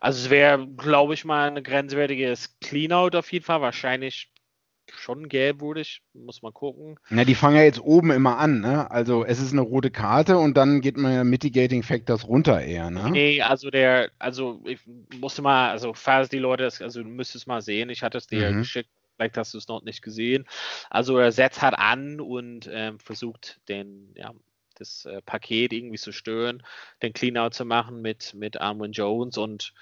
Also 0.00 0.24
es 0.24 0.30
wäre, 0.30 0.66
glaube 0.66 1.14
ich, 1.14 1.24
mal 1.24 1.48
ein 1.48 1.62
grenzwertiges 1.62 2.58
Cleanout 2.58 3.16
auf 3.16 3.32
jeden 3.32 3.44
Fall. 3.44 3.60
Wahrscheinlich 3.60 4.31
schon 4.90 5.28
gelbwürdig, 5.28 6.02
muss 6.12 6.42
man 6.42 6.52
gucken. 6.52 6.98
Na, 7.10 7.24
die 7.24 7.34
fangen 7.34 7.56
ja 7.56 7.62
jetzt 7.62 7.80
oben 7.80 8.10
immer 8.10 8.38
an, 8.38 8.60
ne? 8.60 8.90
Also 8.90 9.24
es 9.24 9.40
ist 9.40 9.52
eine 9.52 9.60
rote 9.60 9.90
Karte 9.90 10.38
und 10.38 10.56
dann 10.56 10.80
geht 10.80 10.96
man 10.96 11.12
ja 11.12 11.24
Mitigating 11.24 11.82
Factors 11.82 12.26
runter 12.26 12.60
eher, 12.60 12.90
ne? 12.90 13.10
Nee, 13.10 13.42
also 13.42 13.70
der, 13.70 14.10
also 14.18 14.62
ich 14.66 14.80
musste 15.18 15.42
mal, 15.42 15.70
also 15.70 15.94
falls 15.94 16.28
die 16.28 16.38
Leute 16.38 16.64
das, 16.64 16.82
also 16.82 17.02
du 17.02 17.08
müsstest 17.08 17.46
mal 17.46 17.62
sehen, 17.62 17.90
ich 17.90 18.02
hatte 18.02 18.18
es 18.18 18.26
dir 18.26 18.50
mhm. 18.50 18.58
geschickt, 18.58 18.90
vielleicht 19.16 19.36
hast 19.36 19.54
du 19.54 19.58
es 19.58 19.68
noch 19.68 19.82
nicht 19.82 20.02
gesehen. 20.02 20.46
Also 20.90 21.18
er 21.18 21.32
setzt 21.32 21.62
halt 21.62 21.74
an 21.78 22.20
und 22.20 22.68
ähm, 22.72 22.98
versucht 22.98 23.60
den, 23.68 24.12
ja, 24.16 24.32
das 24.78 25.04
äh, 25.04 25.22
Paket 25.22 25.72
irgendwie 25.72 25.98
zu 25.98 26.12
stören, 26.12 26.62
den 27.02 27.12
Cleanout 27.12 27.50
zu 27.50 27.64
machen 27.64 28.02
mit, 28.02 28.34
mit 28.34 28.60
Armin 28.60 28.92
Jones 28.92 29.38
und 29.38 29.72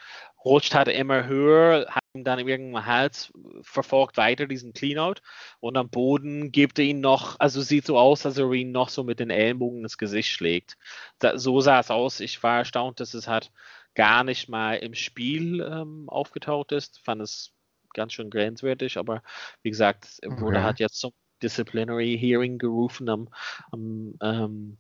rutscht 0.44 0.74
halt 0.74 0.88
immer 0.88 1.26
höher, 1.26 1.86
hat 1.88 2.02
ihn 2.14 2.24
dann 2.24 2.38
irgendeinem 2.38 2.86
Hals 2.86 3.32
verfolgt 3.62 4.16
weiter 4.16 4.46
diesen 4.46 4.72
Cleanout 4.72 5.20
und 5.60 5.76
am 5.76 5.90
Boden 5.90 6.50
gibt 6.52 6.78
er 6.78 6.84
ihn 6.86 7.00
noch, 7.00 7.38
also 7.38 7.60
sieht 7.60 7.86
so 7.86 7.98
aus, 7.98 8.26
als 8.26 8.38
er 8.38 8.50
ihn 8.52 8.72
noch 8.72 8.88
so 8.88 9.04
mit 9.04 9.20
den 9.20 9.30
Ellenbogen 9.30 9.82
ins 9.82 9.98
Gesicht 9.98 10.30
schlägt. 10.30 10.76
Da, 11.18 11.38
so 11.38 11.60
sah 11.60 11.80
es 11.80 11.90
aus. 11.90 12.20
Ich 12.20 12.42
war 12.42 12.58
erstaunt, 12.58 13.00
dass 13.00 13.14
es 13.14 13.28
halt 13.28 13.52
gar 13.94 14.24
nicht 14.24 14.48
mal 14.48 14.76
im 14.76 14.94
Spiel 14.94 15.60
ähm, 15.60 16.08
aufgetaucht 16.08 16.72
ist. 16.72 17.00
Fand 17.00 17.20
es 17.22 17.52
ganz 17.94 18.12
schön 18.12 18.30
grenzwertig, 18.30 18.96
aber 18.98 19.22
wie 19.62 19.70
gesagt, 19.70 20.20
wurde 20.24 20.58
Okay. 20.58 20.64
hat 20.64 20.78
jetzt 20.80 20.98
zum 21.00 21.12
Disciplinary 21.42 22.16
Hearing 22.18 22.58
gerufen 22.58 23.08
am, 23.08 23.28
am 23.72 24.14
ähm, 24.22 24.78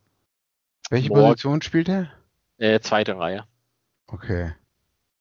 Welche 0.90 1.08
Morgen. 1.08 1.34
Position 1.34 1.62
spielt 1.62 1.88
er? 1.88 2.10
äh, 2.58 2.80
zweite 2.80 3.18
Reihe. 3.18 3.46
Okay. 4.08 4.52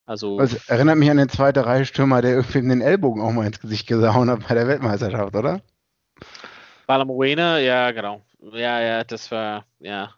Also 0.10 0.40
Also 0.40 0.58
erinnert 0.66 0.98
mich 0.98 1.12
an 1.12 1.18
den 1.18 1.30
zweite 1.30 1.68
Reihe 1.68 1.86
Stürmer, 1.86 2.24
der 2.24 2.32
irgendwie 2.32 2.62
den 2.62 2.82
Ellbogen 2.82 3.22
auch 3.22 3.32
mal 3.32 3.46
ins 3.46 3.60
Gesicht 3.60 3.86
gehauen 3.88 4.30
hat 4.32 4.48
bei 4.48 4.56
der 4.56 4.68
Weltmeisterschaft, 4.68 5.36
oder? 5.36 5.62
Balamoena, 6.88 7.60
ja, 7.60 7.92
genau. 7.92 8.26
Ja, 8.42 8.82
ja, 8.82 9.04
das 9.04 9.30
war, 9.30 9.68
ja. 9.80 10.16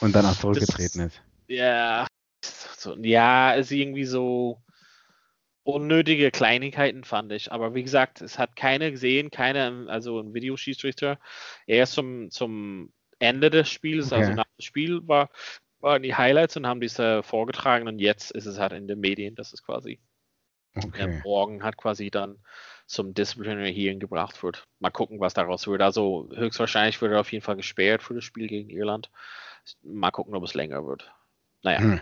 Und 0.00 0.12
danach 0.16 0.36
zurückgetreten 0.36 1.02
ist. 1.02 1.22
Ja, 1.46 2.08
so, 2.44 2.96
ja, 2.96 3.52
ist 3.52 3.70
irgendwie 3.70 4.06
so 4.06 4.60
unnötige 5.62 6.32
Kleinigkeiten, 6.32 7.04
fand 7.04 7.30
ich. 7.30 7.52
Aber 7.52 7.76
wie 7.76 7.84
gesagt, 7.84 8.20
es 8.20 8.40
hat 8.40 8.56
keiner 8.56 8.90
gesehen, 8.90 9.30
keiner, 9.30 9.88
also 9.88 10.18
ein 10.18 10.34
Videoschiedsrichter. 10.34 11.20
Erst 11.66 11.92
zum, 11.92 12.30
zum 12.32 12.92
Ende 13.20 13.50
des 13.50 13.70
Spiels, 13.70 14.12
also 14.12 14.32
Okay. 14.32 14.34
nach 14.34 14.46
dem 14.58 14.62
Spiel 14.64 15.06
war, 15.06 15.30
waren 15.80 16.02
die 16.02 16.14
Highlights 16.14 16.56
und 16.56 16.66
haben 16.66 16.80
diese 16.80 17.22
vorgetragen 17.22 17.88
und 17.88 17.98
jetzt 17.98 18.30
ist 18.30 18.46
es 18.46 18.58
halt 18.58 18.72
in 18.72 18.88
den 18.88 19.00
Medien, 19.00 19.34
das 19.34 19.52
ist 19.52 19.64
quasi 19.64 20.00
Okay. 20.76 21.20
morgen 21.24 21.62
hat 21.62 21.76
quasi 21.76 22.10
dann 22.10 22.36
zum 22.86 23.14
Disciplinary 23.14 23.74
Hearing 23.74 23.98
gebracht 24.00 24.42
wird. 24.42 24.64
Mal 24.78 24.90
gucken, 24.90 25.20
was 25.20 25.34
daraus 25.34 25.66
wird. 25.66 25.82
Also 25.82 26.28
höchstwahrscheinlich 26.34 27.00
wird 27.00 27.12
er 27.12 27.20
auf 27.20 27.32
jeden 27.32 27.44
Fall 27.44 27.56
gesperrt 27.56 28.02
für 28.02 28.14
das 28.14 28.24
Spiel 28.24 28.46
gegen 28.46 28.70
Irland. 28.70 29.10
Mal 29.82 30.10
gucken, 30.10 30.34
ob 30.34 30.44
es 30.44 30.54
länger 30.54 30.86
wird. 30.86 31.10
Naja. 31.62 31.80
Hm. 31.80 32.00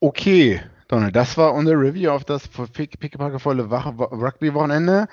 Okay, 0.00 0.60
Donald, 0.88 1.14
das 1.14 1.36
war 1.36 1.54
unsere 1.54 1.78
Review 1.78 2.10
auf 2.10 2.24
das 2.24 2.48
pick- 2.48 2.98
pickepackevolle 2.98 3.64
Rugby-Wochenende. 3.70 5.08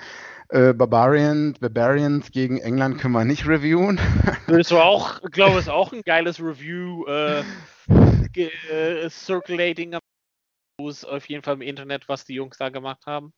Äh, 0.50 0.72
Barbarians, 0.72 1.58
Barbarians 1.58 2.30
gegen 2.30 2.58
England 2.58 2.98
können 2.98 3.14
wir 3.14 3.24
nicht 3.24 3.46
reviewen. 3.46 4.00
Das 4.46 4.70
war 4.72 4.84
auch, 4.84 5.22
glaube 5.30 5.60
ich, 5.60 5.70
auch 5.70 5.92
ein 5.92 6.02
geiles 6.04 6.38
Review. 6.38 7.06
Äh, 7.06 7.42
äh, 8.36 9.08
circulating 9.08 9.96
auf 10.78 11.28
jeden 11.28 11.42
Fall 11.42 11.54
im 11.54 11.62
Internet, 11.62 12.08
was 12.08 12.24
die 12.24 12.34
Jungs 12.34 12.58
da 12.58 12.68
gemacht 12.68 13.06
haben. 13.06 13.32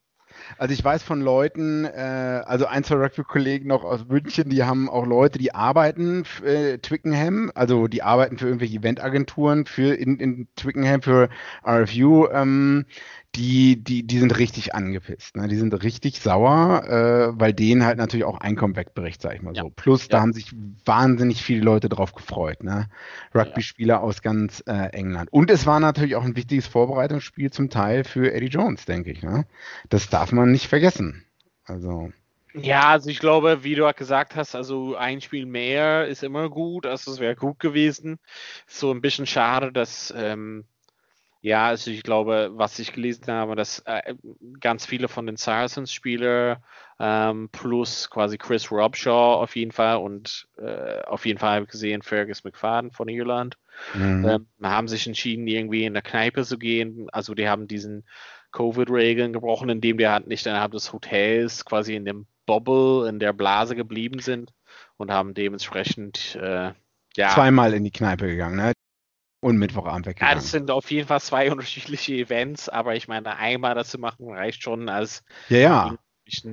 Also 0.59 0.73
ich 0.75 0.83
weiß 0.83 1.03
von 1.03 1.21
Leuten, 1.21 1.85
äh, 1.85 2.43
also 2.45 2.67
ein, 2.67 2.83
zwei 2.85 2.97
Rugby-Kollegen 2.97 3.69
noch 3.69 3.85
aus 3.85 4.07
München, 4.07 4.51
die 4.51 4.65
haben 4.65 4.89
auch 4.89 5.07
Leute, 5.07 5.39
die 5.39 5.55
arbeiten 5.55 6.25
äh, 6.45 6.79
Twickenham, 6.79 7.53
also 7.55 7.87
die 7.87 8.03
arbeiten 8.03 8.39
für 8.39 8.47
irgendwelche 8.47 8.77
Eventagenturen 8.79 9.67
für 9.67 9.95
in, 9.95 10.19
in 10.19 10.49
Twickenham 10.57 11.03
für 11.03 11.29
RFU, 11.65 12.27
ähm, 12.29 12.87
die, 13.37 13.82
die, 13.82 14.03
die 14.07 14.18
sind 14.18 14.39
richtig 14.39 14.74
angepisst. 14.74 15.37
Ne? 15.37 15.49
Die 15.49 15.57
sind 15.57 15.72
richtig 15.82 16.20
sauer, 16.20 16.84
äh, 16.89 17.39
weil 17.41 17.53
denen 17.53 17.84
halt 17.84 17.99
natürlich 17.99 18.24
auch 18.24 18.41
Einkommen 18.41 18.76
wegbricht, 18.76 19.20
sag 19.22 19.34
ich 19.34 19.43
mal 19.43 19.55
Ja. 19.55 19.62
so. 19.64 19.70
Plus, 19.70 20.09
da 20.09 20.18
Ja. 20.18 20.22
haben 20.22 20.32
sich 20.32 20.53
wahnsinnig 20.84 21.43
viele 21.43 21.61
Leute 21.62 21.89
drauf 21.89 22.14
gefreut. 22.14 22.62
Ne? 22.64 22.89
Rugby-Spieler 23.34 24.03
aus 24.03 24.22
ganz 24.22 24.62
äh, 24.66 24.89
England. 24.93 25.32
Und 25.32 25.51
es 25.51 25.66
war 25.66 25.80
natürlich 25.80 26.16
auch 26.16 26.24
ein 26.24 26.37
wichtiges 26.37 26.66
Vorbereitungsspiel 26.66 27.51
zum 27.51 27.70
Teil 27.70 28.05
für 28.05 28.32
Eddie 28.32 28.47
Jones, 28.47 28.87
denke 28.87 29.11
ich. 29.11 29.22
Ne? 29.22 29.47
Das 29.91 30.09
darf 30.09 30.32
man 30.32 30.51
nicht 30.51 30.66
vergessen. 30.66 31.24
Also, 31.64 32.11
Ja, 32.55 32.89
also 32.91 33.11
ich 33.11 33.18
glaube, 33.18 33.64
wie 33.64 33.74
du 33.74 33.87
auch 33.87 33.95
gesagt 33.95 34.34
hast, 34.34 34.55
also 34.55 34.97
ein 34.97 35.20
Spiel 35.20 35.45
mehr 35.47 36.07
ist 36.07 36.22
immer 36.22 36.49
gut, 36.49 36.87
also 36.87 37.12
es 37.12 37.18
wäre 37.20 37.37
gut 37.37 37.59
gewesen. 37.59 38.18
So 38.66 38.91
ein 38.93 39.03
bisschen 39.03 39.26
schade, 39.26 39.72
dass, 39.72 40.12
ähm, 40.16 40.64
ja, 41.47 41.69
also 41.69 41.93
ich 41.93 42.03
glaube, 42.03 42.51
was 42.55 42.77
ich 42.81 42.93
gelesen 42.93 43.29
habe, 43.29 43.55
dass 43.55 43.79
äh, 43.87 44.17
ganz 44.59 44.85
viele 44.85 45.07
von 45.07 45.27
den 45.27 45.37
Saracens-Spieler 45.37 46.61
ähm, 46.99 47.51
plus 47.53 48.11
quasi 48.11 48.37
Chris 48.37 48.73
Robshaw 48.73 49.41
auf 49.41 49.55
jeden 49.55 49.71
Fall 49.71 49.99
und 49.99 50.49
äh, 50.59 51.03
auf 51.03 51.25
jeden 51.25 51.39
Fall 51.39 51.55
habe 51.55 51.65
ich 51.67 51.71
gesehen 51.71 52.03
Fergus 52.03 52.43
McFadden 52.43 52.91
von 52.91 53.07
Irland 53.07 53.59
mhm. 53.95 54.27
ähm, 54.29 54.47
haben 54.61 54.89
sich 54.89 55.07
entschieden, 55.07 55.47
irgendwie 55.47 55.85
in 55.85 55.93
der 55.93 56.03
Kneipe 56.03 56.43
zu 56.43 56.59
gehen. 56.59 57.07
Also 57.13 57.37
die 57.37 57.49
haben 57.49 57.69
diesen 57.69 58.03
Covid-Regeln 58.51 59.33
gebrochen, 59.33 59.69
indem 59.69 59.99
die 59.99 60.09
halt 60.09 60.27
nicht 60.27 60.47
innerhalb 60.47 60.73
des 60.73 60.93
Hotels 60.93 61.65
quasi 61.65 61.95
in 61.95 62.05
dem 62.05 62.27
Bubble, 62.47 63.09
in 63.09 63.21
der 63.21 63.33
Blase 63.33 63.77
geblieben 63.77 64.19
sind 64.19 64.53
und 64.97 65.13
haben 65.13 65.33
dementsprechend, 65.33 66.37
äh, 66.43 66.73
ja, 67.17 67.29
zweimal 67.29 67.73
in 67.73 67.85
die 67.85 67.93
Kneipe 67.93 68.27
gegangen, 68.27 68.57
ne? 68.57 68.73
Und 69.41 69.59
Mittwochabend 69.59 70.07
ja, 70.07 70.11
weggegangen. 70.11 70.37
das 70.37 70.51
sind 70.51 70.70
auf 70.70 70.91
jeden 70.91 71.09
Fall 71.09 71.20
zwei 71.20 71.51
unterschiedliche 71.53 72.14
Events, 72.14 72.68
aber 72.68 72.97
ich 72.97 73.09
meine, 73.09 73.37
einmal 73.37 73.74
das 73.74 73.91
zu 73.91 73.99
machen 73.99 74.28
reicht 74.28 74.62
schon 74.62 74.89
als 74.89 75.22
ja, 75.49 75.59
ja. 75.59 75.97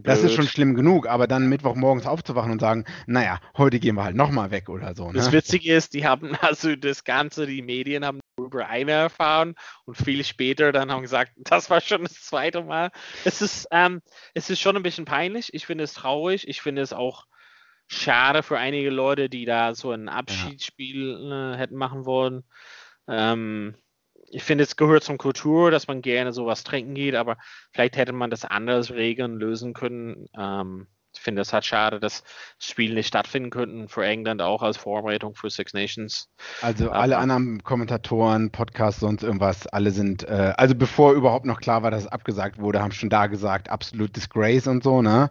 Das 0.04 0.22
ist 0.22 0.36
schon 0.36 0.48
schlimm 0.48 0.76
genug, 0.76 1.08
aber 1.08 1.26
dann 1.26 1.50
Mittwochmorgens 1.50 2.06
aufzuwachen 2.06 2.52
und 2.52 2.60
sagen, 2.60 2.86
naja, 3.08 3.40
heute 3.58 3.80
gehen 3.80 3.96
wir 3.96 4.04
halt 4.04 4.16
nochmal 4.16 4.52
weg 4.52 4.70
oder 4.70 4.94
so. 4.94 5.08
Ne? 5.08 5.14
Das 5.14 5.32
Witzige 5.32 5.74
ist, 5.74 5.96
die 5.96 6.06
haben 6.06 6.36
also 6.42 6.76
das 6.76 7.04
Ganze, 7.04 7.48
die 7.48 7.64
Medien 7.64 8.06
haben 8.06 8.20
über 8.38 8.68
eine 8.68 8.92
erfahren 8.92 9.56
und 9.86 9.98
viel 9.98 10.24
später 10.24 10.72
dann 10.72 10.92
haben 10.92 11.02
gesagt, 11.02 11.32
das 11.38 11.72
war 11.72 11.82
schon 11.82 12.04
das 12.04 12.22
zweite 12.22 12.64
Mal. 12.64 12.92
Es 13.26 13.42
ist, 13.42 13.68
ähm, 13.72 14.02
es 14.36 14.52
ist 14.52 14.60
schon 14.60 14.76
ein 14.76 14.84
bisschen 14.84 15.06
peinlich. 15.06 15.54
Ich 15.54 15.66
finde 15.66 15.86
es 15.86 15.94
traurig. 15.94 16.48
Ich 16.48 16.62
finde 16.62 16.84
es 16.84 16.94
auch 16.94 17.26
schade 17.94 18.44
für 18.44 18.58
einige 18.58 18.90
Leute, 18.90 19.30
die 19.30 19.46
da 19.46 19.74
so 19.76 19.92
ein 19.92 20.10
Abschiedsspiel 20.10 21.32
äh, 21.32 21.58
hätten 21.58 21.76
machen 21.76 22.06
wollen. 22.06 22.44
Ähm, 23.08 23.76
ich 24.30 24.44
finde, 24.44 24.64
es 24.64 24.76
gehört 24.76 25.04
zum 25.04 25.18
Kultur, 25.18 25.70
dass 25.72 25.88
man 25.88 26.02
gerne 26.02 26.34
sowas 26.34 26.64
trinken 26.64 26.96
geht, 26.96 27.16
aber 27.16 27.38
vielleicht 27.72 27.98
hätte 27.98 28.14
man 28.14 28.30
das 28.30 28.46
anders 28.46 28.92
regeln, 28.92 29.36
lösen 29.36 29.74
können. 29.74 30.28
Ähm, 30.38 30.88
ich 31.16 31.22
finde 31.22 31.44
es 31.44 31.54
halt 31.54 31.64
schade, 31.64 32.00
dass 32.00 32.24
Spiele 32.58 32.96
nicht 32.96 33.08
stattfinden 33.08 33.52
könnten 33.52 33.88
für 33.88 34.04
England 34.04 34.42
auch 34.42 34.64
als 34.64 34.78
Vorbereitung 34.78 35.36
für 35.36 35.50
Six 35.50 35.74
Nations. 35.74 36.30
Also 36.62 36.90
alle 36.90 37.18
anderen 37.18 37.62
Kommentatoren, 37.64 38.52
Podcasts, 38.52 39.02
sonst 39.02 39.24
irgendwas, 39.24 39.68
alle 39.68 39.92
sind, 39.92 40.24
äh, 40.24 40.54
also 40.58 40.74
bevor 40.74 41.14
überhaupt 41.14 41.46
noch 41.46 41.62
klar 41.62 41.84
war, 41.84 41.92
dass 41.92 42.06
es 42.06 42.08
abgesagt 42.12 42.60
wurde, 42.60 42.82
haben 42.82 42.92
schon 42.92 43.10
da 43.10 43.28
gesagt, 43.28 43.70
absolut 43.70 44.16
Disgrace 44.16 44.68
und 44.68 44.84
so, 44.84 45.02
ne? 45.02 45.30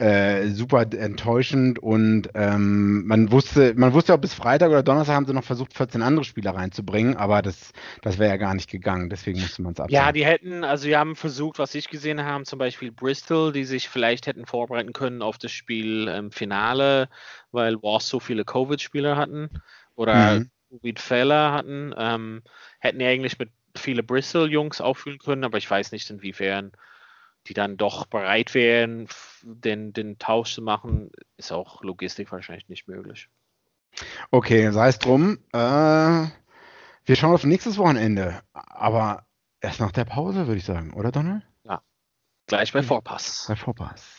Äh, 0.00 0.50
super 0.50 0.82
enttäuschend 0.92 1.80
und 1.80 2.28
ähm, 2.34 3.04
man 3.06 3.32
wusste, 3.32 3.74
man 3.76 3.92
wusste 3.94 4.14
auch 4.14 4.18
bis 4.18 4.32
Freitag 4.32 4.68
oder 4.70 4.84
Donnerstag 4.84 5.14
haben 5.16 5.26
sie 5.26 5.34
noch 5.34 5.42
versucht, 5.42 5.74
14 5.74 6.02
andere 6.02 6.24
Spieler 6.24 6.54
reinzubringen, 6.54 7.16
aber 7.16 7.42
das, 7.42 7.72
das 8.00 8.16
wäre 8.18 8.30
ja 8.30 8.36
gar 8.36 8.54
nicht 8.54 8.70
gegangen, 8.70 9.10
deswegen 9.10 9.40
musste 9.40 9.60
man 9.62 9.72
es 9.72 9.80
absagen. 9.80 9.88
Ja, 9.90 10.12
die 10.12 10.24
hätten, 10.26 10.64
also 10.64 10.86
die 10.86 10.96
haben 10.96 11.16
versucht, 11.16 11.58
was 11.58 11.74
ich 11.74 11.88
gesehen 11.88 12.22
habe, 12.22 12.44
zum 12.44 12.58
Beispiel 12.58 12.92
Bristol, 12.92 13.52
die 13.52 13.64
sich 13.64 13.88
vielleicht 13.88 14.26
hätten 14.26 14.44
vorbereiten 14.44 14.92
können 14.92 15.22
auf 15.22 15.38
das 15.38 15.50
Spiel 15.50 16.08
im 16.08 16.30
Finale, 16.30 17.08
weil 17.52 17.76
Wasps 17.82 18.10
so 18.10 18.20
viele 18.20 18.44
Covid-Spieler 18.44 19.16
hatten 19.16 19.50
oder 19.94 20.36
Mhm. 20.36 20.50
Covid-Fälle 20.70 21.52
hatten, 21.52 21.94
ähm, 21.96 22.42
hätten 22.80 23.00
eigentlich 23.00 23.38
mit 23.38 23.50
viele 23.74 24.02
Bristol-Jungs 24.02 24.80
auffüllen 24.82 25.18
können, 25.18 25.44
aber 25.44 25.56
ich 25.56 25.70
weiß 25.70 25.92
nicht, 25.92 26.10
inwiefern 26.10 26.72
die 27.48 27.54
dann 27.54 27.76
doch 27.76 28.06
bereit 28.06 28.54
wären, 28.54 29.08
den, 29.42 29.92
den 29.92 30.18
Tausch 30.18 30.54
zu 30.54 30.62
machen, 30.62 31.10
ist 31.36 31.52
auch 31.52 31.82
Logistik 31.82 32.30
wahrscheinlich 32.30 32.68
nicht 32.68 32.88
möglich. 32.88 33.28
Okay, 34.30 34.70
sei 34.70 34.88
es 34.88 34.98
drum. 34.98 35.38
Äh, 35.52 35.58
wir 35.58 37.16
schauen 37.16 37.34
auf 37.34 37.44
nächstes 37.44 37.78
Wochenende, 37.78 38.42
aber 38.52 39.26
erst 39.60 39.80
nach 39.80 39.92
der 39.92 40.04
Pause, 40.04 40.46
würde 40.46 40.58
ich 40.58 40.64
sagen, 40.64 40.92
oder 40.92 41.10
Donald? 41.10 41.42
Gleich 42.48 42.72
bei 42.72 42.82
Vorpass. 42.82 43.44
Bei 43.46 43.56
Vorpass. 43.56 44.17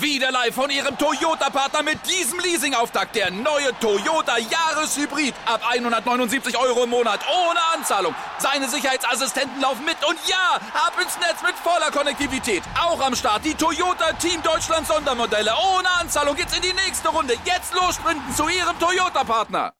Wieder 0.00 0.30
live 0.30 0.54
von 0.54 0.70
Ihrem 0.70 0.96
Toyota-Partner 0.96 1.82
mit 1.82 1.98
diesem 2.08 2.38
Leasing-Auftakt. 2.40 3.16
Der 3.16 3.30
neue 3.30 3.76
Toyota 3.80 4.36
Jahreshybrid. 4.38 5.34
Ab 5.46 5.60
179 5.68 6.56
Euro 6.58 6.84
im 6.84 6.90
Monat. 6.90 7.20
Ohne 7.28 7.58
Anzahlung. 7.74 8.14
Seine 8.38 8.68
Sicherheitsassistenten 8.68 9.60
laufen 9.60 9.84
mit. 9.84 9.96
Und 10.08 10.18
ja, 10.28 10.56
ab 10.74 10.92
ins 11.02 11.18
Netz 11.18 11.42
mit 11.42 11.54
voller 11.56 11.90
Konnektivität. 11.90 12.62
Auch 12.80 13.00
am 13.00 13.16
Start 13.16 13.44
die 13.44 13.54
Toyota 13.54 14.12
Team 14.14 14.42
Deutschland 14.42 14.86
Sondermodelle. 14.86 15.52
Ohne 15.76 15.88
Anzahlung 16.00 16.36
geht's 16.36 16.54
in 16.56 16.62
die 16.62 16.74
nächste 16.74 17.08
Runde. 17.08 17.34
Jetzt 17.44 17.74
los 17.74 17.96
sprinten 17.96 18.34
zu 18.34 18.48
Ihrem 18.48 18.78
Toyota-Partner. 18.78 19.72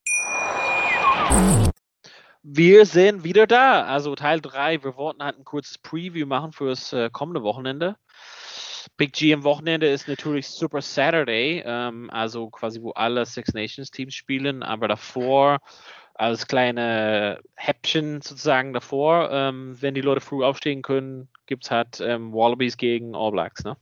Wir 2.43 2.87
sind 2.87 3.25
wieder 3.25 3.47
da. 3.47 3.85
Also 3.85 4.15
Teil 4.15 4.41
3. 4.41 4.83
Wir 4.83 4.97
wollten 4.97 5.23
halt 5.23 5.39
ein 5.39 5.45
kurzes 5.45 5.79
Preview 5.79 6.27
machen 6.27 6.53
für 6.53 6.71
das 6.71 6.93
äh, 6.93 7.11
kommende 7.11 7.43
Wochenende. 7.43 7.97
Big 8.99 9.13
G 9.13 9.33
am 9.33 9.45
Wochenende 9.45 9.89
ist 9.89 10.09
natürlich 10.09 10.49
Super 10.49 10.83
Saturday, 10.83 11.63
ähm, 11.65 12.11
also 12.11 12.51
quasi 12.51 12.83
wo 12.83 12.91
alle 12.91 13.25
Six 13.25 13.55
Nations 13.55 13.93
Teams 13.93 14.13
spielen, 14.13 14.65
aber 14.65 14.89
davor 14.89 15.61
als 16.15 16.49
kleine 16.49 17.39
Häppchen 17.55 18.21
sozusagen 18.21 18.73
davor, 18.73 19.31
ähm, 19.31 19.77
wenn 19.81 19.95
die 19.95 20.01
Leute 20.01 20.21
früh 20.21 20.45
aufstehen 20.45 20.83
können, 20.83 21.29
gibt 21.47 21.65
es 21.65 21.71
halt 21.71 22.01
ähm, 22.01 22.33
Wallabies 22.33 22.77
gegen 22.77 23.15
All 23.15 23.31
Blacks, 23.31 23.63
ne? 23.65 23.77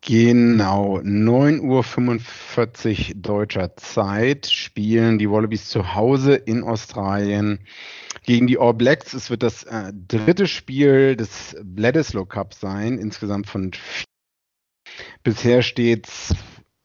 Genau, 0.00 0.98
9.45 0.98 3.10
Uhr 3.10 3.14
deutscher 3.14 3.76
Zeit 3.76 4.46
spielen 4.46 5.18
die 5.18 5.30
Wallabies 5.30 5.68
zu 5.68 5.94
Hause 5.94 6.34
in 6.34 6.64
Australien 6.64 7.60
gegen 8.24 8.48
die 8.48 8.58
All 8.58 8.74
Blacks. 8.74 9.14
Es 9.14 9.30
wird 9.30 9.44
das 9.44 9.62
äh, 9.62 9.92
dritte 9.94 10.48
Spiel 10.48 11.14
des 11.14 11.56
Bledisloe 11.62 12.26
Cup 12.26 12.52
sein, 12.52 12.98
insgesamt 12.98 13.46
von 13.46 13.72
vier. 13.72 14.04
Bisher 15.24 15.62
steht 15.62 16.06
es 16.06 16.34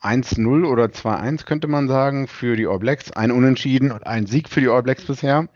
1-0 0.01 0.65
oder 0.65 0.85
2-1, 0.85 1.43
könnte 1.43 1.67
man 1.67 1.89
sagen, 1.89 2.27
für 2.27 2.55
die 2.55 2.67
All 2.67 2.79
Blacks. 2.79 3.11
Ein 3.11 3.31
Unentschieden 3.31 3.91
und 3.91 4.07
ein 4.07 4.27
Sieg 4.27 4.47
für 4.47 4.61
die 4.61 4.69
All 4.69 4.81
Blacks 4.81 5.03
bisher. 5.03 5.49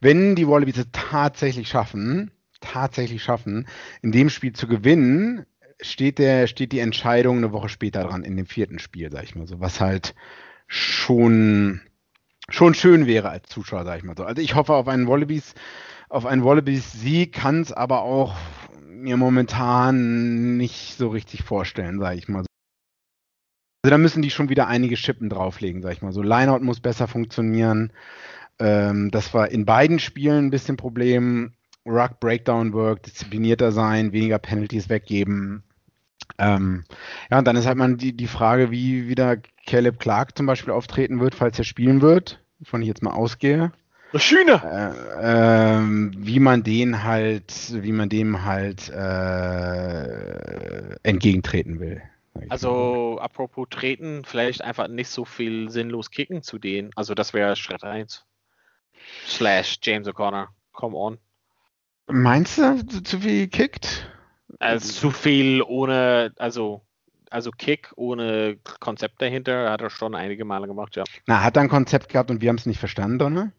Wenn 0.00 0.36
die 0.36 0.46
Wallabies 0.46 0.78
es 0.78 0.86
tatsächlich 0.92 1.68
schaffen, 1.68 2.30
tatsächlich 2.60 3.24
schaffen, 3.24 3.66
in 4.02 4.12
dem 4.12 4.30
Spiel 4.30 4.52
zu 4.52 4.68
gewinnen, 4.68 5.46
steht, 5.80 6.20
der, 6.20 6.46
steht 6.46 6.70
die 6.70 6.78
Entscheidung 6.78 7.38
eine 7.38 7.50
Woche 7.50 7.68
später 7.68 8.04
dran, 8.04 8.22
in 8.22 8.36
dem 8.36 8.46
vierten 8.46 8.78
Spiel, 8.78 9.10
sag 9.10 9.24
ich 9.24 9.34
mal 9.34 9.48
so, 9.48 9.58
was 9.58 9.80
halt 9.80 10.14
schon, 10.68 11.80
schon 12.48 12.74
schön 12.74 13.08
wäre 13.08 13.30
als 13.30 13.48
Zuschauer, 13.48 13.84
sag 13.84 13.98
ich 13.98 14.04
mal 14.04 14.16
so. 14.16 14.22
Also 14.22 14.40
ich 14.40 14.54
hoffe 14.54 14.74
auf 14.74 14.86
einen 14.86 15.08
Wallabies, 15.08 15.54
auf 16.08 16.24
einen 16.24 16.44
Wallabies-Sieg, 16.44 17.32
kann 17.32 17.62
es 17.62 17.72
aber 17.72 18.02
auch 18.02 18.36
mir 19.02 19.16
momentan 19.16 20.56
nicht 20.56 20.96
so 20.96 21.08
richtig 21.08 21.42
vorstellen, 21.42 21.98
sag 21.98 22.16
ich 22.16 22.28
mal 22.28 22.42
so. 22.42 22.46
Also 23.84 23.90
da 23.90 23.98
müssen 23.98 24.22
die 24.22 24.30
schon 24.30 24.48
wieder 24.48 24.68
einige 24.68 24.96
Schippen 24.96 25.28
drauflegen, 25.28 25.82
sag 25.82 25.92
ich 25.92 26.02
mal 26.02 26.12
so. 26.12 26.22
Lineout 26.22 26.60
muss 26.60 26.80
besser 26.80 27.08
funktionieren. 27.08 27.92
Ähm, 28.58 29.10
das 29.10 29.34
war 29.34 29.50
in 29.50 29.64
beiden 29.64 29.98
Spielen 29.98 30.46
ein 30.46 30.50
bisschen 30.50 30.76
Problem. 30.76 31.52
Ruck 31.84 32.20
Breakdown 32.20 32.72
Work, 32.72 33.02
disziplinierter 33.02 33.72
sein, 33.72 34.12
weniger 34.12 34.38
Penalties 34.38 34.88
weggeben. 34.88 35.64
Ähm, 36.38 36.84
ja, 37.28 37.38
und 37.38 37.46
dann 37.46 37.56
ist 37.56 37.66
halt 37.66 37.76
mal 37.76 37.96
die, 37.96 38.16
die 38.16 38.28
Frage, 38.28 38.70
wie 38.70 39.08
wieder 39.08 39.36
Caleb 39.66 39.98
Clark 39.98 40.36
zum 40.36 40.46
Beispiel 40.46 40.72
auftreten 40.72 41.18
wird, 41.18 41.34
falls 41.34 41.58
er 41.58 41.64
spielen 41.64 42.00
wird, 42.00 42.40
wovon 42.60 42.82
ich 42.82 42.88
jetzt 42.88 43.02
mal 43.02 43.12
ausgehe. 43.12 43.72
Schöne. 44.14 44.60
Äh, 44.62 45.76
ähm, 45.76 46.12
wie 46.16 46.40
man 46.40 46.62
den 46.62 47.02
halt, 47.02 47.52
wie 47.82 47.92
man 47.92 48.08
dem 48.08 48.44
halt 48.44 48.90
äh, 48.90 50.26
entgegentreten 51.02 51.80
will. 51.80 52.02
Also 52.48 53.18
apropos 53.20 53.68
treten, 53.70 54.24
vielleicht 54.24 54.62
einfach 54.62 54.88
nicht 54.88 55.08
so 55.08 55.24
viel 55.24 55.70
sinnlos 55.70 56.10
kicken 56.10 56.42
zu 56.42 56.58
denen. 56.58 56.90
Also 56.96 57.14
das 57.14 57.34
wäre 57.34 57.56
Schritt 57.56 57.84
1. 57.84 58.24
Slash 59.26 59.78
James 59.82 60.08
O'Connor. 60.08 60.48
Come 60.72 60.96
on. 60.96 61.18
Meinst 62.08 62.58
du, 62.58 63.02
zu 63.02 63.20
viel 63.20 63.48
kickt? 63.48 64.10
Also 64.58 64.92
zu 64.92 65.10
viel 65.10 65.62
ohne, 65.62 66.32
also, 66.36 66.82
also 67.30 67.50
Kick 67.50 67.92
ohne 67.96 68.58
Konzept 68.80 69.22
dahinter, 69.22 69.70
hat 69.70 69.80
er 69.80 69.90
schon 69.90 70.14
einige 70.14 70.44
Male 70.44 70.66
gemacht, 70.66 70.96
ja. 70.96 71.04
Na, 71.26 71.42
hat 71.42 71.56
er 71.56 71.62
ein 71.62 71.68
Konzept 71.68 72.08
gehabt 72.08 72.30
und 72.30 72.40
wir 72.40 72.48
haben 72.48 72.56
es 72.56 72.66
nicht 72.66 72.78
verstanden, 72.78 73.18
Donner? 73.18 73.52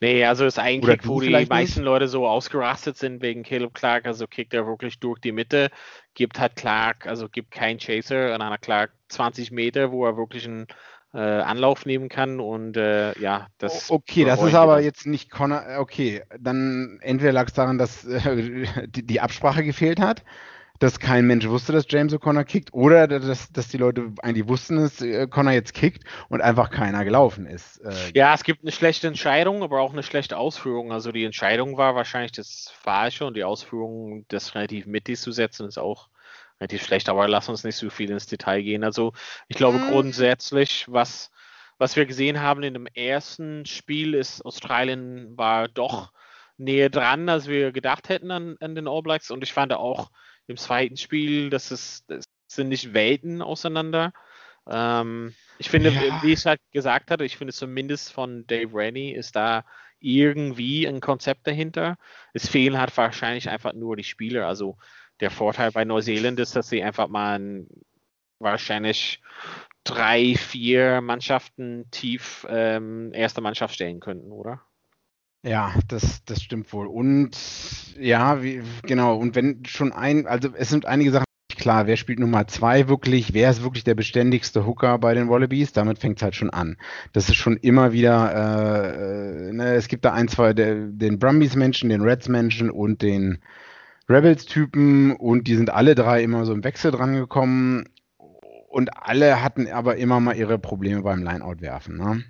Nee, 0.00 0.24
also 0.24 0.44
ist 0.46 0.58
eigentlich, 0.58 1.06
wo 1.06 1.20
die 1.20 1.30
meisten 1.30 1.80
nicht? 1.80 1.84
Leute 1.84 2.08
so 2.08 2.26
ausgerastet 2.26 2.96
sind 2.96 3.22
wegen 3.22 3.42
Caleb 3.42 3.74
Clark, 3.74 4.06
also 4.06 4.26
kickt 4.26 4.54
er 4.54 4.66
wirklich 4.66 4.98
durch 4.98 5.20
die 5.20 5.32
Mitte, 5.32 5.70
gibt 6.14 6.38
halt 6.38 6.56
Clark, 6.56 7.06
also 7.06 7.28
gibt 7.28 7.50
keinen 7.50 7.78
Chaser 7.78 8.34
und 8.34 8.42
einer 8.42 8.58
Clark 8.58 8.92
20 9.08 9.50
Meter, 9.50 9.92
wo 9.92 10.04
er 10.06 10.16
wirklich 10.16 10.46
einen 10.46 10.66
äh, 11.14 11.18
Anlauf 11.18 11.86
nehmen 11.86 12.08
kann 12.08 12.40
und 12.40 12.76
äh, 12.76 13.18
ja, 13.18 13.48
das. 13.58 13.90
Okay, 13.90 14.24
das 14.24 14.42
ist 14.42 14.54
aber 14.54 14.80
jetzt 14.80 15.06
nicht 15.06 15.30
Connor. 15.30 15.64
Äh, 15.66 15.76
okay, 15.78 16.22
dann 16.38 16.98
entweder 17.00 17.32
lag 17.32 17.46
es 17.48 17.54
daran, 17.54 17.78
dass 17.78 18.04
äh, 18.04 18.66
die, 18.86 19.06
die, 19.06 19.20
Absprache 19.20 19.64
gefehlt 19.64 20.00
hat, 20.00 20.22
dass 20.78 21.00
kein 21.00 21.26
Mensch 21.26 21.46
wusste, 21.48 21.72
dass 21.72 21.86
James 21.88 22.14
O'Connor 22.14 22.44
kickt, 22.44 22.72
oder 22.72 23.08
dass, 23.08 23.50
dass 23.52 23.68
die 23.68 23.78
Leute 23.78 24.12
eigentlich 24.22 24.48
wussten, 24.48 24.76
dass 24.76 25.00
äh, 25.00 25.26
Connor 25.26 25.52
jetzt 25.52 25.74
kickt 25.74 26.04
und 26.28 26.40
einfach 26.40 26.70
keiner 26.70 27.04
gelaufen 27.04 27.46
ist. 27.46 27.78
Äh, 27.78 27.92
ja, 28.14 28.34
es 28.34 28.44
gibt 28.44 28.62
eine 28.62 28.72
schlechte 28.72 29.08
Entscheidung, 29.08 29.62
aber 29.62 29.80
auch 29.80 29.92
eine 29.92 30.02
schlechte 30.02 30.36
Ausführung. 30.36 30.92
Also 30.92 31.10
die 31.10 31.24
Entscheidung 31.24 31.76
war 31.76 31.94
wahrscheinlich 31.94 32.32
das 32.32 32.72
Falsche 32.80 33.26
und 33.26 33.36
die 33.36 33.44
Ausführung, 33.44 34.24
das 34.28 34.54
relativ 34.54 34.86
mittig 34.86 35.18
zu 35.18 35.32
setzen, 35.32 35.66
ist 35.66 35.78
auch 35.78 36.08
relativ 36.60 36.84
schlecht, 36.84 37.08
aber 37.08 37.28
lass 37.28 37.48
uns 37.48 37.64
nicht 37.64 37.76
so 37.76 37.90
viel 37.90 38.10
ins 38.10 38.26
Detail 38.26 38.62
gehen. 38.62 38.84
Also 38.84 39.12
ich 39.48 39.56
glaube 39.56 39.78
mhm. 39.78 39.90
grundsätzlich, 39.90 40.86
was, 40.88 41.30
was 41.78 41.96
wir 41.96 42.06
gesehen 42.06 42.40
haben 42.40 42.62
in 42.62 42.74
dem 42.74 42.86
ersten 42.86 43.66
Spiel, 43.66 44.14
ist 44.14 44.44
Australien 44.44 45.36
war 45.36 45.68
doch 45.68 46.12
näher 46.56 46.90
dran, 46.90 47.28
als 47.28 47.46
wir 47.46 47.72
gedacht 47.72 48.08
hätten 48.08 48.30
an, 48.30 48.56
an 48.60 48.74
den 48.74 48.88
All 48.88 49.02
Blacks. 49.02 49.30
Und 49.30 49.42
ich 49.42 49.52
fand 49.52 49.72
auch 49.72 50.10
im 50.48 50.56
zweiten 50.56 50.96
Spiel, 50.96 51.50
dass 51.50 51.70
es 51.70 52.04
das 52.06 52.24
sind 52.48 52.68
nicht 52.68 52.94
Welten 52.94 53.42
auseinander. 53.42 54.12
Ähm, 54.66 55.34
ich 55.58 55.70
finde, 55.70 55.90
ja. 55.90 56.22
wie 56.22 56.32
ich 56.32 56.40
es 56.40 56.46
halt 56.46 56.60
gesagt 56.72 57.10
hatte, 57.10 57.24
ich 57.24 57.36
finde 57.36 57.52
zumindest 57.52 58.12
von 58.12 58.46
Dave 58.46 58.74
Rennie 58.74 59.12
ist 59.12 59.36
da 59.36 59.64
irgendwie 60.00 60.86
ein 60.86 61.00
Konzept 61.00 61.46
dahinter. 61.46 61.96
Es 62.32 62.48
fehlen 62.48 62.78
halt 62.78 62.96
wahrscheinlich 62.96 63.48
einfach 63.48 63.72
nur 63.72 63.96
die 63.96 64.04
Spieler. 64.04 64.46
Also 64.46 64.76
der 65.20 65.30
Vorteil 65.30 65.72
bei 65.72 65.84
Neuseeland 65.84 66.38
ist, 66.38 66.54
dass 66.56 66.68
sie 66.68 66.82
einfach 66.82 67.08
mal 67.08 67.66
wahrscheinlich 68.38 69.20
drei, 69.84 70.36
vier 70.36 71.00
Mannschaften 71.00 71.90
tief 71.90 72.46
ähm, 72.48 73.12
erste 73.12 73.40
Mannschaft 73.40 73.74
stellen 73.74 74.00
könnten, 74.00 74.30
oder? 74.30 74.62
Ja, 75.44 75.72
das, 75.86 76.24
das 76.24 76.42
stimmt 76.42 76.72
wohl. 76.72 76.86
Und 76.86 77.36
ja, 77.98 78.42
wie, 78.42 78.62
genau, 78.82 79.16
und 79.16 79.34
wenn 79.34 79.64
schon 79.64 79.92
ein, 79.92 80.26
also 80.26 80.50
es 80.54 80.68
sind 80.68 80.86
einige 80.86 81.12
Sachen 81.12 81.24
klar, 81.58 81.86
wer 81.86 81.96
spielt 81.96 82.18
Nummer 82.18 82.46
zwei 82.46 82.88
wirklich, 82.88 83.34
wer 83.34 83.50
ist 83.50 83.62
wirklich 83.62 83.84
der 83.84 83.94
beständigste 83.94 84.64
Hooker 84.66 84.98
bei 84.98 85.12
den 85.14 85.28
Wallabies, 85.28 85.72
damit 85.72 85.98
fängt 85.98 86.18
es 86.18 86.22
halt 86.22 86.34
schon 86.34 86.50
an. 86.50 86.76
Das 87.12 87.28
ist 87.28 87.34
schon 87.36 87.56
immer 87.58 87.92
wieder, 87.92 88.32
äh, 88.32 89.52
ne, 89.52 89.74
es 89.74 89.88
gibt 89.88 90.04
da 90.04 90.12
ein, 90.14 90.28
zwei, 90.28 90.54
der, 90.54 90.74
den 90.76 91.18
Brumbies-Menschen, 91.18 91.90
den 91.90 92.02
Reds-Menschen 92.02 92.70
und 92.70 93.02
den 93.02 93.40
Rebels-Typen 94.08 95.16
und 95.16 95.46
die 95.48 95.56
sind 95.56 95.70
alle 95.70 95.94
drei 95.94 96.22
immer 96.22 96.46
so 96.46 96.54
im 96.54 96.64
Wechsel 96.64 96.90
dran 96.92 97.14
gekommen 97.14 97.84
und 98.68 98.96
alle 98.96 99.42
hatten 99.42 99.66
aber 99.66 99.96
immer 99.96 100.20
mal 100.20 100.36
ihre 100.36 100.58
Probleme 100.58 101.02
beim 101.02 101.22
Lineout-Werfen. 101.22 101.96
Ne? 101.98 102.24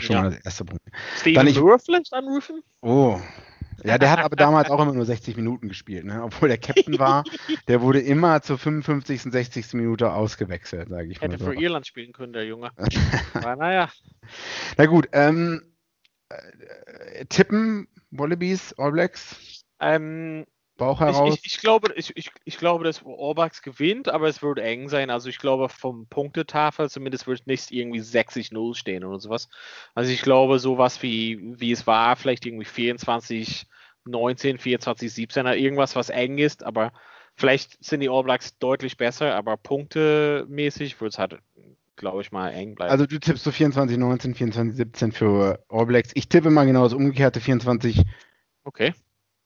Schon 0.00 0.16
ja. 0.16 0.22
mal 0.22 0.30
das 0.30 0.40
erste 0.44 0.64
Problem. 0.64 0.94
Steven 1.16 1.46
ich, 1.46 1.58
vielleicht 1.58 2.12
anrufen? 2.12 2.62
Oh. 2.82 3.20
Ja, 3.84 3.98
der 3.98 4.10
hat 4.10 4.20
aber 4.20 4.36
damals 4.36 4.70
auch 4.70 4.80
immer 4.80 4.92
nur 4.92 5.04
60 5.04 5.36
Minuten 5.36 5.68
gespielt, 5.68 6.04
ne? 6.04 6.22
obwohl 6.22 6.48
der 6.48 6.58
Captain 6.58 6.98
war. 6.98 7.24
Der 7.68 7.80
wurde 7.80 8.00
immer 8.00 8.42
zur 8.42 8.58
55., 8.58 9.22
60. 9.22 9.74
Minute 9.74 10.12
ausgewechselt, 10.12 10.88
sage 10.88 11.08
ich 11.08 11.20
Hätte 11.20 11.28
mal. 11.28 11.34
Hätte 11.34 11.44
so. 11.44 11.50
für 11.50 11.60
Irland 11.60 11.86
spielen 11.86 12.12
können, 12.12 12.32
der 12.32 12.44
Junge. 12.44 12.70
aber 13.34 13.56
naja. 13.56 13.90
Na 14.76 14.86
gut, 14.86 15.08
ähm, 15.12 15.62
äh, 16.28 17.24
tippen 17.26 17.88
Wallabies, 18.10 18.72
All 18.78 18.92
Blacks? 18.92 19.64
Ähm, 19.80 20.46
Bauch 20.78 21.00
heraus? 21.00 21.34
Ich, 21.34 21.44
ich, 21.44 21.54
ich, 21.54 21.60
glaube, 21.60 21.92
ich, 21.96 22.16
ich, 22.16 22.30
ich 22.44 22.56
glaube, 22.56 22.84
dass 22.84 23.04
Orbax 23.04 23.60
gewinnt, 23.60 24.08
aber 24.08 24.28
es 24.28 24.42
wird 24.42 24.58
eng 24.58 24.88
sein. 24.88 25.10
Also 25.10 25.28
ich 25.28 25.38
glaube, 25.38 25.68
vom 25.68 26.06
Punktetafel 26.06 26.88
zumindest 26.88 27.26
wird 27.26 27.46
nicht 27.46 27.70
irgendwie 27.70 28.00
60-0 28.00 28.74
stehen 28.74 29.04
oder 29.04 29.20
sowas. 29.20 29.50
Also 29.94 30.10
ich 30.10 30.22
glaube, 30.22 30.58
sowas 30.58 31.02
wie, 31.02 31.38
wie 31.60 31.72
es 31.72 31.86
war, 31.86 32.16
vielleicht 32.16 32.46
irgendwie 32.46 32.64
24, 32.64 33.66
19, 34.06 34.58
24, 34.58 35.12
17, 35.12 35.46
irgendwas, 35.46 35.94
was 35.94 36.08
eng 36.08 36.38
ist, 36.38 36.64
aber 36.64 36.92
vielleicht 37.34 37.84
sind 37.84 38.00
die 38.00 38.08
All 38.08 38.22
Blacks 38.22 38.56
deutlich 38.58 38.96
besser, 38.96 39.34
aber 39.34 39.58
punktemäßig 39.58 41.00
wird 41.00 41.12
es 41.12 41.18
halt, 41.18 41.38
glaube 41.96 42.22
ich, 42.22 42.32
mal 42.32 42.50
eng 42.50 42.74
bleiben. 42.74 42.90
Also 42.90 43.04
du 43.04 43.18
tippst 43.18 43.44
so 43.44 43.50
24, 43.50 43.98
19, 43.98 44.34
24, 44.34 44.76
17 44.76 45.12
für 45.12 45.62
All 45.68 45.86
Blacks. 45.86 46.12
Ich 46.14 46.28
tippe 46.28 46.50
mal 46.50 46.64
genau 46.64 46.84
das 46.84 46.94
umgekehrte 46.94 47.40
24. 47.40 48.04
Okay. 48.64 48.94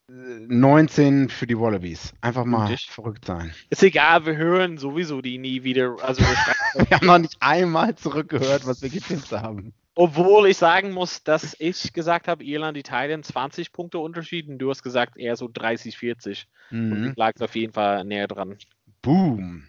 19 0.09 1.29
für 1.29 1.47
die 1.47 1.59
Wallabies. 1.59 2.13
Einfach 2.21 2.45
mal 2.45 2.67
Richtig. 2.67 2.91
verrückt 2.91 3.25
sein. 3.25 3.55
Ist 3.71 3.83
egal, 3.83 4.27
wir 4.27 4.37
hören 4.37 4.77
sowieso 4.79 5.23
die 5.23 5.39
nie 5.39 5.63
wieder. 5.63 5.97
Also 6.03 6.23
wir, 6.23 6.87
wir 6.89 6.97
haben 6.97 7.07
noch 7.07 7.19
nicht 7.19 7.37
einmal 7.41 7.95
zurückgehört, 7.95 8.67
was 8.67 8.83
wir 8.83 8.91
getippt 8.91 9.33
haben. 9.33 9.73
Obwohl 9.95 10.49
ich 10.49 10.57
sagen 10.57 10.93
muss, 10.93 11.23
dass 11.23 11.55
ich 11.59 11.93
gesagt 11.93 12.27
habe, 12.27 12.43
Irland, 12.45 12.79
Italien 12.79 13.23
20 13.23 13.73
Punkte 13.73 13.99
Unterschied 13.99 14.49
und 14.49 14.59
du 14.59 14.71
hast 14.71 14.83
gesagt 14.83 15.19
eher 15.19 15.37
so 15.37 15.49
30, 15.53 15.99
40. 15.99 16.49
Mhm. 16.71 16.93
Und 16.93 17.17
lag 17.17 17.33
auf 17.41 17.55
jeden 17.55 17.73
Fall 17.73 18.05
näher 18.05 18.27
dran. 18.27 18.57
Boom. 19.03 19.65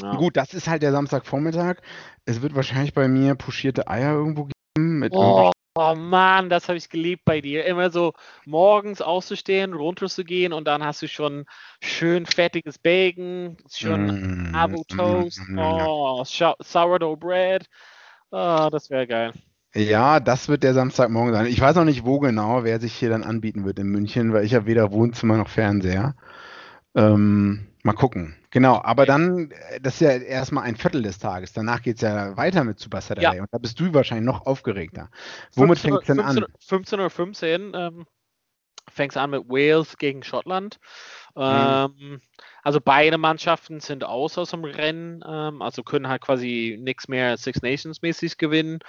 Ja. 0.00 0.14
Gut, 0.16 0.36
das 0.36 0.54
ist 0.54 0.68
halt 0.68 0.82
der 0.82 0.92
Samstagvormittag. 0.92 1.76
Es 2.24 2.42
wird 2.42 2.54
wahrscheinlich 2.54 2.94
bei 2.94 3.08
mir 3.08 3.34
puschierte 3.34 3.88
Eier 3.88 4.12
irgendwo 4.12 4.48
geben 4.76 4.98
mit 4.98 5.12
oh, 5.12 5.52
Oh 5.76 5.96
Mann, 5.96 6.50
das 6.50 6.68
habe 6.68 6.78
ich 6.78 6.88
geliebt 6.88 7.24
bei 7.24 7.40
dir. 7.40 7.64
Immer 7.64 7.90
so 7.90 8.12
morgens 8.46 9.02
auszustehen, 9.02 9.72
runterzugehen 9.72 10.52
und 10.52 10.68
dann 10.68 10.84
hast 10.84 11.02
du 11.02 11.08
schon 11.08 11.46
schön 11.80 12.26
fettiges 12.26 12.78
Bacon, 12.78 13.56
schön 13.68 14.50
mm, 14.50 14.54
Avo 14.54 14.84
Toast, 14.86 15.40
mm, 15.48 15.58
oh, 15.58 16.24
Sourdough 16.24 17.18
Bread. 17.18 17.68
Oh, 18.30 18.68
das 18.70 18.88
wäre 18.88 19.08
geil. 19.08 19.32
Ja, 19.74 20.20
das 20.20 20.48
wird 20.48 20.62
der 20.62 20.74
Samstagmorgen 20.74 21.34
sein. 21.34 21.46
Ich 21.46 21.60
weiß 21.60 21.74
noch 21.74 21.84
nicht, 21.84 22.04
wo 22.04 22.20
genau, 22.20 22.62
wer 22.62 22.78
sich 22.78 22.94
hier 22.94 23.10
dann 23.10 23.24
anbieten 23.24 23.64
wird 23.64 23.80
in 23.80 23.88
München, 23.88 24.32
weil 24.32 24.44
ich 24.44 24.54
habe 24.54 24.66
weder 24.66 24.92
Wohnzimmer 24.92 25.36
noch 25.36 25.48
Fernseher. 25.48 26.14
Ähm, 26.94 27.66
mal 27.82 27.94
gucken. 27.94 28.36
Genau, 28.54 28.80
aber 28.84 29.04
dann, 29.04 29.50
äh, 29.50 29.80
das 29.80 29.94
ist 29.94 30.00
ja 30.02 30.10
erstmal 30.10 30.62
ein 30.62 30.76
Viertel 30.76 31.02
des 31.02 31.18
Tages. 31.18 31.52
Danach 31.52 31.82
geht 31.82 31.96
es 31.96 32.02
ja 32.02 32.36
weiter 32.36 32.62
mit 32.62 32.78
Super 32.78 33.00
Saturday. 33.00 33.36
Ja. 33.36 33.42
Und 33.42 33.48
da 33.50 33.58
bist 33.58 33.80
du 33.80 33.92
wahrscheinlich 33.92 34.24
noch 34.24 34.46
aufgeregter. 34.46 35.10
Womit 35.56 35.80
fängt 35.80 36.02
es 36.02 36.06
denn 36.06 36.20
15, 36.20 36.94
an? 36.94 37.10
15.15 37.10 37.72
Uhr 37.72 37.74
ähm, 37.74 38.06
fängt 38.88 39.10
es 39.10 39.16
an 39.16 39.30
mit 39.30 39.48
Wales 39.48 39.96
gegen 39.98 40.22
Schottland. 40.22 40.78
Mhm. 41.34 42.20
Also 42.64 42.80
beide 42.80 43.18
Mannschaften 43.18 43.80
sind 43.80 44.04
aus 44.04 44.38
aus 44.38 44.50
dem 44.50 44.64
Rennen, 44.64 45.22
ähm, 45.26 45.62
also 45.62 45.82
können 45.82 46.08
halt 46.08 46.22
quasi 46.22 46.78
nichts 46.80 47.08
mehr 47.08 47.36
Six 47.36 47.62
Nations 47.62 48.02
mäßig 48.02 48.38
gewinnen. 48.38 48.80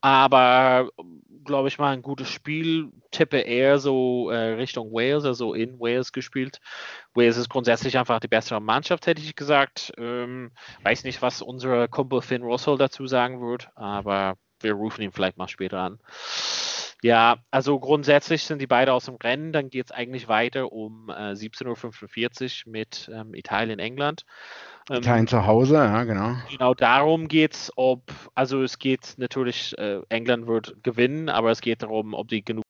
Aber 0.00 0.88
glaube 1.44 1.68
ich 1.68 1.78
mal 1.78 1.92
ein 1.92 2.02
gutes 2.02 2.30
Spiel. 2.30 2.90
Tippe 3.10 3.38
eher 3.38 3.78
so 3.78 4.30
äh, 4.30 4.54
Richtung 4.54 4.92
Wales, 4.92 5.24
also 5.24 5.54
in 5.54 5.78
Wales 5.78 6.12
gespielt. 6.12 6.60
Wales 7.14 7.36
ist 7.36 7.48
grundsätzlich 7.48 7.98
einfach 7.98 8.20
die 8.20 8.28
bessere 8.28 8.60
Mannschaft, 8.60 9.06
hätte 9.06 9.20
ich 9.20 9.36
gesagt. 9.36 9.92
Ähm, 9.98 10.52
weiß 10.84 11.04
nicht, 11.04 11.20
was 11.20 11.42
unser 11.42 11.88
Kumpel 11.88 12.22
Finn 12.22 12.42
Russell 12.42 12.78
dazu 12.78 13.06
sagen 13.06 13.40
wird, 13.40 13.68
aber 13.74 14.36
wir 14.60 14.72
rufen 14.72 15.02
ihn 15.02 15.12
vielleicht 15.12 15.36
mal 15.36 15.48
später 15.48 15.80
an. 15.80 15.98
Ja, 17.02 17.36
also 17.52 17.78
grundsätzlich 17.78 18.42
sind 18.42 18.60
die 18.60 18.66
beide 18.66 18.92
aus 18.92 19.04
dem 19.04 19.16
Rennen. 19.16 19.52
Dann 19.52 19.70
geht 19.70 19.86
es 19.86 19.92
eigentlich 19.92 20.26
weiter 20.26 20.72
um 20.72 21.08
äh, 21.08 21.32
17.45 21.32 22.66
Uhr 22.66 22.72
mit 22.72 23.10
ähm, 23.12 23.34
Italien, 23.34 23.78
England. 23.78 24.24
Ähm, 24.90 24.98
Italien 24.98 25.26
zu 25.28 25.46
Hause, 25.46 25.74
ja, 25.74 26.02
genau. 26.04 26.36
Genau 26.50 26.74
darum 26.74 27.28
geht 27.28 27.54
es, 27.54 27.72
ob, 27.76 28.02
also 28.34 28.62
es 28.62 28.78
geht 28.80 29.14
natürlich, 29.16 29.78
äh, 29.78 30.00
England 30.08 30.48
wird 30.48 30.82
gewinnen, 30.82 31.28
aber 31.28 31.50
es 31.52 31.60
geht 31.60 31.82
darum, 31.82 32.14
ob 32.14 32.28
die 32.28 32.44
genug 32.44 32.64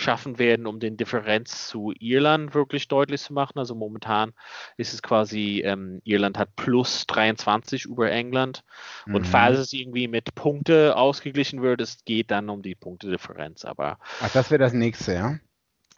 schaffen 0.00 0.38
werden, 0.38 0.66
um 0.66 0.80
den 0.80 0.96
Differenz 0.96 1.68
zu 1.68 1.92
Irland 1.98 2.54
wirklich 2.54 2.88
deutlich 2.88 3.20
zu 3.20 3.32
machen. 3.32 3.58
Also 3.58 3.74
momentan 3.74 4.32
ist 4.76 4.92
es 4.92 5.02
quasi, 5.02 5.62
ähm, 5.64 6.00
Irland 6.04 6.38
hat 6.38 6.56
plus 6.56 7.06
23 7.06 7.84
über 7.84 8.10
England. 8.10 8.64
Mhm. 9.06 9.14
Und 9.16 9.26
falls 9.26 9.58
es 9.58 9.72
irgendwie 9.72 10.08
mit 10.08 10.34
Punkte 10.34 10.96
ausgeglichen 10.96 11.62
wird, 11.62 11.80
es 11.80 12.04
geht 12.04 12.30
dann 12.30 12.48
um 12.48 12.62
die 12.62 12.74
Punktedifferenz. 12.74 13.64
Aber 13.64 13.98
Ach, 14.20 14.32
das 14.32 14.50
wäre 14.50 14.58
das 14.58 14.72
nächste, 14.72 15.14
ja? 15.14 15.38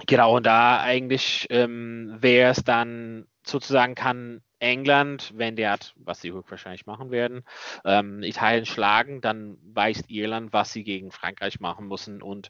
Genau, 0.06 0.36
und 0.36 0.46
da 0.46 0.80
eigentlich 0.80 1.46
ähm, 1.50 2.16
wäre 2.20 2.50
es 2.50 2.64
dann 2.64 3.26
sozusagen 3.46 3.94
kann 3.94 4.42
England, 4.62 5.32
wenn 5.36 5.56
der 5.56 5.72
hat, 5.72 5.92
was 5.96 6.20
sie 6.20 6.32
höchstwahrscheinlich 6.32 6.86
machen 6.86 7.10
werden, 7.10 7.44
ähm, 7.84 8.22
Italien 8.22 8.64
schlagen, 8.64 9.20
dann 9.20 9.58
weiß 9.74 10.04
Irland, 10.08 10.52
was 10.52 10.72
sie 10.72 10.84
gegen 10.84 11.10
Frankreich 11.10 11.58
machen 11.58 11.88
müssen. 11.88 12.22
Und 12.22 12.48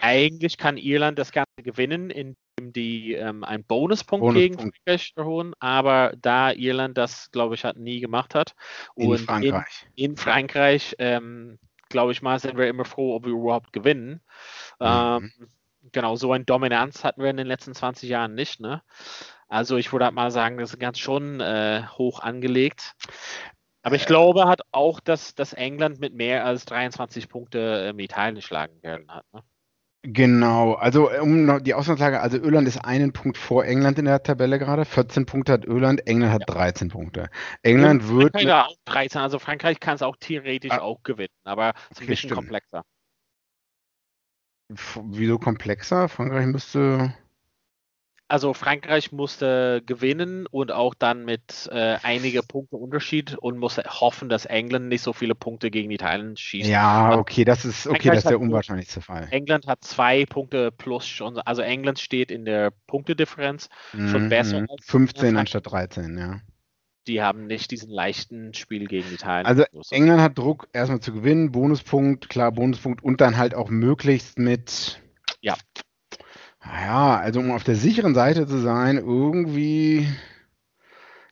eigentlich 0.00 0.58
kann 0.58 0.76
Irland 0.76 1.18
das 1.18 1.30
Ganze 1.30 1.62
gewinnen, 1.62 2.10
indem 2.10 2.36
die 2.58 3.14
ähm, 3.14 3.44
einen 3.44 3.64
Bonuspunkt, 3.64 4.22
Bonuspunkt, 4.22 4.34
gegen 4.34 4.58
Frankreich 4.58 5.12
erholen. 5.14 5.54
Aber 5.60 6.14
da 6.20 6.50
Irland 6.50 6.98
das, 6.98 7.30
glaube 7.30 7.54
ich, 7.54 7.64
hat 7.64 7.76
nie 7.76 8.00
gemacht 8.00 8.34
hat 8.34 8.54
in 8.96 9.10
und 9.10 9.18
Frankreich, 9.18 9.86
in, 9.94 10.04
in 10.10 10.16
Frankreich, 10.16 10.96
ähm, 10.98 11.58
glaube 11.88 12.10
ich 12.10 12.22
mal, 12.22 12.40
sind 12.40 12.58
wir 12.58 12.68
immer 12.68 12.84
froh, 12.84 13.14
ob 13.14 13.24
wir 13.24 13.32
überhaupt 13.32 13.72
gewinnen. 13.72 14.20
Mhm. 14.80 14.86
Ähm, 14.86 15.32
genau, 15.92 16.16
so 16.16 16.32
eine 16.32 16.44
Dominanz 16.44 17.04
hatten 17.04 17.22
wir 17.22 17.30
in 17.30 17.36
den 17.36 17.46
letzten 17.46 17.72
20 17.74 18.08
Jahren 18.08 18.34
nicht. 18.34 18.60
Ne? 18.60 18.82
Also 19.48 19.76
ich 19.76 19.92
würde 19.92 20.06
halt 20.06 20.14
mal 20.14 20.30
sagen, 20.30 20.58
das 20.58 20.72
ist 20.72 20.80
ganz 20.80 20.98
schon 20.98 21.40
äh, 21.40 21.82
hoch 21.96 22.20
angelegt. 22.20 22.94
Aber 23.82 23.94
ich 23.94 24.06
glaube 24.06 24.46
hat 24.48 24.62
auch, 24.72 24.98
dass, 24.98 25.36
dass 25.36 25.52
England 25.52 26.00
mit 26.00 26.12
mehr 26.12 26.44
als 26.44 26.64
23 26.64 27.28
Punkte 27.28 27.88
ähm, 27.88 28.00
Italien 28.00 28.42
schlagen 28.42 28.82
werden 28.82 29.08
hat. 29.08 29.24
Ne? 29.32 29.42
Genau, 30.08 30.74
also 30.74 31.10
um 31.10 31.62
die 31.64 31.74
Ausgangslage, 31.74 32.20
also 32.20 32.36
Irland 32.36 32.68
ist 32.68 32.78
einen 32.78 33.12
Punkt 33.12 33.36
vor 33.36 33.64
England 33.64 33.98
in 33.98 34.04
der 34.04 34.22
Tabelle 34.22 34.58
gerade. 34.58 34.84
14 34.84 35.26
Punkte 35.26 35.52
hat 35.52 35.64
Irland, 35.64 36.06
England 36.06 36.32
hat 36.32 36.42
ja. 36.48 36.54
13 36.54 36.88
Punkte. 36.88 37.28
England 37.62 38.02
Und 38.04 38.16
wird. 38.16 38.32
Frankreich 38.32 38.52
auch 38.52 38.76
13, 38.84 39.20
also 39.20 39.38
Frankreich 39.40 39.80
kann 39.80 39.96
es 39.96 40.02
auch 40.02 40.16
theoretisch 40.18 40.70
ah, 40.70 40.78
auch 40.78 41.02
gewinnen, 41.02 41.34
aber 41.44 41.72
es 41.90 41.98
ist 41.98 42.02
ein 42.02 42.06
bisschen 42.06 42.28
stimmt. 42.30 42.34
komplexer. 42.34 42.84
Wieso 44.68 45.38
komplexer? 45.38 46.08
Frankreich 46.08 46.46
müsste 46.46 47.14
also 48.28 48.54
Frankreich 48.54 49.12
musste 49.12 49.82
gewinnen 49.86 50.46
und 50.46 50.72
auch 50.72 50.94
dann 50.94 51.24
mit 51.24 51.68
äh, 51.70 51.96
einige 52.02 52.42
Punkte 52.42 52.76
Unterschied 52.76 53.36
und 53.36 53.58
musste 53.58 53.84
hoffen, 53.84 54.28
dass 54.28 54.46
England 54.46 54.88
nicht 54.88 55.02
so 55.02 55.12
viele 55.12 55.34
Punkte 55.34 55.70
gegen 55.70 55.90
Italien 55.90 56.36
schießt. 56.36 56.68
Ja, 56.68 57.16
okay, 57.16 57.44
das 57.44 57.64
ist 57.64 57.86
okay, 57.86 58.08
das 58.08 58.18
ist 58.18 58.30
der 58.30 58.40
unwahrscheinlichste 58.40 59.00
Fall. 59.00 59.28
England 59.30 59.66
hat 59.66 59.84
zwei 59.84 60.26
Punkte 60.26 60.72
plus 60.72 61.06
schon, 61.06 61.38
also 61.38 61.62
England 61.62 62.00
steht 62.00 62.30
in 62.30 62.44
der 62.44 62.72
Punktedifferenz 62.86 63.68
mhm, 63.92 64.08
schon 64.08 64.28
besser. 64.28 64.64
Als 64.68 64.84
15 64.86 65.36
anstatt 65.36 65.70
13, 65.70 66.18
ja. 66.18 66.40
Die 67.06 67.22
haben 67.22 67.46
nicht 67.46 67.70
diesen 67.70 67.90
leichten 67.90 68.52
Spiel 68.54 68.88
gegen 68.88 69.12
Italien. 69.12 69.46
Also 69.46 69.64
England 69.90 70.20
hat 70.20 70.36
Druck, 70.36 70.68
erstmal 70.72 70.98
zu 70.98 71.12
gewinnen, 71.12 71.52
Bonuspunkt, 71.52 72.28
klar, 72.28 72.50
Bonuspunkt 72.50 73.04
und 73.04 73.20
dann 73.20 73.36
halt 73.36 73.54
auch 73.54 73.70
möglichst 73.70 74.40
mit 74.40 75.00
ja. 76.72 76.86
Ja, 76.86 77.16
also 77.18 77.40
um 77.40 77.50
auf 77.50 77.64
der 77.64 77.74
sicheren 77.74 78.14
Seite 78.14 78.46
zu 78.46 78.58
sein, 78.58 78.96
irgendwie. 78.96 80.06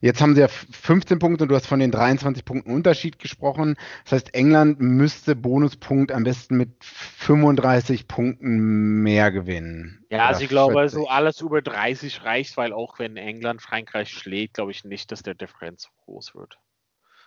Jetzt 0.01 0.21
haben 0.21 0.35
sie 0.35 0.41
ja 0.41 0.49
15 0.49 1.21
Punkte 1.21 1.45
und 1.45 1.49
du 1.49 1.55
hast 1.55 1.67
von 1.67 1.79
den 1.79 1.93
23 1.93 2.45
Punkten 2.45 2.73
Unterschied 2.73 3.19
gesprochen. 3.19 3.77
Das 4.03 4.13
heißt, 4.13 4.35
England 4.35 4.81
müsste 4.81 5.37
Bonuspunkt 5.37 6.11
am 6.13 6.25
besten 6.25 6.57
mit 6.57 6.71
35 6.83 8.09
Punkten 8.09 9.03
mehr 9.03 9.31
gewinnen. 9.31 10.05
Ja, 10.11 10.27
also 10.27 10.43
ich 10.43 10.49
glaube, 10.49 10.75
40. 10.75 10.99
so 10.99 11.09
alles 11.09 11.41
über 11.41 11.63
30 11.63 12.25
reicht, 12.25 12.57
weil 12.57 12.73
auch 12.73 12.99
wenn 12.99 13.17
England 13.17 13.63
Frankreich 13.63 14.11
schlägt, 14.11 14.55
glaube 14.55 14.73
ich 14.73 14.85
nicht, 14.85 15.13
dass 15.13 15.23
der 15.23 15.35
Differenz 15.35 15.89
groß 16.05 16.35
wird. 16.35 16.59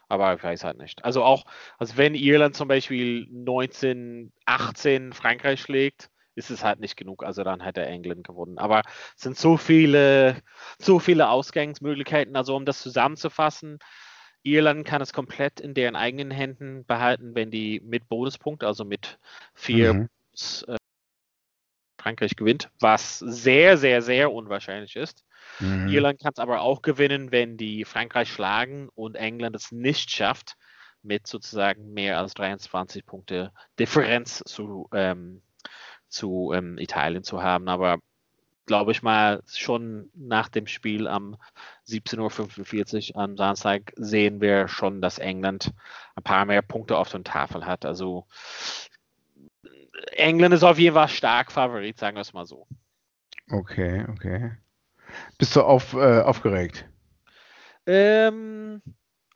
Aber 0.10 0.36
ich 0.36 0.44
weiß 0.44 0.66
halt 0.66 0.78
nicht. 0.78 1.04
Also 1.04 1.24
auch, 1.24 1.46
also 1.80 1.96
wenn 1.96 2.14
Irland 2.14 2.56
zum 2.56 2.68
Beispiel 2.68 3.26
19, 3.32 4.34
18 4.46 5.14
Frankreich 5.14 5.62
schlägt, 5.62 6.12
ist 6.38 6.52
es 6.52 6.64
halt 6.64 6.80
nicht 6.80 6.96
genug. 6.96 7.24
Also 7.24 7.44
dann 7.44 7.62
hätte 7.62 7.86
England 7.86 8.26
gewonnen. 8.26 8.60
Aber 8.60 8.84
es 9.16 9.24
sind 9.24 9.38
so 9.38 9.58
viele, 9.58 10.42
so 10.80 11.00
viele 11.00 11.30
Ausgangsmöglichkeiten. 11.30 12.36
Also 12.36 12.56
um 12.56 12.66
das 12.66 12.80
zusammenzufassen, 12.80 13.80
Irland 14.44 14.86
kann 14.86 15.02
es 15.02 15.14
komplett 15.14 15.60
in 15.60 15.74
deren 15.74 15.96
eigenen 15.96 16.30
Händen 16.30 16.86
behalten, 16.86 17.34
wenn 17.34 17.50
die 17.50 17.82
mit 17.84 18.08
Bonuspunkt, 18.08 18.64
also 18.64 18.86
mit 18.86 19.18
vier 19.56 19.94
mhm. 19.96 20.10
äh, 20.68 20.78
Frankreich 22.00 22.36
gewinnt, 22.36 22.70
was 22.80 23.18
sehr, 23.18 23.78
sehr, 23.78 24.04
sehr 24.04 24.32
unwahrscheinlich 24.32 24.96
ist. 24.96 25.26
Mhm. 25.60 25.88
Irland 25.88 26.22
kann 26.22 26.34
es 26.36 26.40
aber 26.40 26.62
auch 26.62 26.84
gewinnen, 26.84 27.32
wenn 27.32 27.58
die 27.58 27.84
Frankreich 27.84 28.32
schlagen 28.32 28.90
und 28.94 29.16
England 29.16 29.56
es 29.56 29.72
nicht 29.72 30.12
schafft, 30.12 30.56
mit 31.02 31.26
sozusagen 31.26 31.94
mehr 31.94 32.20
als 32.20 32.36
23 32.36 33.06
Punkte 33.06 33.52
Differenz 33.80 34.44
zu 34.46 34.88
ähm, 34.94 35.42
zu 36.10 36.52
ähm, 36.54 36.78
Italien 36.78 37.24
zu 37.24 37.42
haben. 37.42 37.68
Aber 37.68 38.00
glaube 38.66 38.92
ich 38.92 39.02
mal, 39.02 39.42
schon 39.48 40.12
nach 40.14 40.50
dem 40.50 40.68
Spiel 40.68 41.08
am 41.08 41.38
17.45 41.88 43.16
Uhr 43.16 43.22
am 43.22 43.38
Samstag 43.38 43.94
sehen 43.96 44.42
wir 44.42 44.68
schon, 44.68 45.02
dass 45.02 45.18
England 45.18 45.74
ein 46.16 46.24
paar 46.24 46.46
mehr 46.46 46.62
Punkte 46.62 46.98
auf 46.98 47.10
der 47.10 47.24
Tafel 47.24 47.66
hat. 47.66 47.86
Also 47.86 48.28
England 50.12 50.54
ist 50.54 50.64
auf 50.64 50.78
jeden 50.78 50.96
Fall 50.96 51.08
stark 51.08 51.52
Favorit, 51.52 51.98
sagen 51.98 52.18
wir 52.18 52.22
es 52.22 52.34
mal 52.34 52.46
so. 52.46 52.68
Okay, 53.50 54.06
okay. 54.10 54.52
Bist 55.38 55.56
du 55.56 55.62
auf, 55.62 55.94
äh, 55.94 56.22
aufgeregt? 56.22 56.86
Ähm, 57.86 58.82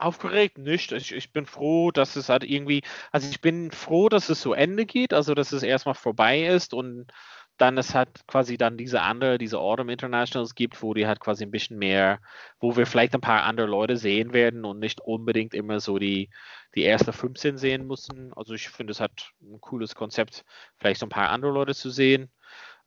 aufgeregt 0.02 0.58
nicht. 0.58 0.92
Ich, 0.92 1.14
ich 1.14 1.32
bin 1.32 1.46
froh, 1.46 1.92
dass 1.92 2.16
es 2.16 2.30
halt 2.30 2.44
irgendwie, 2.44 2.82
also 3.12 3.30
ich 3.30 3.42
bin 3.42 3.72
froh, 3.72 4.10
dass 4.10 4.30
es 4.30 4.42
zu 4.42 4.54
Ende 4.54 4.86
geht, 4.86 5.14
also 5.14 5.34
dass 5.34 5.52
es 5.52 5.64
erstmal 5.64 5.96
vorbei 5.96 6.46
ist 6.46 6.74
und 6.74 7.12
dann 7.58 7.78
es 7.78 7.94
halt 7.94 8.26
quasi 8.28 8.58
dann 8.58 8.76
diese 8.76 9.02
andere, 9.02 9.38
diese 9.38 9.60
Autumn 9.60 9.90
Internationals 9.90 10.56
gibt, 10.56 10.82
wo 10.82 10.96
die 10.96 11.06
halt 11.06 11.20
quasi 11.20 11.44
ein 11.44 11.52
bisschen 11.52 11.78
mehr, 11.78 12.20
wo 12.60 12.76
wir 12.76 12.88
vielleicht 12.88 13.14
ein 13.14 13.22
paar 13.22 13.44
andere 13.44 13.68
Leute 13.68 13.98
sehen 13.98 14.34
werden 14.34 14.66
und 14.66 14.80
nicht 14.80 15.00
unbedingt 15.02 15.54
immer 15.54 15.80
so 15.80 16.00
die, 16.00 16.30
die 16.74 16.82
erste 16.82 17.14
15 17.14 17.58
sehen 17.58 17.86
müssen. 17.86 18.34
Also 18.34 18.56
ich 18.56 18.70
finde, 18.70 18.92
es 18.92 19.00
hat 19.00 19.32
ein 19.42 19.62
cooles 19.62 19.94
Konzept, 19.94 20.44
vielleicht 20.80 21.00
so 21.00 21.06
ein 21.06 21.10
paar 21.10 21.30
andere 21.30 21.52
Leute 21.52 21.76
zu 21.76 21.92
sehen. 21.92 22.32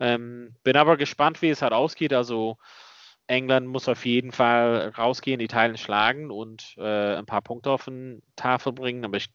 Ähm, 0.00 0.56
bin 0.64 0.76
aber 0.76 0.96
gespannt, 0.96 1.40
wie 1.40 1.50
es 1.50 1.62
halt 1.62 1.72
ausgeht. 1.72 2.12
Also 2.12 2.58
England 3.26 3.66
muss 3.66 3.88
auf 3.88 4.04
jeden 4.04 4.32
Fall 4.32 4.92
rausgehen, 4.96 5.40
Italien 5.40 5.78
schlagen 5.78 6.30
und 6.30 6.74
äh, 6.76 7.16
ein 7.16 7.26
paar 7.26 7.42
Punkte 7.42 7.70
auf 7.70 7.86
den 7.86 8.22
Tafel 8.36 8.72
bringen, 8.72 9.04
aber 9.04 9.16
ich 9.16 9.30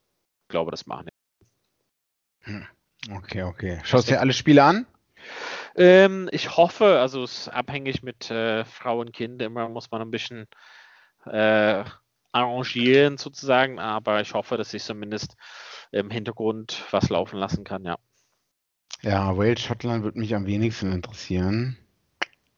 glaube, 0.47 0.71
das 0.71 0.85
machen 0.85 1.07
wir. 1.07 2.53
Hm. 2.53 2.67
Okay, 3.15 3.43
okay. 3.43 3.81
Schaust 3.83 4.07
du 4.07 4.13
dir 4.13 4.19
alle 4.19 4.33
Spiele 4.33 4.63
an? 4.63 4.85
Ähm, 5.75 6.29
ich 6.31 6.57
hoffe, 6.57 6.99
also 6.99 7.23
es 7.23 7.47
ist 7.47 7.47
abhängig 7.49 8.03
mit 8.03 8.29
äh, 8.29 8.65
Frau 8.65 8.99
und 8.99 9.13
Kind, 9.13 9.41
immer 9.41 9.69
muss 9.69 9.91
man 9.91 10.01
ein 10.01 10.11
bisschen 10.11 10.47
äh, 11.25 11.83
arrangieren 12.31 13.17
sozusagen, 13.17 13.79
aber 13.79 14.21
ich 14.21 14.33
hoffe, 14.33 14.57
dass 14.57 14.73
ich 14.73 14.83
zumindest 14.83 15.35
im 15.91 16.09
Hintergrund 16.09 16.85
was 16.91 17.09
laufen 17.09 17.37
lassen 17.37 17.63
kann, 17.63 17.85
ja. 17.85 17.97
Ja, 19.01 19.37
Wales, 19.37 19.61
Schottland 19.61 20.03
würde 20.03 20.19
mich 20.19 20.35
am 20.35 20.45
wenigsten 20.45 20.91
interessieren. 20.91 21.77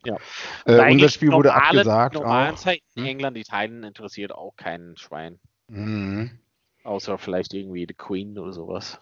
Ja. 0.06 0.18
Äh, 0.66 0.92
unser 0.92 1.10
Spiel 1.10 1.32
wurde 1.32 1.50
normale, 1.50 1.68
abgesagt. 1.68 2.16
Normalen. 2.16 2.58
Zeiten 2.58 2.84
Hm? 2.96 3.06
England, 3.06 3.38
Italien 3.38 3.84
interessiert 3.84 4.32
auch 4.32 4.56
keinen 4.56 4.98
Schwein. 4.98 5.40
Mhm. 5.68 6.40
Außer 6.84 7.18
vielleicht 7.18 7.54
irgendwie 7.54 7.86
die 7.86 7.94
Queen 7.94 8.38
oder 8.38 8.54
sowas. 8.54 9.00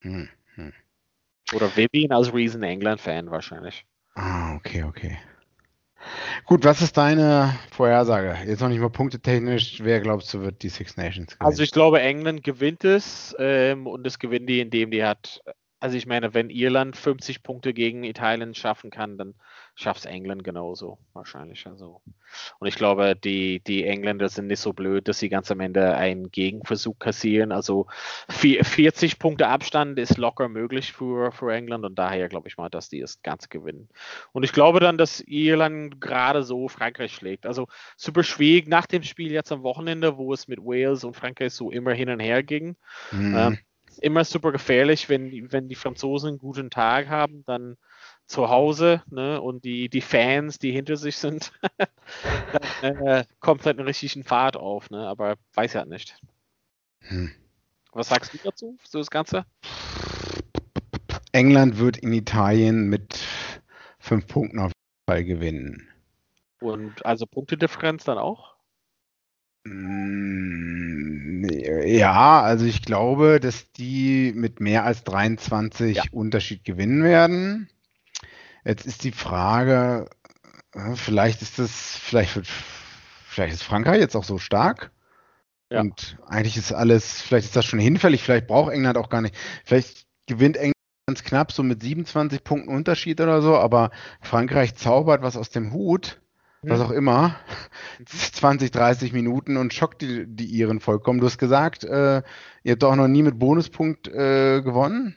Hm. 0.00 0.28
Oder 1.54 1.76
Vivian 1.76 2.12
als 2.12 2.32
riesen 2.34 2.62
England-Fan 2.62 3.30
wahrscheinlich. 3.30 3.86
Ah, 4.14 4.56
okay, 4.56 4.82
okay. 4.82 5.18
Gut, 6.44 6.64
was 6.64 6.82
ist 6.82 6.96
deine 6.96 7.56
Vorhersage? 7.70 8.36
Jetzt 8.46 8.60
noch 8.60 8.68
nicht 8.68 8.80
mal 8.80 8.90
punktetechnisch. 8.90 9.78
Wer 9.82 10.00
glaubst 10.00 10.32
du 10.34 10.40
wird 10.40 10.62
die 10.62 10.68
Six 10.68 10.96
Nations 10.96 11.32
gewinnen? 11.32 11.46
Also 11.46 11.62
ich 11.62 11.70
glaube, 11.70 12.00
England 12.00 12.42
gewinnt 12.44 12.84
es 12.84 13.34
ähm, 13.38 13.86
und 13.86 14.04
das 14.04 14.18
gewinnen 14.18 14.46
die, 14.46 14.60
indem 14.60 14.90
die 14.90 15.04
hat, 15.04 15.40
also 15.78 15.96
ich 15.96 16.06
meine, 16.06 16.32
wenn 16.32 16.48
Irland 16.48 16.96
50 16.96 17.42
Punkte 17.42 17.74
gegen 17.74 18.02
Italien 18.02 18.54
schaffen 18.54 18.90
kann, 18.90 19.18
dann 19.18 19.34
schafft 19.74 20.00
es 20.00 20.06
England 20.06 20.42
genauso 20.42 20.98
wahrscheinlich. 21.12 21.66
Also. 21.66 22.00
Und 22.58 22.66
ich 22.66 22.76
glaube, 22.76 23.14
die, 23.14 23.60
die 23.60 23.84
Engländer 23.84 24.30
sind 24.30 24.46
nicht 24.46 24.60
so 24.60 24.72
blöd, 24.72 25.06
dass 25.06 25.18
sie 25.18 25.28
ganz 25.28 25.50
am 25.50 25.60
Ende 25.60 25.94
einen 25.94 26.30
Gegenversuch 26.30 26.98
kassieren. 26.98 27.52
Also 27.52 27.86
vier- 28.30 28.64
40 28.64 29.18
Punkte 29.18 29.48
Abstand 29.48 29.98
ist 29.98 30.16
locker 30.16 30.48
möglich 30.48 30.92
für, 30.94 31.30
für 31.30 31.52
England 31.52 31.84
und 31.84 31.98
daher 31.98 32.28
glaube 32.30 32.48
ich 32.48 32.56
mal, 32.56 32.70
dass 32.70 32.88
die 32.88 33.00
das 33.00 33.22
Ganze 33.22 33.48
gewinnen. 33.48 33.90
Und 34.32 34.44
ich 34.44 34.52
glaube 34.52 34.80
dann, 34.80 34.96
dass 34.96 35.20
Irland 35.20 36.00
gerade 36.00 36.42
so 36.42 36.68
Frankreich 36.68 37.14
schlägt. 37.14 37.44
Also 37.44 37.68
super 37.96 38.22
schwierig 38.22 38.66
nach 38.66 38.86
dem 38.86 39.02
Spiel 39.02 39.30
jetzt 39.30 39.52
am 39.52 39.62
Wochenende, 39.62 40.16
wo 40.16 40.32
es 40.32 40.48
mit 40.48 40.58
Wales 40.60 41.04
und 41.04 41.14
Frankreich 41.14 41.52
so 41.52 41.70
immer 41.70 41.92
hin 41.92 42.08
und 42.08 42.20
her 42.20 42.42
ging. 42.42 42.76
Mhm. 43.12 43.36
Ähm, 43.36 43.58
immer 43.98 44.24
super 44.24 44.52
gefährlich, 44.52 45.08
wenn, 45.08 45.52
wenn 45.52 45.68
die 45.68 45.74
Franzosen 45.74 46.30
einen 46.30 46.38
guten 46.38 46.70
Tag 46.70 47.08
haben, 47.08 47.44
dann 47.46 47.76
zu 48.26 48.48
Hause 48.48 49.02
ne, 49.10 49.40
und 49.40 49.64
die, 49.64 49.88
die 49.88 50.00
Fans, 50.00 50.58
die 50.58 50.72
hinter 50.72 50.96
sich 50.96 51.16
sind, 51.16 51.52
dann 52.82 53.06
äh, 53.06 53.24
kommt 53.40 53.64
halt 53.64 53.78
einen 53.78 53.86
richtigen 53.86 54.24
Fahrt 54.24 54.56
auf, 54.56 54.90
ne? 54.90 55.06
aber 55.06 55.36
weiß 55.54 55.74
ja 55.74 55.84
nicht. 55.84 56.18
Hm. 57.02 57.30
Was 57.92 58.08
sagst 58.08 58.34
du 58.34 58.38
dazu, 58.42 58.76
so 58.84 58.98
das 58.98 59.10
Ganze? 59.10 59.46
England 61.32 61.78
wird 61.78 61.98
in 61.98 62.12
Italien 62.12 62.88
mit 62.88 63.18
fünf 63.98 64.26
Punkten 64.26 64.58
auf 64.58 64.72
jeden 64.72 65.10
Fall 65.10 65.24
gewinnen. 65.24 65.88
Und 66.60 67.04
also 67.06 67.26
Punktedifferenz 67.26 68.04
dann 68.04 68.18
auch? 68.18 68.55
Mm, 69.66 71.48
Ja, 71.86 72.42
also 72.42 72.64
ich 72.66 72.82
glaube, 72.82 73.40
dass 73.40 73.72
die 73.72 74.32
mit 74.34 74.60
mehr 74.60 74.84
als 74.84 75.04
23 75.04 75.96
Ja. 75.96 76.02
Unterschied 76.12 76.64
gewinnen 76.64 77.02
werden. 77.04 77.68
Jetzt 78.64 78.86
ist 78.86 79.04
die 79.04 79.12
Frage, 79.12 80.08
äh, 80.74 80.94
vielleicht 80.96 81.42
ist 81.42 81.58
das, 81.58 81.96
vielleicht 81.96 82.34
wird, 82.36 82.48
vielleicht 82.48 83.54
ist 83.54 83.62
Frankreich 83.62 84.00
jetzt 84.00 84.16
auch 84.16 84.24
so 84.24 84.38
stark. 84.38 84.90
Ja. 85.70 85.80
Und 85.80 86.18
eigentlich 86.26 86.56
ist 86.56 86.72
alles, 86.72 87.20
vielleicht 87.22 87.46
ist 87.46 87.56
das 87.56 87.64
schon 87.64 87.78
hinfällig, 87.80 88.22
vielleicht 88.22 88.46
braucht 88.46 88.72
England 88.72 88.96
auch 88.98 89.08
gar 89.08 89.20
nicht. 89.22 89.34
Vielleicht 89.64 90.06
gewinnt 90.26 90.56
England 90.56 90.72
ganz 91.08 91.22
knapp 91.22 91.52
so 91.52 91.62
mit 91.62 91.82
27 91.82 92.42
Punkten 92.42 92.74
Unterschied 92.74 93.20
oder 93.20 93.40
so, 93.42 93.56
aber 93.56 93.90
Frankreich 94.20 94.74
zaubert 94.74 95.22
was 95.22 95.36
aus 95.36 95.50
dem 95.50 95.72
Hut, 95.72 96.20
was 96.68 96.80
Hm. 96.80 96.86
auch 96.86 96.90
immer, 96.90 97.36
20, 98.06 98.70
30 98.70 99.12
Minuten 99.12 99.56
und 99.56 99.72
schockt 99.72 100.02
die, 100.02 100.26
die 100.26 100.46
Iren 100.46 100.80
vollkommen. 100.80 101.20
Du 101.20 101.26
hast 101.26 101.38
gesagt, 101.38 101.84
äh, 101.84 102.22
ihr 102.62 102.72
habt 102.72 102.82
doch 102.82 102.96
noch 102.96 103.08
nie 103.08 103.22
mit 103.22 103.38
Bonuspunkt 103.38 104.08
äh, 104.08 104.60
gewonnen. 104.62 105.16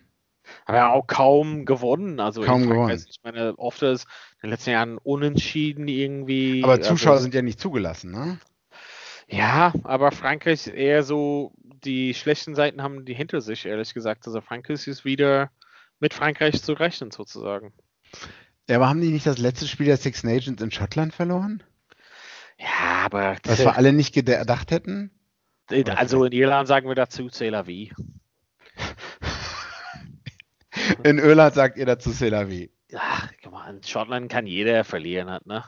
Aber 0.66 0.78
ja 0.78 0.92
auch 0.92 1.08
kaum 1.08 1.66
gewonnen. 1.66 2.20
Also 2.20 2.42
Kaum 2.42 2.64
Frankreich, 2.64 2.78
gewonnen. 2.78 3.06
Ich 3.10 3.20
meine, 3.24 3.58
oft 3.58 3.82
ist 3.84 4.06
in 4.42 4.48
den 4.48 4.52
letzten 4.52 4.72
Jahren 4.72 4.98
unentschieden 4.98 5.88
irgendwie. 5.88 6.64
Aber 6.64 6.82
Zuschauer 6.82 7.14
also, 7.14 7.24
sind 7.24 7.36
ja 7.36 7.42
nicht 7.42 7.60
zugelassen, 7.60 8.12
ne? 8.12 8.40
Ja, 9.28 9.74
aber 9.84 10.12
Frankreich 10.12 10.66
ist 10.66 10.68
eher 10.68 11.04
so, 11.04 11.54
die 11.84 12.16
schlechten 12.16 12.56
Seiten 12.56 12.82
haben 12.82 13.06
die 13.06 13.14
hinter 13.14 13.42
sich, 13.42 13.66
ehrlich 13.66 13.94
gesagt. 13.94 14.26
Also 14.26 14.42
Frankreich 14.42 14.88
ist 14.88 15.06
wieder 15.06 15.52
mit 16.00 16.14
Frankreich 16.14 16.64
zu 16.64 16.74
rechnen, 16.74 17.12
sozusagen. 17.12 17.74
Ja, 18.70 18.76
aber 18.78 18.88
haben 18.88 19.02
die 19.02 19.10
nicht 19.10 19.26
das 19.26 19.40
letzte 19.40 19.68
Spiel 19.68 19.88
der 19.88 19.98
Six 19.98 20.24
Nations 20.24 20.62
in 20.62 20.72
Schottland 20.72 21.14
verloren? 21.14 21.64
Ja, 22.60 23.06
aber 23.06 23.36
Was 23.44 23.60
wir 23.60 23.76
alle 23.76 23.92
nicht 23.94 24.14
gedacht 24.14 24.70
hätten? 24.72 25.12
also 25.96 26.24
in 26.26 26.32
Irland 26.32 26.68
sagen 26.68 26.88
wir 26.88 26.96
dazu 26.96 27.28
C'est 27.30 27.50
la 27.50 27.66
vie. 27.66 27.92
In 31.04 31.18
Irland 31.20 31.54
sagt 31.56 31.78
ihr 31.78 31.86
dazu 31.86 32.12
C'est 32.12 32.30
la 32.30 32.48
vie. 32.50 32.72
Ach, 32.96 33.30
guck 33.44 33.52
mal, 33.52 33.70
in 33.70 33.84
Schottland 33.84 34.32
kann 34.32 34.48
jeder 34.48 34.84
verlieren, 34.84 35.30
hat, 35.30 35.46
ne? 35.46 35.64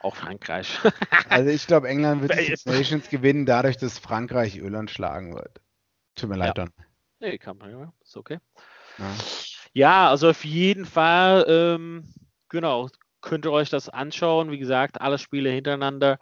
Auch 0.00 0.16
Frankreich. 0.16 0.78
Also 1.28 1.50
ich 1.50 1.66
glaube, 1.66 1.88
England 1.88 2.22
wird 2.22 2.38
die 2.38 2.44
Six 2.46 2.66
Nations 2.66 3.08
gewinnen, 3.08 3.46
dadurch, 3.46 3.76
dass 3.76 3.98
Frankreich 3.98 4.56
Irland 4.56 4.90
schlagen 4.90 5.34
wird. 5.34 5.60
Tut 6.16 6.28
mir 6.30 6.36
leid, 6.36 6.56
Ja. 6.58 6.64
Don. 6.64 6.70
nee, 7.20 7.38
kann 7.38 7.56
man, 7.58 7.70
ja, 7.70 7.92
ist 8.02 8.16
okay. 8.16 8.38
Ja. 8.98 9.14
Ja, 9.72 10.10
also 10.10 10.30
auf 10.30 10.44
jeden 10.44 10.84
Fall, 10.84 11.44
ähm, 11.48 12.08
genau, 12.48 12.88
könnt 13.20 13.44
ihr 13.44 13.52
euch 13.52 13.70
das 13.70 13.88
anschauen. 13.88 14.50
Wie 14.50 14.58
gesagt, 14.58 15.00
alle 15.00 15.18
Spiele 15.18 15.50
hintereinander. 15.50 16.18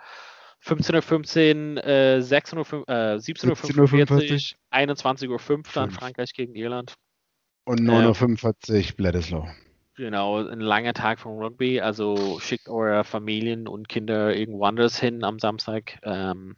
15.15 0.64 1.76
Uhr, 1.76 1.84
äh, 1.84 2.18
6.05 2.18 2.88
äh, 2.88 3.16
17.45 3.16 4.54
Uhr, 4.54 4.76
21.05 4.76 5.50
Uhr 5.50 5.62
dann. 5.72 5.90
Frankreich 5.90 6.32
gegen 6.32 6.54
Irland. 6.54 6.94
Und 7.64 7.80
9.45 7.80 8.90
Uhr 8.90 8.96
Bledisloe. 8.96 9.48
Genau, 9.94 10.44
ein 10.46 10.60
langer 10.60 10.94
Tag 10.94 11.20
vom 11.20 11.38
Rugby. 11.38 11.80
Also 11.80 12.38
schickt 12.40 12.68
eure 12.68 13.04
Familien 13.04 13.66
und 13.66 13.88
Kinder 13.88 14.34
irgendwo 14.34 14.64
anders 14.64 14.98
hin 14.98 15.24
am 15.24 15.38
Samstag. 15.38 15.98
Ähm, 16.02 16.56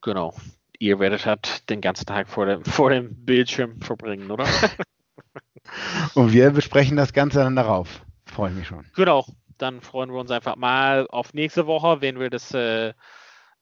genau. 0.00 0.34
Ihr 0.78 0.98
werdet 0.98 1.26
halt 1.26 1.68
den 1.70 1.80
ganzen 1.80 2.06
Tag 2.06 2.28
vor 2.28 2.46
dem, 2.46 2.64
vor 2.64 2.90
dem 2.90 3.24
Bildschirm 3.24 3.80
verbringen, 3.80 4.30
oder? 4.30 4.46
Und 6.14 6.32
wir 6.32 6.50
besprechen 6.50 6.96
das 6.96 7.12
Ganze 7.12 7.38
dann 7.38 7.56
darauf. 7.56 8.02
Freue 8.26 8.50
ich 8.50 8.56
mich 8.56 8.66
schon. 8.66 8.84
Genau, 8.94 9.24
dann 9.58 9.80
freuen 9.80 10.10
wir 10.10 10.18
uns 10.18 10.30
einfach 10.30 10.56
mal 10.56 11.06
auf 11.08 11.34
nächste 11.34 11.66
Woche, 11.66 12.00
wenn 12.00 12.18
wir 12.18 12.30
das 12.30 12.52
äh, 12.52 12.92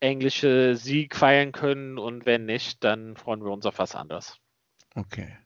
englische 0.01 0.77
Sieg 0.77 1.15
feiern 1.15 1.53
können 1.53 1.99
und 1.99 2.27
wenn 2.27 2.47
nicht, 2.47 2.83
dann 2.85 3.17
freuen 3.17 3.45
wir 3.45 3.51
uns 3.51 3.67
auf 3.67 3.79
was 3.79 3.95
anderes. 3.95 4.39
Okay. 4.95 5.37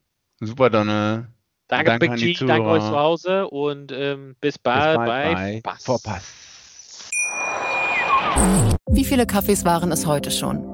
Super, 0.41 0.71
Donne. 0.71 1.33
Danke, 1.69 1.87
Danke 1.87 1.99
Big 1.99 2.11
an 2.11 2.17
die 2.19 2.35
G, 2.35 2.47
danke 2.47 2.69
euch 2.69 2.83
zu 2.83 2.97
Hause 2.97 3.49
und 3.49 3.91
ähm, 3.93 4.37
bis 4.41 4.59
Bis 4.59 4.63
bald 4.63 4.97
bei 4.99 5.35
bei 5.35 5.61
Pass. 5.63 5.85
Vorpass. 5.85 6.35
Wie 8.91 9.05
viele 9.05 9.27
Kaffees 9.27 9.65
waren 9.65 9.91
es 9.91 10.07
heute 10.07 10.31
schon? 10.31 10.74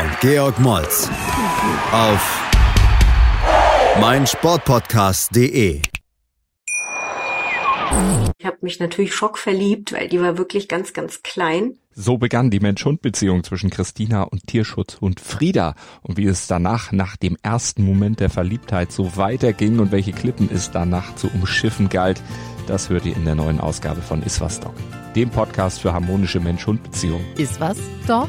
und 0.00 0.20
Georg 0.20 0.58
Moltz 0.58 1.08
auf 1.92 2.42
meinsportpodcast.de. 4.00 5.82
Ich 8.38 8.46
habe 8.46 8.56
mich 8.62 8.80
natürlich 8.80 9.14
schockverliebt, 9.14 9.92
weil 9.92 10.08
die 10.08 10.20
war 10.20 10.36
wirklich 10.36 10.66
ganz, 10.66 10.92
ganz 10.94 11.22
klein. 11.22 11.78
So 11.92 12.18
begann 12.18 12.50
die 12.50 12.58
Mensch-Hund-Beziehung 12.58 13.44
zwischen 13.44 13.70
Christina 13.70 14.22
und 14.22 14.48
Tierschutzhund 14.48 15.20
Frieda. 15.20 15.76
Und 16.02 16.16
wie 16.16 16.26
es 16.26 16.48
danach, 16.48 16.90
nach 16.90 17.16
dem 17.16 17.36
ersten 17.42 17.84
Moment 17.84 18.18
der 18.18 18.30
Verliebtheit, 18.30 18.90
so 18.90 19.16
weiterging 19.16 19.78
und 19.78 19.92
welche 19.92 20.12
Klippen 20.12 20.50
es 20.52 20.72
danach 20.72 21.14
zu 21.14 21.28
umschiffen 21.28 21.88
galt, 21.88 22.20
das 22.66 22.88
hört 22.88 23.06
ihr 23.06 23.14
in 23.14 23.26
der 23.26 23.36
neuen 23.36 23.60
Ausgabe 23.60 24.02
von 24.02 24.24
Iswas 24.24 24.58
Dog, 24.58 24.74
dem 25.14 25.30
Podcast 25.30 25.80
für 25.80 25.92
harmonische 25.92 26.40
Mensch-Hund-Beziehungen. 26.40 27.24
Iswas 27.36 27.78
Dog? 28.08 28.28